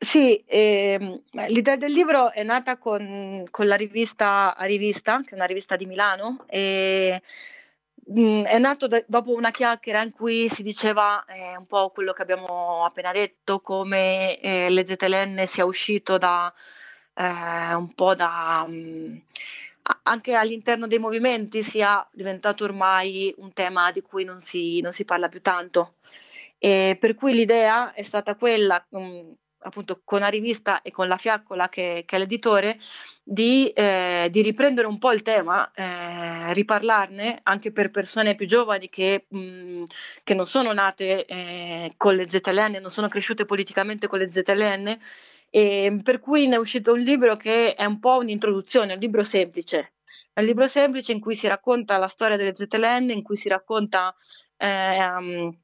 Sì, 0.01 0.41
ehm, 0.47 1.21
l'idea 1.49 1.75
del 1.75 1.91
libro 1.91 2.31
è 2.31 2.41
nata 2.43 2.77
con, 2.77 3.43
con 3.51 3.67
la 3.67 3.75
rivista 3.75 4.55
A 4.55 4.63
Rivista, 4.63 5.21
che 5.25 5.31
è 5.31 5.35
una 5.35 5.43
rivista 5.43 5.75
di 5.75 5.85
Milano, 5.85 6.45
e 6.47 7.21
mh, 8.09 8.43
è 8.43 8.57
nato 8.59 8.87
da- 8.87 9.03
dopo 9.07 9.33
una 9.33 9.51
chiacchiera 9.51 10.01
in 10.03 10.11
cui 10.11 10.49
si 10.49 10.63
diceva 10.63 11.23
eh, 11.25 11.55
un 11.57 11.65
po' 11.65 11.89
quello 11.91 12.13
che 12.13 12.21
abbiamo 12.21 12.85
appena 12.85 13.11
detto, 13.11 13.59
come 13.61 14.39
eh, 14.39 14.69
l'EZLN 14.69 15.45
sia 15.47 15.65
uscito 15.65 16.17
da 16.17 16.53
eh, 17.13 17.73
un 17.75 17.93
po' 17.93 18.15
da... 18.15 18.65
mh, 18.67 19.21
a- 19.83 19.99
anche 20.03 20.33
all'interno 20.35 20.87
dei 20.87 20.99
movimenti 20.99 21.63
sia 21.63 22.07
diventato 22.11 22.63
ormai 22.63 23.33
un 23.37 23.53
tema 23.53 23.91
di 23.91 24.01
cui 24.01 24.23
non 24.23 24.39
si, 24.39 24.81
non 24.81 24.93
si 24.93 25.05
parla 25.05 25.29
più 25.29 25.41
tanto. 25.41 25.95
E 26.57 26.97
per 26.99 27.15
cui 27.15 27.33
l'idea 27.33 27.93
è 27.93 28.01
stata 28.03 28.35
quella, 28.35 28.85
mh, 28.89 29.31
appunto 29.61 30.01
con 30.03 30.19
la 30.19 30.27
rivista 30.27 30.81
e 30.81 30.91
con 30.91 31.07
la 31.07 31.17
Fiaccola 31.17 31.69
che, 31.69 32.03
che 32.05 32.15
è 32.15 32.19
l'editore, 32.19 32.79
di, 33.23 33.69
eh, 33.69 34.27
di 34.31 34.41
riprendere 34.41 34.87
un 34.87 34.97
po' 34.97 35.11
il 35.11 35.21
tema, 35.21 35.71
eh, 35.73 36.53
riparlarne 36.53 37.39
anche 37.43 37.71
per 37.71 37.91
persone 37.91 38.35
più 38.35 38.47
giovani 38.47 38.89
che, 38.89 39.25
mh, 39.27 39.83
che 40.23 40.33
non 40.33 40.47
sono 40.47 40.73
nate 40.73 41.25
eh, 41.25 41.93
con 41.97 42.15
le 42.15 42.29
ZLN, 42.29 42.77
non 42.81 42.91
sono 42.91 43.07
cresciute 43.07 43.45
politicamente 43.45 44.07
con 44.07 44.19
le 44.19 44.31
ZLN. 44.31 44.99
E 45.51 45.99
per 46.03 46.19
cui 46.19 46.47
ne 46.47 46.55
è 46.55 46.59
uscito 46.59 46.93
un 46.93 46.99
libro 46.99 47.35
che 47.35 47.73
è 47.73 47.85
un 47.85 47.99
po' 47.99 48.17
un'introduzione, 48.17 48.93
un 48.93 48.99
libro 48.99 49.23
semplice. 49.23 49.93
È 50.31 50.39
un 50.41 50.45
libro 50.45 50.67
semplice 50.67 51.11
in 51.11 51.19
cui 51.19 51.35
si 51.35 51.47
racconta 51.47 51.97
la 51.97 52.07
storia 52.07 52.37
delle 52.37 52.55
ZLN, 52.55 53.09
in 53.09 53.23
cui 53.23 53.35
si 53.35 53.49
racconta 53.49 54.15
ehm, 54.57 55.57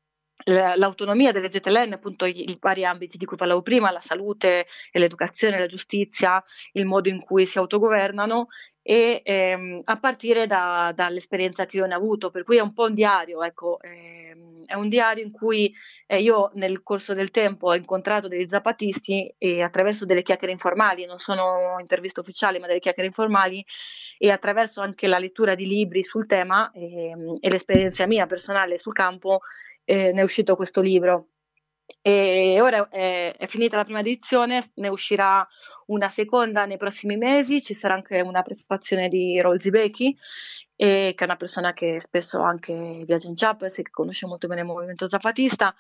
l'autonomia 0.44 1.32
delle 1.32 1.52
ZLN, 1.52 1.94
appunto 1.94 2.26
i, 2.26 2.58
vari 2.60 2.86
ambiti 2.86 3.18
di 3.18 3.26
cui 3.26 3.38
parlavo 3.38 3.62
prima, 3.62 3.92
la 3.92 4.02
salute 4.02 4.68
l'educazione, 4.92 5.60
la 5.60 5.66
giustizia, 5.66 6.44
il 6.74 6.86
modo 6.86 7.10
in 7.10 7.22
cui 7.22 7.46
si 7.46 7.58
autogovernano 7.58 8.48
e 8.88 9.22
ehm, 9.24 9.82
a 9.84 9.98
partire 9.98 10.46
da, 10.46 10.92
dall'esperienza 10.94 11.66
che 11.66 11.78
io 11.78 11.88
ne 11.88 11.96
ho 11.96 11.98
avuto, 11.98 12.30
per 12.30 12.44
cui 12.44 12.58
è 12.58 12.62
un 12.62 12.74
po' 12.74 12.84
un 12.84 12.94
diario, 12.94 13.42
ecco, 13.42 13.80
ehm, 13.82 14.66
è 14.66 14.76
un 14.76 14.90
diario 14.90 15.24
in 15.24 15.32
cui 15.32 15.74
eh, 16.06 16.22
io 16.22 16.52
nel 16.54 16.84
corso 16.84 17.16
del 17.16 17.32
tempo 17.32 17.68
ho 17.68 17.76
incontrato 17.76 18.28
degli 18.28 18.48
zapatisti 18.48 19.34
e 19.40 19.64
attraverso 19.64 20.06
delle 20.06 20.22
chiacchiere 20.22 20.54
informali, 20.54 21.06
non 21.06 21.18
sono 21.18 21.78
interviste 21.80 22.20
ufficiali 22.20 22.60
ma 22.60 22.68
delle 22.68 22.80
chiacchiere 22.80 23.08
informali 23.08 23.66
e 24.20 24.30
attraverso 24.30 24.82
anche 24.82 25.08
la 25.08 25.18
lettura 25.18 25.56
di 25.56 25.66
libri 25.66 26.04
sul 26.04 26.28
tema 26.28 26.72
ehm, 26.72 27.38
e 27.40 27.50
l'esperienza 27.50 28.06
mia 28.06 28.28
personale 28.28 28.78
sul 28.78 28.94
campo 28.94 29.42
eh, 29.86 30.12
ne 30.12 30.20
è 30.20 30.24
uscito 30.24 30.56
questo 30.56 30.82
libro. 30.82 31.30
E 32.02 32.60
ora 32.62 32.90
è, 32.90 33.36
è, 33.38 33.48
finita 33.48 33.78
la 33.78 33.84
prima 33.84 34.00
edizione, 34.00 34.72
ne 34.76 34.88
uscirà 34.88 35.48
una 35.88 36.10
seconda 36.10 36.66
nei 36.66 36.78
prossimi 36.78 37.16
mesi, 37.16 37.62
ci 37.62 37.76
sarà 37.76 37.94
anche 37.94 38.22
una 38.22 38.42
prefazione 38.42 39.08
di 39.08 39.40
Rolzi 39.40 39.70
Becchi, 39.70 40.18
che 40.76 41.14
è 41.16 41.24
una 41.24 41.36
persona 41.38 41.74
che 41.74 42.00
spesso 42.00 42.42
anche 42.42 43.04
viaggia 43.06 43.28
in 43.28 43.36
Chiapas 43.36 43.78
e 43.78 43.84
che 43.84 43.92
conosce 43.92 44.26
molto 44.26 44.48
bene 44.48 44.62
il 44.62 44.68
movimento 44.68 45.08
zapatista. 45.08 45.76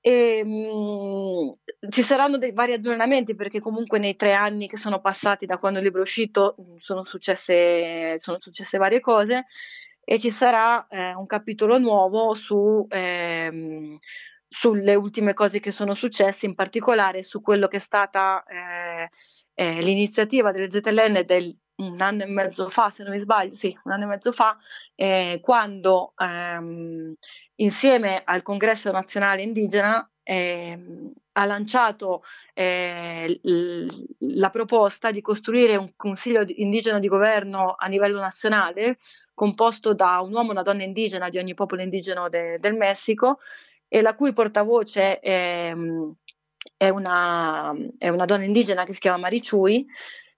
E, 0.00 0.42
mh, 0.44 1.90
ci 1.90 2.02
saranno 2.02 2.38
dei 2.38 2.52
vari 2.52 2.72
aggiornamenti 2.72 3.34
perché 3.34 3.60
comunque 3.60 3.98
nei 3.98 4.16
tre 4.16 4.32
anni 4.32 4.66
che 4.66 4.78
sono 4.78 5.00
passati 5.00 5.46
da 5.46 5.58
quando 5.58 5.78
il 5.78 5.84
libro 5.84 6.00
è 6.00 6.04
uscito 6.04 6.54
sono 6.78 7.04
successe, 7.04 8.18
sono 8.18 8.38
successe 8.40 8.78
varie 8.78 9.00
cose 9.00 9.46
e 10.10 10.18
ci 10.18 10.32
sarà 10.32 10.88
eh, 10.88 11.14
un 11.14 11.24
capitolo 11.26 11.78
nuovo 11.78 12.34
su, 12.34 12.84
ehm, 12.88 13.96
sulle 14.48 14.94
ultime 14.96 15.34
cose 15.34 15.60
che 15.60 15.70
sono 15.70 15.94
successe, 15.94 16.46
in 16.46 16.56
particolare 16.56 17.22
su 17.22 17.40
quello 17.40 17.68
che 17.68 17.76
è 17.76 17.80
stata 17.80 18.42
eh, 18.42 19.08
eh, 19.54 19.80
l'iniziativa 19.80 20.50
delle 20.50 20.68
ZLN 20.68 21.22
del 21.24 21.56
un 21.76 22.00
anno 22.00 22.24
e 22.24 22.26
mezzo 22.26 22.68
fa, 22.70 22.90
se 22.90 23.04
non 23.04 23.12
mi 23.12 23.20
sbaglio, 23.20 23.54
sì, 23.54 23.74
un 23.84 23.92
anno 23.92 24.02
e 24.02 24.08
mezzo 24.08 24.32
fa, 24.32 24.58
eh, 24.96 25.38
quando 25.40 26.12
ehm, 26.16 27.14
insieme 27.60 28.22
al 28.24 28.42
Congresso 28.42 28.90
Nazionale 28.90 29.42
Indigena 29.42 30.10
ehm, 30.30 31.12
ha 31.32 31.44
lanciato 31.44 32.22
eh, 32.54 33.40
l- 33.42 33.86
la 34.18 34.50
proposta 34.50 35.10
di 35.10 35.20
costruire 35.20 35.74
un 35.74 35.92
consiglio 35.96 36.44
indigeno 36.46 37.00
di 37.00 37.08
governo 37.08 37.74
a 37.76 37.88
livello 37.88 38.20
nazionale 38.20 38.98
composto 39.34 39.92
da 39.92 40.20
un 40.20 40.32
uomo 40.32 40.50
e 40.50 40.52
una 40.52 40.62
donna 40.62 40.84
indigena 40.84 41.28
di 41.28 41.38
ogni 41.38 41.54
popolo 41.54 41.82
indigeno 41.82 42.28
de- 42.28 42.58
del 42.60 42.74
Messico 42.74 43.40
e 43.88 44.02
la 44.02 44.14
cui 44.14 44.32
portavoce 44.32 45.18
è, 45.18 45.74
è, 46.76 46.88
una, 46.88 47.74
è, 47.98 48.08
una, 48.08 48.24
donna 48.24 48.44
indigena 48.44 48.84
che 48.84 48.92
si 48.92 49.00
chiama 49.00 49.18
Marichui 49.18 49.84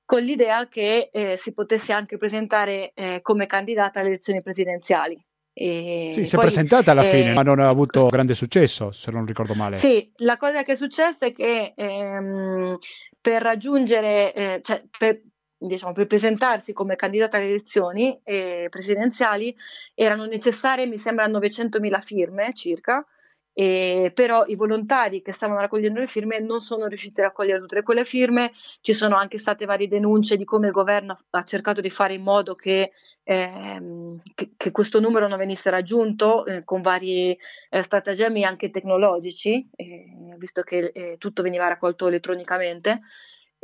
con 0.06 0.22
l'idea 0.22 0.68
che 0.68 1.10
eh, 1.12 1.36
si 1.36 1.52
potesse 1.52 1.92
anche 1.92 2.16
presentare 2.16 2.92
eh, 2.94 3.20
come 3.20 3.46
candidata 3.46 4.00
alle 4.00 4.08
elezioni 4.08 4.42
presidenziali. 4.42 5.22
E 5.54 6.10
sì, 6.14 6.24
si 6.24 6.36
è 6.36 6.38
presentata 6.38 6.92
alla 6.92 7.02
eh, 7.02 7.10
fine, 7.10 7.32
ma 7.34 7.42
non 7.42 7.58
ha 7.58 7.68
avuto 7.68 8.06
grande 8.06 8.34
successo, 8.34 8.90
se 8.92 9.10
non 9.10 9.26
ricordo 9.26 9.54
male. 9.54 9.76
Sì, 9.76 10.10
la 10.16 10.36
cosa 10.38 10.62
che 10.62 10.72
è 10.72 10.76
successa 10.76 11.26
è 11.26 11.32
che 11.32 11.74
ehm, 11.76 12.78
per 13.20 13.42
raggiungere, 13.42 14.32
eh, 14.32 14.60
cioè 14.62 14.82
per, 14.98 15.20
diciamo, 15.58 15.92
per 15.92 16.06
presentarsi 16.06 16.72
come 16.72 16.96
candidata 16.96 17.36
alle 17.36 17.48
elezioni 17.48 18.18
eh, 18.24 18.68
presidenziali 18.70 19.54
erano 19.94 20.24
necessarie, 20.24 20.86
mi 20.86 20.96
sembra, 20.98 21.28
900.000 21.28 22.00
firme 22.00 22.52
circa, 22.54 23.04
e 23.52 24.12
però 24.14 24.44
i 24.46 24.54
volontari 24.54 25.20
che 25.20 25.32
stavano 25.32 25.60
raccogliendo 25.60 26.00
le 26.00 26.06
firme 26.06 26.38
non 26.40 26.60
sono 26.60 26.86
riusciti 26.86 27.20
a 27.20 27.24
raccogliere 27.24 27.60
tutte 27.60 27.82
quelle 27.82 28.04
firme, 28.04 28.52
ci 28.80 28.94
sono 28.94 29.16
anche 29.16 29.38
state 29.38 29.64
varie 29.64 29.88
denunce 29.88 30.36
di 30.36 30.44
come 30.44 30.68
il 30.68 30.72
governo 30.72 31.18
ha 31.30 31.44
cercato 31.44 31.80
di 31.80 31.90
fare 31.90 32.14
in 32.14 32.22
modo 32.22 32.54
che, 32.54 32.92
ehm, 33.24 34.22
che, 34.34 34.52
che 34.56 34.70
questo 34.70 35.00
numero 35.00 35.28
non 35.28 35.38
venisse 35.38 35.70
raggiunto 35.70 36.46
eh, 36.46 36.64
con 36.64 36.80
vari 36.80 37.36
eh, 37.70 37.82
stratagemmi 37.82 38.44
anche 38.44 38.70
tecnologici, 38.70 39.68
eh, 39.76 40.34
visto 40.38 40.62
che 40.62 40.90
eh, 40.94 41.16
tutto 41.18 41.42
veniva 41.42 41.68
raccolto 41.68 42.06
elettronicamente. 42.08 43.00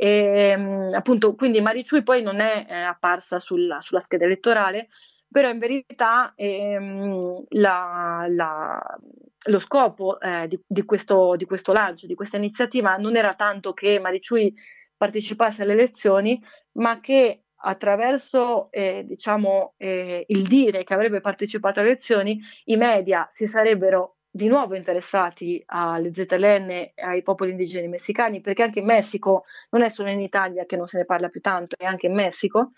E, 0.01 0.07
ehm, 0.07 0.93
appunto, 0.93 1.35
quindi 1.35 1.59
Maricciui 1.59 2.03
poi 2.03 2.21
non 2.21 2.39
è 2.39 2.65
eh, 2.69 2.73
apparsa 2.73 3.39
sulla, 3.39 3.81
sulla, 3.81 3.99
scheda 3.99 4.23
elettorale, 4.23 4.87
però 5.31 5.49
in 5.49 5.59
verità 5.59 6.33
ehm, 6.35 7.43
la, 7.49 8.25
la, 8.29 8.99
lo 9.47 9.59
scopo 9.59 10.19
eh, 10.19 10.47
di, 10.47 10.59
di, 10.65 10.83
questo, 10.83 11.35
di, 11.35 11.45
questo, 11.45 11.71
lancio, 11.71 12.07
di 12.07 12.15
questa 12.15 12.37
iniziativa, 12.37 12.95
non 12.97 13.15
era 13.15 13.35
tanto 13.35 13.73
che 13.73 13.99
Maricciui 13.99 14.53
partecipasse 14.97 15.61
alle 15.63 15.73
elezioni, 15.73 16.41
ma 16.73 16.99
che 16.99 17.43
attraverso 17.61 18.71
eh, 18.71 19.03
diciamo, 19.05 19.73
eh, 19.77 20.23
il 20.27 20.47
dire 20.47 20.83
che 20.83 20.93
avrebbe 20.93 21.21
partecipato 21.21 21.79
alle 21.79 21.89
elezioni, 21.89 22.39
i 22.65 22.75
media 22.75 23.27
si 23.29 23.47
sarebbero 23.47 24.17
di 24.31 24.47
nuovo 24.47 24.75
interessati 24.75 25.61
alle 25.67 26.13
ZLN 26.13 26.69
e 26.69 26.93
ai 26.95 27.23
popoli 27.23 27.51
indigeni 27.51 27.87
messicani, 27.87 28.41
perché 28.41 28.63
anche 28.63 28.79
in 28.79 28.85
Messico, 28.85 29.45
non 29.71 29.81
è 29.81 29.89
solo 29.89 30.09
in 30.09 30.21
Italia 30.21 30.65
che 30.65 30.77
non 30.77 30.87
se 30.87 30.97
ne 30.97 31.05
parla 31.05 31.29
più 31.29 31.41
tanto, 31.41 31.75
è 31.77 31.85
anche 31.85 32.07
in 32.07 32.13
Messico. 32.13 32.73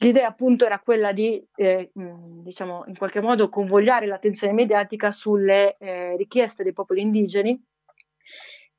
L'idea 0.00 0.28
appunto 0.28 0.64
era 0.64 0.78
quella 0.78 1.12
di, 1.12 1.44
eh, 1.56 1.90
diciamo, 1.92 2.84
in 2.86 2.96
qualche 2.96 3.20
modo 3.20 3.48
convogliare 3.48 4.06
l'attenzione 4.06 4.52
mediatica 4.52 5.10
sulle 5.10 5.76
eh, 5.78 6.16
richieste 6.16 6.62
dei 6.62 6.72
popoli 6.72 7.00
indigeni 7.00 7.60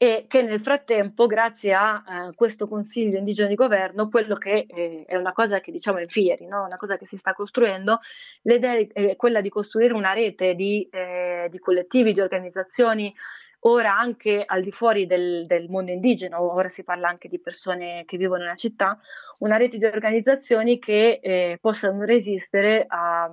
e 0.01 0.27
che 0.29 0.41
nel 0.41 0.61
frattempo, 0.61 1.27
grazie 1.27 1.73
a 1.73 2.01
eh, 2.07 2.33
questo 2.33 2.69
Consiglio 2.69 3.17
indigeno 3.17 3.49
di 3.49 3.55
governo, 3.55 4.07
quello 4.07 4.35
che 4.35 4.65
eh, 4.65 5.03
è 5.05 5.17
una 5.17 5.33
cosa 5.33 5.59
che 5.59 5.73
diciamo 5.73 5.97
è 5.97 6.03
in 6.03 6.07
fieri, 6.07 6.47
no? 6.47 6.63
una 6.63 6.77
cosa 6.77 6.95
che 6.95 7.05
si 7.05 7.17
sta 7.17 7.33
costruendo, 7.33 7.99
l'idea 8.43 8.77
è 8.93 9.17
quella 9.17 9.41
di 9.41 9.49
costruire 9.49 9.93
una 9.93 10.13
rete 10.13 10.55
di, 10.55 10.87
eh, 10.89 11.49
di 11.51 11.59
collettivi, 11.59 12.13
di 12.13 12.21
organizzazioni, 12.21 13.13
ora 13.61 13.97
anche 13.97 14.43
al 14.45 14.61
di 14.61 14.71
fuori 14.71 15.05
del, 15.05 15.45
del, 15.45 15.69
mondo 15.69 15.91
indigeno, 15.91 16.41
ora 16.53 16.69
si 16.69 16.83
parla 16.83 17.09
anche 17.09 17.27
di 17.27 17.39
persone 17.39 18.03
che 18.05 18.17
vivono 18.17 18.43
nella 18.43 18.55
città, 18.55 18.97
una 19.39 19.57
rete 19.57 19.77
di 19.77 19.85
organizzazioni 19.85 20.79
che 20.79 21.19
eh, 21.21 21.57
possano 21.59 22.03
resistere 22.05 22.85
a 22.87 23.29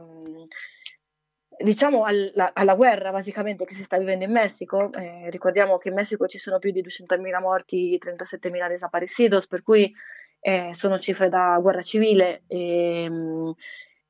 diciamo 1.59 2.05
alla, 2.05 2.51
alla, 2.53 2.75
guerra 2.75 3.11
basicamente 3.11 3.65
che 3.65 3.75
si 3.75 3.85
sta 3.85 3.99
vivendo 3.99 4.25
in 4.25 4.33
Messico. 4.33 4.93
Eh, 4.93 5.31
ricordiamo 5.31 5.79
che 5.79 5.89
in 5.89 5.95
Messico 5.95 6.27
ci 6.27 6.39
sono 6.39 6.59
più 6.59 6.71
di 6.71 6.83
200.000 6.83 7.41
morti, 7.41 7.99
37.000 8.03 8.69
desaparecidos, 8.69 9.47
per 9.47 9.63
cui 9.63 9.93
eh, 10.41 10.71
sono 10.73 10.99
cifre 10.99 11.29
da 11.29 11.59
guerra 11.61 11.83
civile. 11.83 12.43
E, 12.47 13.05
ehm, 13.05 13.55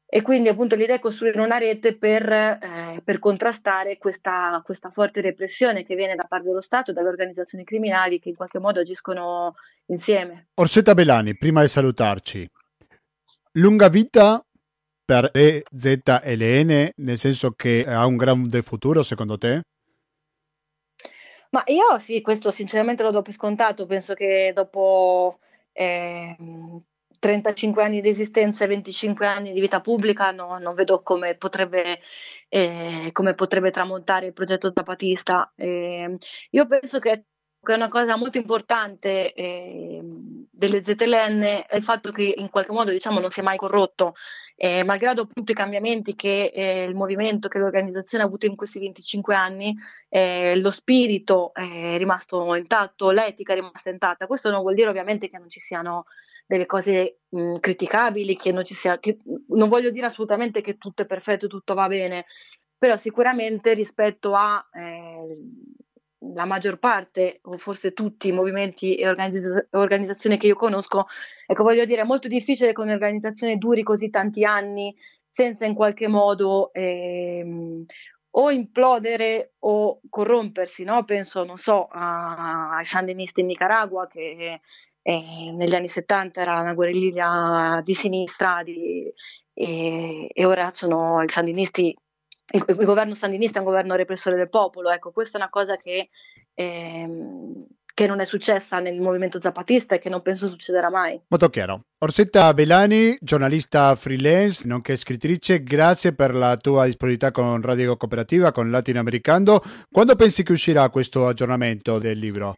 e 0.09 0.23
quindi 0.23 0.49
appunto 0.49 0.77
l'idea 0.77 0.97
è 0.97 1.01
costruire 1.01 1.41
una 1.41 1.59
rete 1.59 1.97
per, 1.97 2.31
eh, 2.31 3.01
per 3.03 3.19
contrastare 3.19 3.99
questa, 3.99 4.63
questa, 4.65 4.91
forte 4.91 5.21
repressione 5.21 5.85
che 5.85 5.97
viene 5.97 6.15
da 6.15 6.25
parte 6.25 6.47
dello 6.47 6.61
Stato 6.61 6.93
e 6.93 6.95
dalle 6.95 7.09
organizzazioni 7.09 7.65
criminali 7.65 8.21
che 8.21 8.29
in 8.29 8.37
qualche 8.37 8.61
modo 8.61 8.81
agiscono 8.81 9.55
insieme. 9.87 10.49
Orsetta 10.55 10.95
Belani, 10.95 11.37
prima 11.37 11.61
di 11.61 11.69
salutarci, 11.69 12.49
lunga 13.53 13.89
vita 13.89 14.41
per 15.05 15.31
EZLN, 15.33 16.91
nel 16.97 17.19
senso 17.19 17.53
che 17.53 17.85
ha 17.87 18.07
un 18.07 18.17
grande 18.17 18.63
futuro 18.63 19.03
secondo 19.03 19.37
te? 19.37 19.63
Ma 21.51 21.63
io 21.67 21.99
sì, 21.99 22.21
questo 22.21 22.51
sinceramente 22.51 23.03
lo 23.03 23.11
do 23.11 23.23
per 23.23 23.33
scontato, 23.33 23.87
penso 23.87 24.15
che 24.15 24.53
dopo 24.55 25.39
eh, 25.73 26.37
35 27.19 27.83
anni 27.83 28.01
di 28.01 28.09
esistenza 28.09 28.65
e 28.65 28.69
25 28.69 29.27
anni 29.27 29.53
di 29.53 29.61
vita 29.61 29.81
pubblica 29.81 30.31
no, 30.31 30.59
non 30.59 30.75
vedo 30.75 31.03
come 31.03 31.37
potrebbe, 31.37 32.01
eh, 32.49 33.11
come 33.13 33.35
potrebbe, 33.35 33.71
tramontare 33.71 34.27
il 34.27 34.33
progetto 34.33 34.73
zapatista. 34.75 35.53
Eh, 35.57 36.17
io 36.51 36.67
penso 36.67 36.99
che 36.99 37.25
che 37.67 37.73
una 37.73 37.89
cosa 37.89 38.17
molto 38.17 38.39
importante 38.39 39.33
eh, 39.35 40.01
delle 40.49 40.85
ZLN 40.85 41.65
è 41.67 41.77
il 41.77 41.83
fatto 41.83 42.13
che 42.13 42.33
in 42.37 42.49
qualche 42.49 42.71
modo 42.71 42.93
diciamo, 42.93 43.19
non 43.19 43.33
si 43.33 43.41
è 43.41 43.43
mai 43.43 43.57
corrotto, 43.57 44.15
eh, 44.55 44.85
malgrado 44.85 45.23
appunto 45.23 45.51
i 45.51 45.55
cambiamenti 45.55 46.15
che 46.15 46.53
eh, 46.55 46.85
il 46.85 46.95
movimento, 46.95 47.49
che 47.49 47.59
l'organizzazione 47.59 48.23
ha 48.23 48.27
avuto 48.27 48.47
in 48.47 48.55
questi 48.55 48.79
25 48.79 49.35
anni, 49.35 49.75
eh, 50.09 50.55
lo 50.57 50.71
spirito 50.71 51.53
è 51.53 51.97
rimasto 51.99 52.55
intatto, 52.55 53.11
l'etica 53.11 53.53
è 53.53 53.57
rimasta 53.57 53.91
intatta. 53.91 54.29
Questo 54.29 54.49
non 54.49 54.61
vuol 54.63 54.75
dire 54.75 54.89
ovviamente 54.89 55.29
che 55.29 55.39
non 55.39 55.51
ci 55.51 55.59
siano 55.61 56.05
delle 56.47 56.67
cose 56.67 57.21
mh, 57.29 57.57
criticabili, 57.59 58.37
che 58.37 58.53
non 58.53 58.65
ci 58.65 58.75
sia, 58.75 58.99
che, 58.99 59.19
non 59.49 59.69
voglio 59.69 59.91
dire 59.91 60.07
assolutamente 60.07 60.61
che 60.61 60.79
tutto 60.79 61.03
è 61.03 61.07
perfetto, 61.07 61.49
tutto 61.49 61.75
va 61.75 61.89
bene, 61.89 62.27
però 62.79 62.97
sicuramente 62.97 63.75
rispetto 63.75 64.35
a 64.35 64.65
eh, 64.73 65.37
la 66.35 66.45
maggior 66.45 66.79
parte, 66.79 67.41
o 67.43 67.59
forse 67.59 67.93
tutti 67.93 68.29
i 68.29 68.33
movimenti 68.33 68.95
e 68.95 69.09
organizz- 69.09 69.69
organizzazioni 69.71 70.39
che 70.39 70.47
io 70.47 70.57
conosco, 70.57 71.07
ecco, 71.47 71.63
voglio 71.63 71.85
dire, 71.85 72.03
è 72.03 72.05
molto 72.05 72.29
difficile 72.29 72.73
che 72.73 72.81
un'organizzazione 72.81 73.59
duri 73.59 73.83
così 73.83 74.11
tanti 74.11 74.45
anni 74.45 74.95
senza 75.29 75.67
in 75.67 75.75
qualche 75.75 76.09
modo 76.09 76.73
ehm, 76.73 77.85
o 78.39 78.51
implodere 78.51 79.55
o 79.61 80.01
corrompersi, 80.09 80.85
no? 80.85 81.05
Penso, 81.05 81.45
non 81.45 81.57
so, 81.57 81.87
ai 81.87 82.85
sandinisti 82.85 83.41
in 83.41 83.47
Nicaragua 83.47 84.07
che 84.07 84.61
eh, 85.09 85.53
negli 85.53 85.75
anni 85.75 85.87
70 85.87 86.41
era 86.41 86.61
una 86.61 86.75
guerriglia 86.75 87.81
di 87.85 87.95
sinistra 87.95 88.63
di, 88.65 89.09
e, 89.55 90.29
e, 90.33 90.45
ora 90.45 90.73
sono 90.73 91.23
i 91.23 91.29
sandinisti 91.29 91.97
il, 92.51 92.65
il, 92.67 92.85
governo 92.85 93.15
sandinista 93.15 93.59
è 93.59 93.61
un 93.61 93.69
governo 93.69 93.95
repressore 93.95 94.35
del 94.35 94.49
popolo, 94.49 94.91
ecco, 94.91 95.13
questa 95.13 95.39
è 95.39 95.41
una 95.41 95.51
cosa 95.51 95.77
che, 95.77 96.11
ehm, 96.55 97.67
che 97.95 98.07
non 98.09 98.19
è 98.19 98.25
successa 98.25 98.81
nel 98.81 99.01
movimento 99.01 99.41
zapatista 99.41 99.95
e 99.95 100.01
che 100.01 100.09
non 100.09 100.23
penso 100.23 100.49
succederà 100.49 100.91
mai. 100.91 101.21
Molto 101.29 101.51
chiaro. 101.51 101.83
Orsetta 101.99 102.53
Belani, 102.53 103.17
giornalista 103.21 103.95
freelance, 103.95 104.67
nonché 104.67 104.97
scrittrice, 104.97 105.63
grazie 105.63 106.15
per 106.15 106.35
la 106.35 106.57
tua 106.57 106.85
disponibilità 106.87 107.31
con 107.31 107.63
Radio 107.63 107.97
Cooperativa, 107.97 108.51
con 108.51 108.71
Latinoamericano. 108.73 109.61
Quando 109.91 110.17
pensi 110.17 110.43
che 110.43 110.53
uscirà 110.53 110.89
questo 110.89 111.29
aggiornamento 111.29 111.99
del 111.99 112.19
libro? 112.19 112.55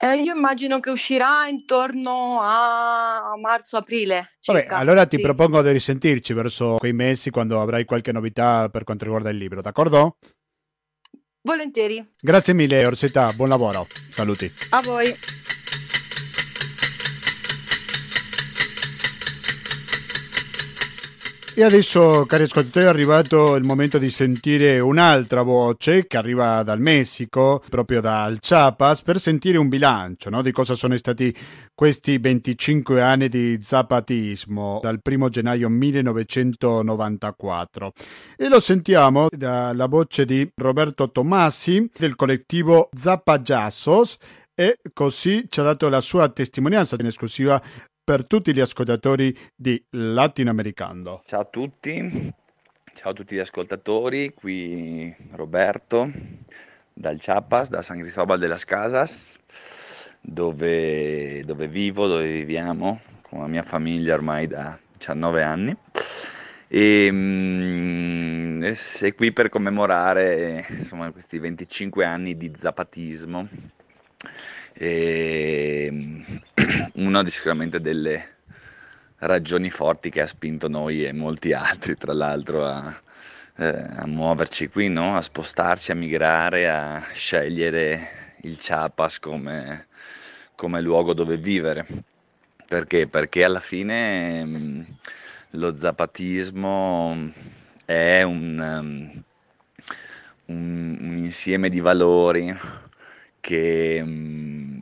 Eh, 0.00 0.14
io 0.22 0.32
immagino 0.32 0.78
che 0.78 0.90
uscirà 0.90 1.48
intorno 1.48 2.38
a 2.40 3.36
marzo-aprile. 3.36 4.38
Vabbè, 4.46 4.68
allora 4.70 5.06
ti 5.06 5.16
sì. 5.16 5.22
propongo 5.22 5.60
di 5.60 5.72
risentirci 5.72 6.32
verso 6.34 6.76
quei 6.78 6.92
mesi 6.92 7.30
quando 7.30 7.60
avrai 7.60 7.84
qualche 7.84 8.12
novità 8.12 8.68
per 8.68 8.84
quanto 8.84 9.02
riguarda 9.04 9.30
il 9.30 9.38
libro, 9.38 9.60
d'accordo? 9.60 10.18
Volentieri. 11.40 12.14
Grazie 12.20 12.54
mille 12.54 12.86
Orsetta, 12.86 13.32
buon 13.32 13.48
lavoro. 13.48 13.88
Saluti. 14.08 14.52
A 14.70 14.82
voi. 14.82 15.16
E 21.58 21.64
adesso, 21.64 22.24
cari 22.24 22.44
ascoltatori, 22.44 22.84
è 22.84 22.88
arrivato 22.88 23.56
il 23.56 23.64
momento 23.64 23.98
di 23.98 24.10
sentire 24.10 24.78
un'altra 24.78 25.42
voce 25.42 26.06
che 26.06 26.16
arriva 26.16 26.62
dal 26.62 26.78
Messico, 26.78 27.60
proprio 27.68 28.00
dal 28.00 28.38
Chiapas, 28.38 29.02
per 29.02 29.18
sentire 29.18 29.58
un 29.58 29.68
bilancio 29.68 30.30
no? 30.30 30.40
di 30.40 30.52
cosa 30.52 30.76
sono 30.76 30.96
stati 30.96 31.36
questi 31.74 32.18
25 32.18 33.02
anni 33.02 33.28
di 33.28 33.58
zapatismo 33.60 34.78
dal 34.80 35.00
1 35.02 35.28
gennaio 35.30 35.68
1994. 35.68 37.92
E 38.36 38.48
lo 38.48 38.60
sentiamo 38.60 39.26
dalla 39.28 39.86
voce 39.86 40.24
di 40.24 40.48
Roberto 40.54 41.10
Tomassi 41.10 41.90
del 41.98 42.14
collettivo 42.14 42.88
Zapaggiassos 42.96 44.18
e 44.60 44.80
così 44.92 45.46
ci 45.48 45.60
ha 45.60 45.62
dato 45.62 45.88
la 45.88 46.00
sua 46.00 46.28
testimonianza 46.30 46.96
in 46.98 47.06
esclusiva 47.06 47.62
per 48.08 48.26
tutti 48.26 48.54
gli 48.54 48.60
ascoltatori 48.60 49.36
di 49.54 49.84
Latinoamericano. 49.90 51.20
Ciao 51.26 51.40
a 51.40 51.44
tutti, 51.44 52.32
ciao 52.94 53.10
a 53.10 53.12
tutti 53.12 53.34
gli 53.34 53.38
ascoltatori, 53.38 54.32
qui 54.32 55.14
Roberto 55.32 56.10
dal 56.94 57.18
Chiapas, 57.18 57.68
da 57.68 57.82
San 57.82 58.00
Cristobal 58.00 58.38
de 58.38 58.46
las 58.46 58.64
Casas, 58.64 59.36
dove, 60.22 61.44
dove 61.44 61.68
vivo, 61.68 62.06
dove 62.06 62.32
viviamo 62.32 63.02
con 63.20 63.40
la 63.40 63.46
mia 63.46 63.62
famiglia 63.62 64.14
ormai 64.14 64.46
da 64.46 64.78
19 64.96 65.42
anni. 65.42 65.76
E, 66.66 67.08
mm, 67.12 68.62
e 68.62 68.74
sei 68.74 69.12
qui 69.12 69.32
per 69.32 69.50
commemorare 69.50 70.66
insomma, 70.70 71.12
questi 71.12 71.38
25 71.38 72.06
anni 72.06 72.38
di 72.38 72.50
zapatismo 72.58 73.48
e 74.80 75.86
ehm, 75.88 76.37
una 76.94 77.26
sicuramente 77.28 77.80
delle 77.80 78.36
ragioni 79.18 79.70
forti 79.70 80.10
che 80.10 80.20
ha 80.20 80.26
spinto 80.26 80.68
noi 80.68 81.04
e 81.04 81.12
molti 81.12 81.52
altri, 81.52 81.96
tra 81.96 82.12
l'altro, 82.12 82.66
a, 82.66 83.00
eh, 83.56 83.84
a 83.96 84.06
muoverci 84.06 84.68
qui, 84.68 84.88
no? 84.88 85.16
a 85.16 85.22
spostarci, 85.22 85.90
a 85.90 85.94
migrare, 85.94 86.68
a 86.68 87.06
scegliere 87.12 88.36
il 88.42 88.56
Chiapas 88.56 89.18
come, 89.18 89.86
come 90.54 90.80
luogo 90.80 91.14
dove 91.14 91.36
vivere. 91.36 91.86
Perché? 92.66 93.06
Perché 93.06 93.44
alla 93.44 93.60
fine 93.60 94.44
mh, 94.44 94.56
mm, 94.56 94.82
lo 95.52 95.76
zapatismo 95.76 97.32
è 97.86 98.22
un, 98.22 98.58
um, 98.58 99.22
un, 100.46 100.98
un 101.00 101.16
insieme 101.16 101.70
di 101.70 101.80
valori 101.80 102.54
che, 103.40 104.02
mm, 104.04 104.77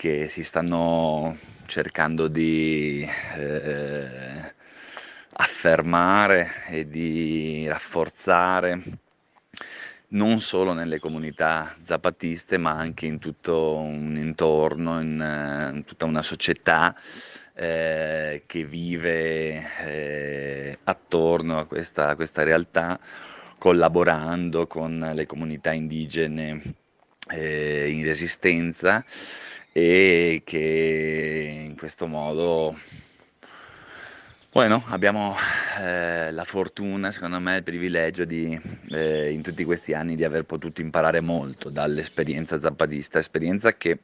che 0.00 0.30
si 0.30 0.44
stanno 0.44 1.36
cercando 1.66 2.26
di 2.26 3.06
eh, 3.36 4.54
affermare 5.34 6.64
e 6.70 6.88
di 6.88 7.66
rafforzare 7.68 8.82
non 10.08 10.40
solo 10.40 10.72
nelle 10.72 10.98
comunità 11.00 11.76
zapatiste 11.84 12.56
ma 12.56 12.70
anche 12.70 13.04
in 13.04 13.18
tutto 13.18 13.76
un 13.76 14.16
intorno, 14.16 15.02
in, 15.02 15.20
eh, 15.20 15.76
in 15.76 15.84
tutta 15.84 16.06
una 16.06 16.22
società 16.22 16.96
eh, 17.52 18.44
che 18.46 18.64
vive 18.64 19.84
eh, 19.84 20.78
attorno 20.82 21.58
a 21.58 21.66
questa, 21.66 22.08
a 22.08 22.14
questa 22.14 22.42
realtà 22.42 22.98
collaborando 23.58 24.66
con 24.66 25.10
le 25.12 25.26
comunità 25.26 25.72
indigene 25.72 26.62
eh, 27.28 27.90
in 27.90 28.02
resistenza 28.02 29.04
e 29.80 30.42
che 30.44 31.64
in 31.68 31.76
questo 31.76 32.06
modo 32.06 32.78
bueno, 34.52 34.82
abbiamo 34.88 35.36
eh, 35.78 36.32
la 36.32 36.44
fortuna, 36.44 37.12
secondo 37.12 37.38
me, 37.38 37.58
il 37.58 37.62
privilegio 37.62 38.24
di, 38.24 38.60
eh, 38.90 39.30
in 39.30 39.42
tutti 39.42 39.64
questi 39.64 39.94
anni 39.94 40.16
di 40.16 40.24
aver 40.24 40.42
potuto 40.42 40.80
imparare 40.80 41.20
molto 41.20 41.70
dall'esperienza 41.70 42.60
zapatista, 42.60 43.20
esperienza 43.20 43.76
che 43.76 43.98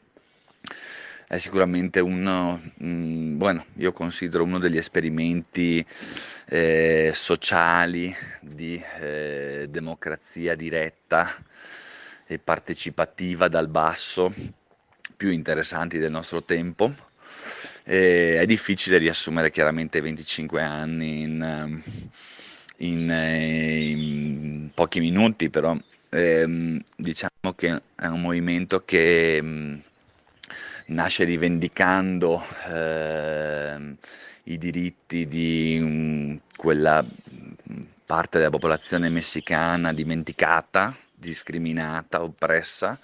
è 1.27 1.37
sicuramente 1.37 1.99
uno, 1.99 2.61
mh, 2.77 2.89
mm, 2.89 3.39
bueno, 3.39 3.67
io 3.75 3.93
considero 3.93 4.45
uno 4.45 4.59
degli 4.61 4.79
esperimenti 4.79 5.85
eh, 6.47 7.11
sociali 7.13 8.15
di 8.41 8.81
eh, 9.01 9.67
democrazia 9.69 10.55
diretta 10.55 11.35
e 12.25 12.39
partecipativa 12.39 13.49
dal 13.49 13.67
basso 13.67 14.33
più 15.17 15.31
interessanti 15.31 15.99
del 15.99 16.11
nostro 16.11 16.43
tempo. 16.43 16.93
E 17.85 18.39
è 18.39 18.47
difficile 18.47 18.99
riassumere 18.99 19.51
chiaramente 19.51 20.01
25 20.01 20.61
anni 20.61 21.23
in, 21.23 21.83
in, 22.79 23.11
in 23.11 24.71
pochi 24.75 25.01
minuti, 25.01 25.51
però 25.51 25.77
ehm, 26.11 26.83
diciamo 26.97 27.55
che 27.55 27.81
è 27.95 28.07
un 28.07 28.21
movimento 28.21 28.85
che 28.85 29.37
ehm, 29.37 29.81
nasce 30.87 31.25
rivendicando 31.25 32.45
eh, 32.69 33.95
i 34.45 34.59
diritti 34.59 35.27
di 35.27 35.79
um, 35.81 36.41
quella 36.57 37.05
parte 38.05 38.39
della 38.39 38.51
popolazione 38.51 39.09
messicana 39.09 39.93
dimenticata, 39.93 40.95
discriminata, 41.13 42.23
oppressa 42.23 42.99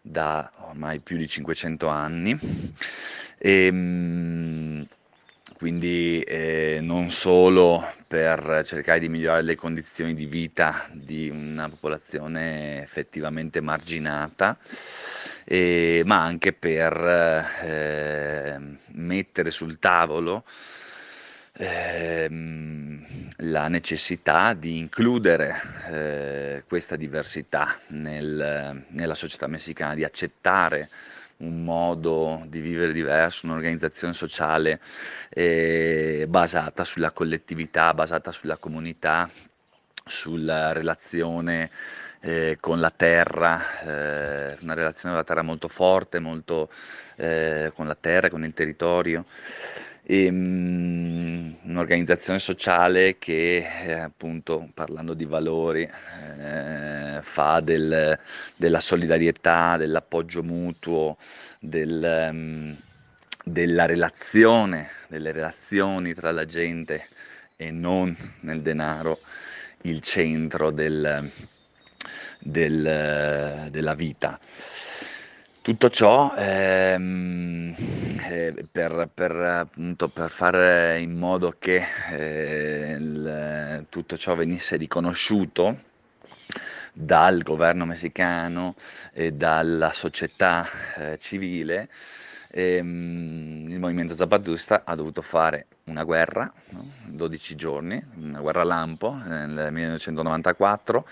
da 0.00 0.50
ormai 0.68 1.00
più 1.00 1.16
di 1.16 1.28
500 1.28 1.86
anni. 1.88 2.38
E, 3.38 3.68
um, 3.68 4.86
quindi 5.60 6.22
eh, 6.22 6.78
non 6.80 7.10
solo 7.10 7.84
per 8.06 8.62
cercare 8.64 8.98
di 8.98 9.10
migliorare 9.10 9.42
le 9.42 9.56
condizioni 9.56 10.14
di 10.14 10.24
vita 10.24 10.88
di 10.90 11.28
una 11.28 11.68
popolazione 11.68 12.82
effettivamente 12.82 13.60
marginata, 13.60 14.56
eh, 15.44 16.02
ma 16.06 16.22
anche 16.22 16.54
per 16.54 16.92
eh, 17.62 18.58
mettere 18.92 19.50
sul 19.50 19.78
tavolo 19.78 20.44
ehm, 21.60 23.28
la 23.38 23.68
necessità 23.68 24.54
di 24.54 24.78
includere 24.78 25.54
eh, 25.90 26.62
questa 26.66 26.96
diversità 26.96 27.78
nel, 27.88 28.84
nella 28.88 29.14
società 29.14 29.46
messicana, 29.46 29.94
di 29.94 30.04
accettare 30.04 30.88
un 31.38 31.62
modo 31.64 32.42
di 32.46 32.60
vivere 32.60 32.92
diverso, 32.92 33.46
un'organizzazione 33.46 34.12
sociale 34.12 34.80
eh, 35.30 36.26
basata 36.28 36.84
sulla 36.84 37.12
collettività, 37.12 37.94
basata 37.94 38.30
sulla 38.30 38.58
comunità, 38.58 39.28
sulla 40.04 40.72
relazione 40.72 41.70
eh, 42.20 42.58
con 42.60 42.78
la 42.78 42.92
terra, 42.94 43.80
eh, 43.80 44.56
una 44.60 44.74
relazione 44.74 45.14
con 45.14 45.22
la 45.22 45.24
terra 45.24 45.42
molto 45.42 45.68
forte, 45.68 46.18
molto 46.18 46.70
eh, 47.16 47.72
con 47.74 47.86
la 47.86 47.96
terra, 47.98 48.28
con 48.28 48.44
il 48.44 48.52
territorio. 48.52 49.24
E, 50.12 50.28
um, 50.28 51.54
un'organizzazione 51.62 52.40
sociale 52.40 53.16
che 53.16 53.64
eh, 53.84 53.92
appunto 53.92 54.68
parlando 54.74 55.14
di 55.14 55.24
valori 55.24 55.82
eh, 55.84 57.20
fa 57.22 57.60
del, 57.60 58.18
della 58.56 58.80
solidarietà, 58.80 59.76
dell'appoggio 59.76 60.42
mutuo, 60.42 61.16
del, 61.60 62.28
um, 62.32 62.76
della 63.44 63.86
relazione, 63.86 64.90
delle 65.06 65.30
relazioni 65.30 66.12
tra 66.12 66.32
la 66.32 66.44
gente 66.44 67.06
e 67.54 67.70
non 67.70 68.16
nel 68.40 68.62
denaro 68.62 69.20
il 69.82 70.00
centro 70.00 70.72
del, 70.72 71.30
del, 72.40 73.68
della 73.70 73.94
vita. 73.94 74.40
Tutto 75.70 75.88
ciò 75.88 76.34
ehm, 76.36 77.72
eh, 78.28 78.66
per, 78.72 79.08
per, 79.14 79.30
appunto, 79.30 80.08
per, 80.08 80.28
fare 80.28 80.98
in 80.98 81.16
modo 81.16 81.54
che 81.60 81.86
eh, 82.10 82.96
il, 82.98 83.86
tutto 83.88 84.16
ciò 84.16 84.34
venisse 84.34 84.74
riconosciuto 84.74 85.78
dal 86.92 87.42
governo 87.42 87.84
messicano 87.84 88.74
e 89.12 89.30
dalla 89.32 89.92
società 89.92 90.66
eh, 90.96 91.18
civile, 91.20 91.88
ehm, 92.50 93.66
il 93.68 93.78
movimento 93.78 94.14
zapatista 94.14 94.82
ha 94.84 94.94
dovuto 94.94 95.22
fare 95.22 95.66
una 95.84 96.04
guerra, 96.04 96.52
no? 96.70 96.90
12 97.06 97.56
giorni, 97.56 98.02
una 98.16 98.40
guerra 98.40 98.64
lampo 98.64 99.12
nel 99.14 99.68
1994 99.70 101.06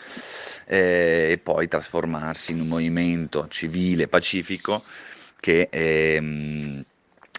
eh, 0.66 1.28
e 1.32 1.38
poi 1.38 1.68
trasformarsi 1.68 2.52
in 2.52 2.60
un 2.60 2.68
movimento 2.68 3.46
civile 3.48 4.08
pacifico 4.08 4.82
che 5.40 5.68
ehm, 5.70 6.84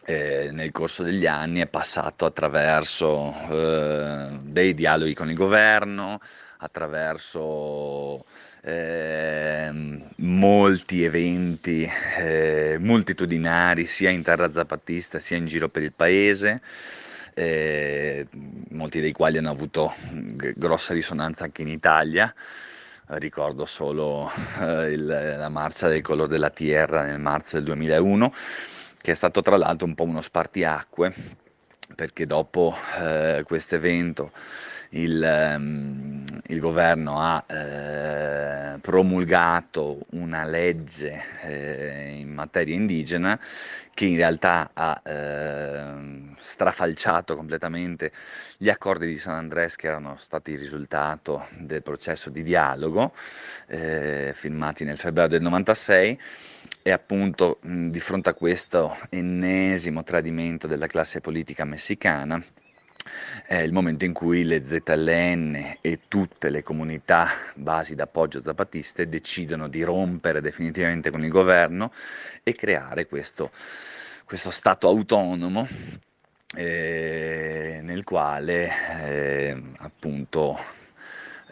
eh, 0.06 0.50
nel 0.52 0.72
corso 0.72 1.04
degli 1.04 1.28
anni 1.28 1.60
è 1.60 1.68
passato 1.68 2.26
attraverso 2.26 3.34
eh, 3.50 4.40
dei 4.42 4.74
dialoghi 4.74 5.14
con 5.14 5.30
il 5.30 5.36
governo, 5.36 6.20
attraverso 6.62 8.26
eh, 8.62 9.72
molti 10.18 11.04
eventi 11.04 11.90
eh, 12.18 12.78
moltitudinari 12.80 13.86
sia 13.86 14.10
in 14.10 14.24
terra 14.24 14.52
zapatista 14.52 15.20
sia 15.20 15.38
in 15.38 15.46
giro 15.46 15.70
per 15.70 15.84
il 15.84 15.94
paese, 15.94 16.62
eh, 17.34 18.28
molti 18.72 19.00
dei 19.00 19.14
quali 19.14 19.38
hanno 19.38 19.52
avuto 19.52 19.94
g- 20.12 20.54
grossa 20.56 20.94
risonanza 20.94 21.46
anche 21.46 21.62
in 21.62 21.70
Italia. 21.70 22.34
Ricordo 23.12 23.66
solo 23.66 24.32
eh, 24.60 24.92
il, 24.92 25.06
la 25.06 25.50
marcia 25.50 25.88
del 25.88 26.02
colore 26.02 26.28
della 26.28 26.52
tierra 26.52 27.04
nel 27.04 27.20
marzo 27.20 27.56
del 27.56 27.66
2001, 27.66 28.34
che 29.02 29.12
è 29.14 29.16
stato 29.16 29.42
tra 29.42 29.58
l'altro 29.58 29.88
un 29.88 29.96
po' 29.96 30.04
uno 30.04 30.22
spartiacque, 30.22 31.14
perché 31.96 32.28
dopo 32.28 32.76
eh, 33.00 33.44
questo 33.48 33.76
evento 33.76 34.32
il, 34.90 35.54
um, 35.56 36.24
il 36.48 36.60
governo 36.60 37.20
ha 37.20 37.44
eh, 37.48 38.80
promulgato 38.80 40.06
una 40.12 40.46
legge 40.46 41.22
eh, 41.44 42.16
in 42.18 42.34
materia 42.34 42.76
indigena 42.76 43.40
che 43.94 44.06
in 44.06 44.16
realtà 44.16 44.72
ha 44.74 45.02
eh, 45.04 46.34
strafalciato 46.40 47.36
completamente 47.36 48.12
gli 48.58 48.70
accordi 48.70 49.08
di 49.08 49.20
San 49.20 49.36
Andrés 49.36 49.76
che 49.76 49.88
erano 49.88 50.16
stati 50.18 50.52
il 50.52 50.60
risultato 50.60 51.48
del 51.58 51.84
processo 51.84 52.30
di 52.30 52.42
dialogo 52.42 53.14
eh, 53.68 54.32
firmati 54.34 54.86
nel 54.86 54.98
febbraio 54.98 55.30
del 55.30 55.42
96 55.42 56.20
e 56.82 56.92
appunto 56.92 57.60
mh, 57.62 57.90
di 57.90 58.00
fronte 58.00 58.30
a 58.30 58.34
questo 58.34 58.98
ennesimo 59.10 60.04
tradimento 60.04 60.66
della 60.66 60.88
classe 60.88 61.20
politica 61.20 61.66
messicana 61.66 62.42
è 63.46 63.56
il 63.56 63.72
momento 63.72 64.06
in 64.06 64.14
cui 64.14 64.44
le 64.44 64.64
ZLN 64.64 65.78
e 65.82 66.00
tutte 66.08 66.50
le 66.50 66.64
comunità 66.64 67.30
basi 67.56 67.96
d'appoggio 67.96 68.42
zapatiste 68.42 69.10
decidono 69.10 69.68
di 69.68 69.84
rompere 69.84 70.42
definitivamente 70.42 71.10
con 71.12 71.24
il 71.24 71.30
governo 71.30 71.92
e 72.44 72.54
creare 72.54 73.08
questo, 73.08 73.52
questo 74.26 74.52
Stato 74.52 74.88
autonomo 74.88 75.68
eh, 76.56 77.80
nel 77.84 78.04
quale 78.04 78.72
eh, 79.04 79.62
appunto 79.78 80.58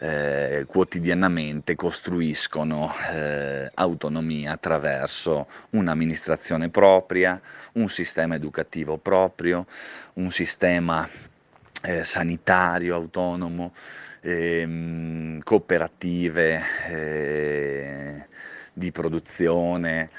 eh, 0.00 0.64
quotidianamente 0.66 1.74
costruiscono 1.74 2.92
eh, 3.10 3.70
autonomia 3.74 4.52
attraverso 4.52 5.48
un'amministrazione 5.70 6.68
propria, 6.68 7.40
un 7.72 7.88
sistema 7.88 8.36
educativo 8.36 8.96
proprio, 8.96 9.66
un 10.14 10.30
sistema 10.30 11.08
eh, 11.82 12.04
sanitario 12.04 12.94
autonomo, 12.94 13.72
ehm, 14.20 15.40
cooperative 15.42 16.62
eh, 16.88 18.26
di 18.72 18.92
produzione 18.92 20.10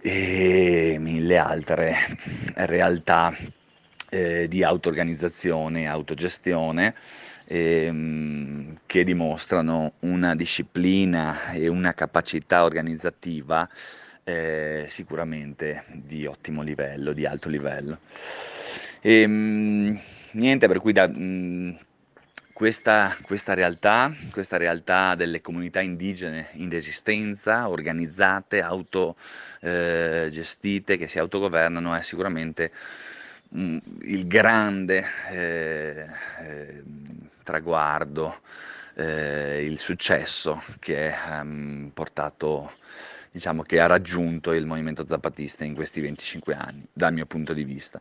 e 0.00 0.96
mille 1.00 1.38
altre 1.38 1.96
realtà 2.54 3.34
eh, 4.10 4.46
di 4.48 4.62
auto-organizzazione 4.62 5.82
e 5.82 5.86
autogestione 5.86 6.94
ehm, 7.46 8.80
che 8.86 9.04
dimostrano 9.04 9.94
una 10.00 10.34
disciplina 10.34 11.50
e 11.52 11.68
una 11.68 11.94
capacità 11.94 12.64
organizzativa 12.64 13.68
eh, 14.24 14.86
sicuramente 14.88 15.84
di 15.92 16.26
ottimo 16.26 16.62
livello, 16.62 17.12
di 17.12 17.26
alto 17.26 17.48
livello. 17.48 17.98
E, 19.00 19.20
ehm, 19.20 20.00
niente, 20.34 20.68
per 20.68 20.80
cui 20.80 20.92
da, 20.92 21.08
mh, 21.08 21.78
questa, 22.52 23.16
questa, 23.22 23.54
realtà, 23.54 24.14
questa 24.30 24.56
realtà 24.56 25.14
delle 25.16 25.40
comunità 25.40 25.80
indigene 25.80 26.50
in 26.52 26.70
resistenza, 26.70 27.68
organizzate, 27.68 28.62
autogestite, 28.62 30.92
eh, 30.92 30.96
che 30.96 31.08
si 31.08 31.18
autogovernano, 31.18 31.94
è 31.94 32.02
sicuramente 32.02 32.70
mh, 33.48 33.78
il 34.02 34.26
grande 34.26 35.04
eh, 35.30 36.06
eh, 36.40 36.82
traguardo, 37.42 38.40
eh, 38.94 39.64
il 39.64 39.78
successo 39.78 40.62
che 40.78 41.12
ha 41.12 41.40
um, 41.40 41.90
portato 41.92 42.70
diciamo 43.34 43.62
che 43.62 43.80
ha 43.80 43.86
raggiunto 43.86 44.52
il 44.52 44.64
movimento 44.64 45.04
zapatista 45.04 45.64
in 45.64 45.74
questi 45.74 46.00
25 46.00 46.54
anni, 46.54 46.86
dal 46.92 47.12
mio 47.12 47.26
punto 47.26 47.52
di 47.52 47.64
vista. 47.64 48.00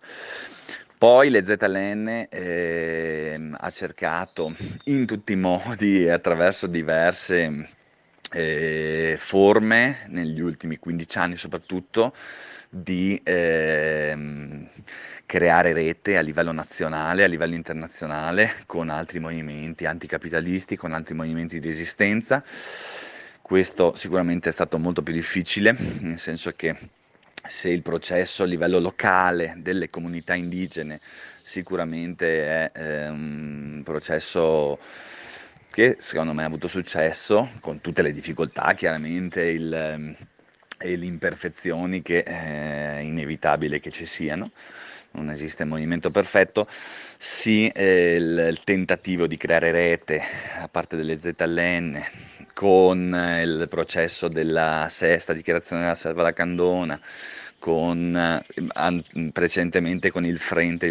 Poi 1.04 1.30
le 1.30 1.44
ZLN 1.44 2.28
eh, 2.30 3.50
ha 3.52 3.70
cercato 3.72 4.56
in 4.86 5.06
tutti 5.06 5.34
i 5.34 5.36
modi, 5.36 6.08
attraverso 6.08 6.66
diverse 6.66 7.68
eh, 8.32 9.18
forme, 9.20 10.06
negli 10.08 10.40
ultimi 10.40 10.80
15 10.80 11.18
anni 11.18 11.36
soprattutto, 11.36 12.16
di 12.70 13.20
eh, 13.22 14.16
creare 15.26 15.74
rete 15.74 16.16
a 16.16 16.22
livello 16.22 16.54
nazionale, 16.54 17.26
a 17.26 17.28
livello 17.28 17.56
internazionale, 17.56 18.64
con 18.66 18.88
altri 18.88 19.20
movimenti 19.20 19.86
anticapitalisti, 19.86 20.78
con 20.78 20.94
altri 20.94 21.16
movimenti 21.16 21.60
di 21.60 21.68
resistenza. 21.68 22.42
Questo 23.42 23.94
sicuramente 23.98 24.48
è 24.48 24.54
stato 24.54 24.78
molto 24.78 25.02
più 25.02 25.12
difficile, 25.12 25.76
nel 26.00 26.18
senso 26.18 26.54
che 26.56 26.78
se 27.48 27.70
il 27.70 27.82
processo 27.82 28.44
a 28.44 28.46
livello 28.46 28.80
locale 28.80 29.56
delle 29.58 29.90
comunità 29.90 30.34
indigene 30.34 31.00
sicuramente 31.42 32.72
è 32.72 32.72
eh, 32.74 33.10
un 33.10 33.82
processo 33.84 34.80
che 35.70 35.98
secondo 36.00 36.34
me 36.34 36.44
ha 36.44 36.46
avuto 36.46 36.68
successo 36.68 37.50
con 37.60 37.82
tutte 37.82 38.02
le 38.02 38.14
difficoltà 38.14 38.74
chiaramente 38.74 39.42
il, 39.42 39.74
ehm, 39.74 40.16
e 40.78 40.96
le 40.96 41.06
imperfezioni 41.06 42.02
che 42.02 42.24
è 42.24 43.00
inevitabile 43.02 43.80
che 43.80 43.90
ci 43.90 44.06
siano. 44.06 44.52
Non 45.12 45.30
esiste 45.30 45.64
movimento 45.64 46.10
perfetto, 46.10 46.68
sì 47.18 47.68
eh, 47.68 48.16
il, 48.16 48.48
il, 48.50 48.60
tentativo 48.64 49.28
di 49.28 49.38
creare 49.38 49.72
rete 49.72 50.22
da 50.60 50.68
parte 50.68 50.96
delle 50.96 51.20
ZLN 51.20 52.04
con 52.54 53.14
eh, 53.14 53.44
il 53.44 53.68
processo 53.70 54.28
della 54.28 54.88
sesta 54.90 55.34
dichiarazione 55.34 55.82
della 55.82 55.96
Selva 55.96 56.24
da 56.24 56.34
Candona, 56.34 57.00
con, 57.60 58.16
eh, 58.16 59.32
precedentemente 59.32 60.12
con 60.12 60.26
il 60.26 60.38
Frente 60.38 60.90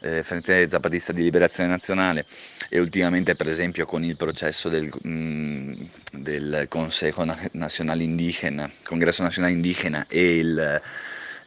eh, 0.00 0.22
Frente 0.22 0.68
Zapatista 0.68 1.12
di 1.12 1.22
Liberazione 1.22 1.68
Nazionale 1.68 2.26
e 2.68 2.78
ultimamente 2.78 3.34
per 3.34 3.48
esempio 3.48 3.86
con 3.86 4.04
il 4.04 4.16
processo 4.16 4.68
del, 4.68 4.88
mh, 5.02 5.08
mm, 5.08 5.72
del 6.12 6.66
Consejo 6.68 7.24
Nazionale 7.52 8.02
Indigena, 8.02 8.70
Congresso 8.84 9.22
Nazionale 9.22 9.54
Indigena 9.54 10.06
e 10.08 10.38
il 10.38 10.80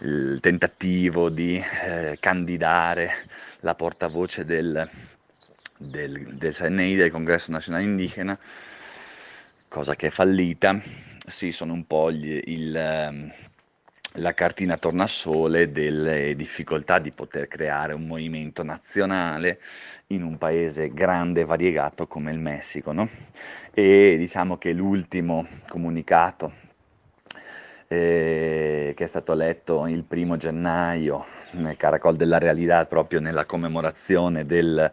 il 0.01 0.39
tentativo 0.39 1.29
di 1.29 1.57
eh, 1.57 2.17
candidare 2.19 3.25
la 3.61 3.75
portavoce 3.75 4.45
del, 4.45 4.87
del, 5.79 6.35
del 6.35 6.53
SNI, 6.53 6.95
del 6.95 7.09
Congresso 7.09 7.51
Nazionale 7.51 7.85
Indigena, 7.85 8.37
cosa 9.67 9.95
che 9.95 10.07
è 10.07 10.09
fallita. 10.09 10.79
Sì, 11.25 11.51
sono 11.51 11.73
un 11.73 11.85
po' 11.87 12.11
gli, 12.11 12.41
il, 12.45 12.75
ehm, 12.75 13.31
la 14.13 14.33
cartina 14.33 14.77
tornasole 14.77 15.71
delle 15.71 16.35
difficoltà 16.35 16.99
di 16.99 17.11
poter 17.11 17.47
creare 17.47 17.93
un 17.93 18.05
movimento 18.05 18.63
nazionale 18.63 19.61
in 20.07 20.23
un 20.23 20.37
paese 20.37 20.91
grande 20.93 21.41
e 21.41 21.45
variegato 21.45 22.07
come 22.07 22.31
il 22.31 22.39
Messico. 22.39 22.91
No? 22.91 23.07
E 23.73 24.15
diciamo 24.17 24.57
che 24.57 24.73
l'ultimo 24.73 25.47
comunicato 25.67 26.51
eh, 27.87 28.93
che 28.95 29.03
è 29.03 29.07
stato 29.07 29.33
letto 29.33 29.87
il 29.87 30.03
primo 30.03 30.35
gennaio 30.35 31.25
nel 31.51 31.77
Caracol 31.77 32.15
della 32.17 32.37
Realidad, 32.37 32.87
proprio 32.87 33.19
nella 33.19 33.45
commemorazione 33.45 34.45
del, 34.45 34.91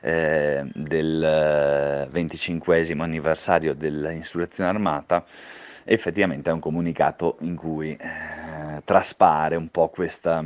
eh, 0.00 0.64
del 0.72 2.08
25 2.10 2.86
anniversario 2.98 3.74
dell'insurrezione 3.74 4.70
armata, 4.70 5.24
effettivamente 5.84 6.50
è 6.50 6.52
un 6.52 6.60
comunicato 6.60 7.36
in 7.40 7.56
cui 7.56 7.92
eh, 7.92 8.82
traspare 8.84 9.56
un 9.56 9.68
po' 9.68 9.88
questa 9.88 10.44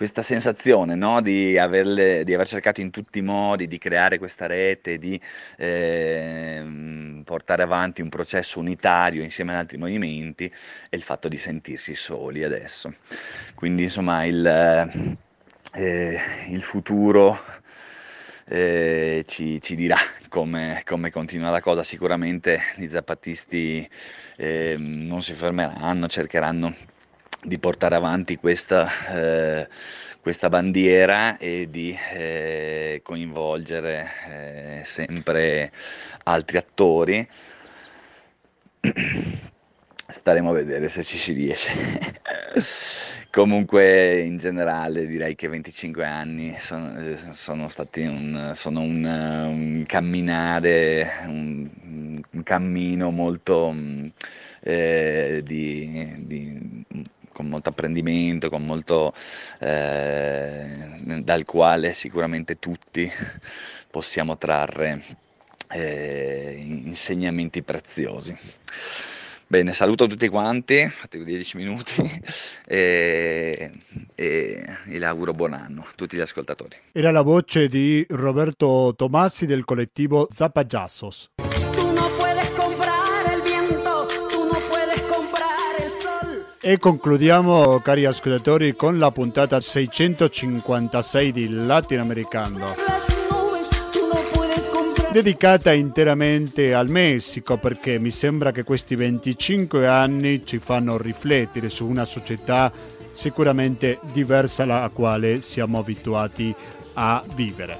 questa 0.00 0.22
sensazione 0.22 0.94
no? 0.94 1.20
di, 1.20 1.58
averle, 1.58 2.24
di, 2.24 2.32
aver 2.32 2.48
cercato 2.48 2.80
in 2.80 2.88
tutti 2.88 3.18
i 3.18 3.20
modi 3.20 3.66
di 3.66 3.76
creare 3.76 4.16
questa 4.16 4.46
rete, 4.46 4.96
di 4.96 5.20
eh, 5.58 7.20
portare 7.22 7.62
avanti 7.62 8.00
un 8.00 8.08
processo 8.08 8.60
unitario 8.60 9.22
insieme 9.22 9.52
ad 9.52 9.58
altri 9.58 9.76
movimenti 9.76 10.44
e 10.44 10.96
il 10.96 11.02
fatto 11.02 11.28
di 11.28 11.36
sentirsi 11.36 11.94
soli 11.94 12.44
adesso. 12.44 12.94
Quindi 13.54 13.82
insomma 13.82 14.24
il, 14.24 14.46
eh, 15.74 16.20
il 16.48 16.62
futuro 16.62 17.38
eh, 18.52 19.24
ci, 19.28 19.62
ci, 19.62 19.76
dirà 19.76 19.96
come, 20.28 20.82
come, 20.84 21.10
continua 21.12 21.50
la 21.50 21.60
cosa. 21.60 21.84
Sicuramente 21.84 22.60
i 22.78 22.88
zapatisti 22.88 23.88
eh, 24.36 24.74
non 24.76 25.22
si 25.22 25.32
fermeranno, 25.34 26.08
cercheranno 26.08 26.74
di 27.42 27.58
portare 27.58 27.94
avanti 27.94 28.36
questa, 28.36 28.88
eh, 29.08 29.68
questa 30.20 30.48
bandiera 30.48 31.38
e 31.38 31.68
di 31.70 31.96
eh, 32.12 33.00
coinvolgere 33.04 34.10
eh, 34.28 34.82
sempre 34.84 35.70
altri 36.24 36.58
attori. 36.58 37.28
Staremo 40.08 40.50
a 40.50 40.54
vedere 40.54 40.88
se 40.88 41.04
ci 41.04 41.18
si 41.18 41.32
riesce. 41.32 41.70
Comunque 43.30 44.20
in 44.22 44.38
generale 44.38 45.06
direi 45.06 45.36
che 45.36 45.46
25 45.46 46.04
anni 46.04 46.56
sono, 46.60 47.16
sono 47.32 47.68
stati 47.68 48.00
un, 48.00 48.52
sono 48.56 48.80
un, 48.80 49.04
un 49.04 49.84
camminare, 49.86 51.22
un, 51.26 51.68
un, 52.32 52.42
cammino 52.42 53.10
molto 53.12 53.72
eh, 54.62 55.42
di, 55.44 56.12
di 56.26 56.84
con 57.32 57.48
molto 57.48 57.68
apprendimento, 57.70 58.50
con 58.50 58.66
molto, 58.66 59.14
eh, 59.60 60.98
dal 61.22 61.44
quale 61.44 61.94
sicuramente 61.94 62.58
tutti 62.58 63.10
possiamo 63.90 64.36
trarre 64.36 65.02
eh, 65.70 66.58
insegnamenti 66.60 67.62
preziosi. 67.62 68.36
Bene, 69.50 69.72
saluto 69.72 70.06
tutti 70.06 70.28
quanti, 70.28 70.88
fate 70.88 71.24
10 71.24 71.56
minuti 71.56 71.94
e, 72.64 73.72
e, 74.14 74.76
e 74.86 74.98
le 75.00 75.06
auguro 75.06 75.32
buon 75.32 75.54
anno 75.54 75.80
a 75.80 75.92
tutti 75.96 76.16
gli 76.16 76.20
ascoltatori. 76.20 76.76
Era 76.92 77.10
la 77.10 77.22
voce 77.22 77.66
di 77.66 78.06
Roberto 78.10 78.94
Tomassi 78.96 79.46
del 79.46 79.64
collettivo 79.64 80.28
Zapaggiassos. 80.30 81.30
E 86.60 86.78
concludiamo, 86.78 87.80
cari 87.80 88.04
ascoltatori, 88.04 88.76
con 88.76 89.00
la 89.00 89.10
puntata 89.10 89.60
656 89.60 91.32
di 91.32 91.48
Latinoamericano. 91.48 93.09
Dedicata 95.12 95.72
interamente 95.72 96.72
al 96.72 96.88
Messico 96.88 97.56
perché 97.56 97.98
mi 97.98 98.12
sembra 98.12 98.52
che 98.52 98.62
questi 98.62 98.94
25 98.94 99.88
anni 99.88 100.46
ci 100.46 100.58
fanno 100.58 100.96
riflettere 100.96 101.68
su 101.68 101.84
una 101.84 102.04
società 102.04 102.72
sicuramente 103.10 103.98
diversa 104.12 104.62
alla 104.62 104.88
quale 104.92 105.40
siamo 105.40 105.80
abituati 105.80 106.54
a 106.94 107.24
vivere. 107.34 107.78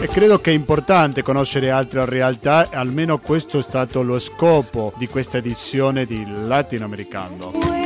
E 0.00 0.06
credo 0.08 0.40
che 0.40 0.52
è 0.52 0.54
importante 0.54 1.22
conoscere 1.22 1.72
altre 1.72 2.04
realtà, 2.04 2.68
almeno 2.70 3.18
questo 3.18 3.58
è 3.58 3.62
stato 3.62 4.02
lo 4.02 4.20
scopo 4.20 4.92
di 4.96 5.08
questa 5.08 5.38
edizione 5.38 6.06
di 6.06 6.24
Latinoamericano. 6.46 7.85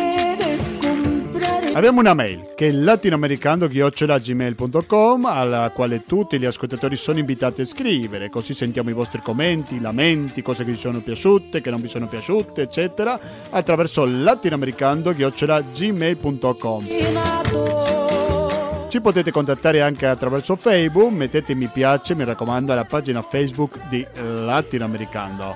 Abbiamo 1.73 2.01
una 2.01 2.15
mail 2.15 2.53
che 2.57 2.67
è 2.69 2.73
latinoamericano-gmail.com 2.73 5.25
alla 5.25 5.71
quale 5.73 6.03
tutti 6.05 6.37
gli 6.39 6.45
ascoltatori 6.45 6.97
sono 6.97 7.21
invitati 7.21 7.61
a 7.61 7.65
scrivere, 7.65 8.29
così 8.29 8.55
sentiamo 8.55 8.91
i 8.91 8.93
vostri 8.93 9.21
commenti, 9.23 9.81
lamenti, 9.81 10.43
cose 10.43 10.65
che 10.65 10.73
vi 10.73 10.77
sono 10.77 10.99
piaciute, 11.01 11.61
che 11.61 11.71
non 11.71 11.81
vi 11.81 11.87
sono 11.89 12.09
piaciute, 12.09 12.63
eccetera, 12.63 13.21
attraverso 13.51 14.05
latinoamericano-gmail.com. 14.05 16.87
Ci 18.89 19.01
potete 19.01 19.31
contattare 19.31 19.81
anche 19.81 20.07
attraverso 20.07 20.57
Facebook, 20.57 21.13
mettete 21.13 21.55
mi 21.55 21.69
piace, 21.69 22.17
mi 22.17 22.25
raccomando, 22.25 22.73
alla 22.73 22.85
pagina 22.85 23.23
Facebook 23.23 23.87
di 23.89 24.05
Latinoamericano. 24.15 25.55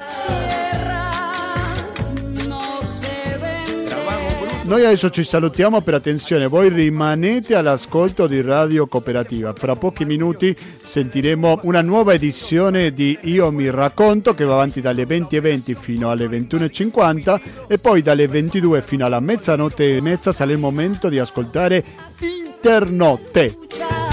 Noi 4.65 4.83
adesso 4.83 5.11
ci 5.11 5.25
salutiamo 5.25 5.83
per 5.83 5.93
attenzione, 5.93 6.47
voi 6.47 6.71
rimanete 6.71 7.55
all'ascolto 7.55 8.27
di 8.27 8.41
Radio 8.41 8.87
Cooperativa. 8.87 9.53
Fra 9.53 9.77
pochi 9.77 10.07
minuti 10.07 10.57
sentiremo 10.57 11.61
una 11.65 11.83
nuova 11.83 12.15
edizione 12.15 12.95
di 12.95 13.19
Io 13.25 13.53
mi 13.53 13.69
racconto 13.69 14.33
che 14.33 14.45
va 14.45 14.55
avanti 14.55 14.81
dalle 14.81 15.05
20.20 15.05 15.75
fino 15.75 16.11
alle 16.11 16.27
21.50 16.29 17.41
e 17.67 17.77
poi 17.77 18.01
dalle 18.01 18.27
22 18.27 18.81
fino 18.81 19.05
alla 19.05 19.21
mezzanotte 19.21 19.97
e 19.97 20.01
mezza 20.01 20.33
sarà 20.33 20.53
il 20.53 20.59
momento 20.59 21.11
di 21.11 21.19
ascoltare 21.19 21.85
Internotte. 22.21 24.04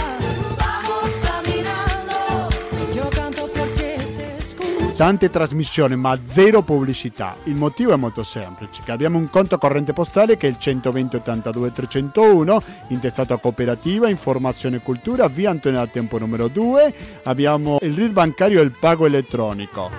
Tante 5.01 5.31
trasmissioni 5.31 5.95
ma 5.95 6.15
zero 6.25 6.61
pubblicità. 6.61 7.35
Il 7.45 7.55
motivo 7.55 7.91
è 7.91 7.95
molto 7.95 8.21
semplice, 8.21 8.83
che 8.85 8.91
abbiamo 8.91 9.17
un 9.17 9.31
conto 9.31 9.57
corrente 9.57 9.93
postale 9.93 10.37
che 10.37 10.45
è 10.45 10.49
il 10.51 10.59
120 10.59 11.15
82 11.15 11.71
301, 11.73 12.63
intestato 12.89 13.33
a 13.33 13.39
cooperativa, 13.39 14.07
informazione 14.09 14.75
e 14.75 14.81
cultura, 14.81 15.27
via 15.27 15.49
Antonio 15.49 15.79
al 15.79 15.89
Tempo 15.89 16.19
numero 16.19 16.47
2, 16.49 16.93
abbiamo 17.23 17.79
il 17.81 17.95
RID 17.95 18.11
bancario 18.11 18.61
e 18.61 18.63
il 18.63 18.75
pago 18.79 19.07
elettronico. 19.07 19.89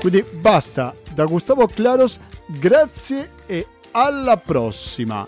Quindi 0.00 0.24
basta, 0.40 0.94
da 1.12 1.26
Gustavo 1.26 1.66
Claros, 1.66 2.18
grazie 2.46 3.32
e 3.44 3.66
alla 3.90 4.38
prossima! 4.38 5.26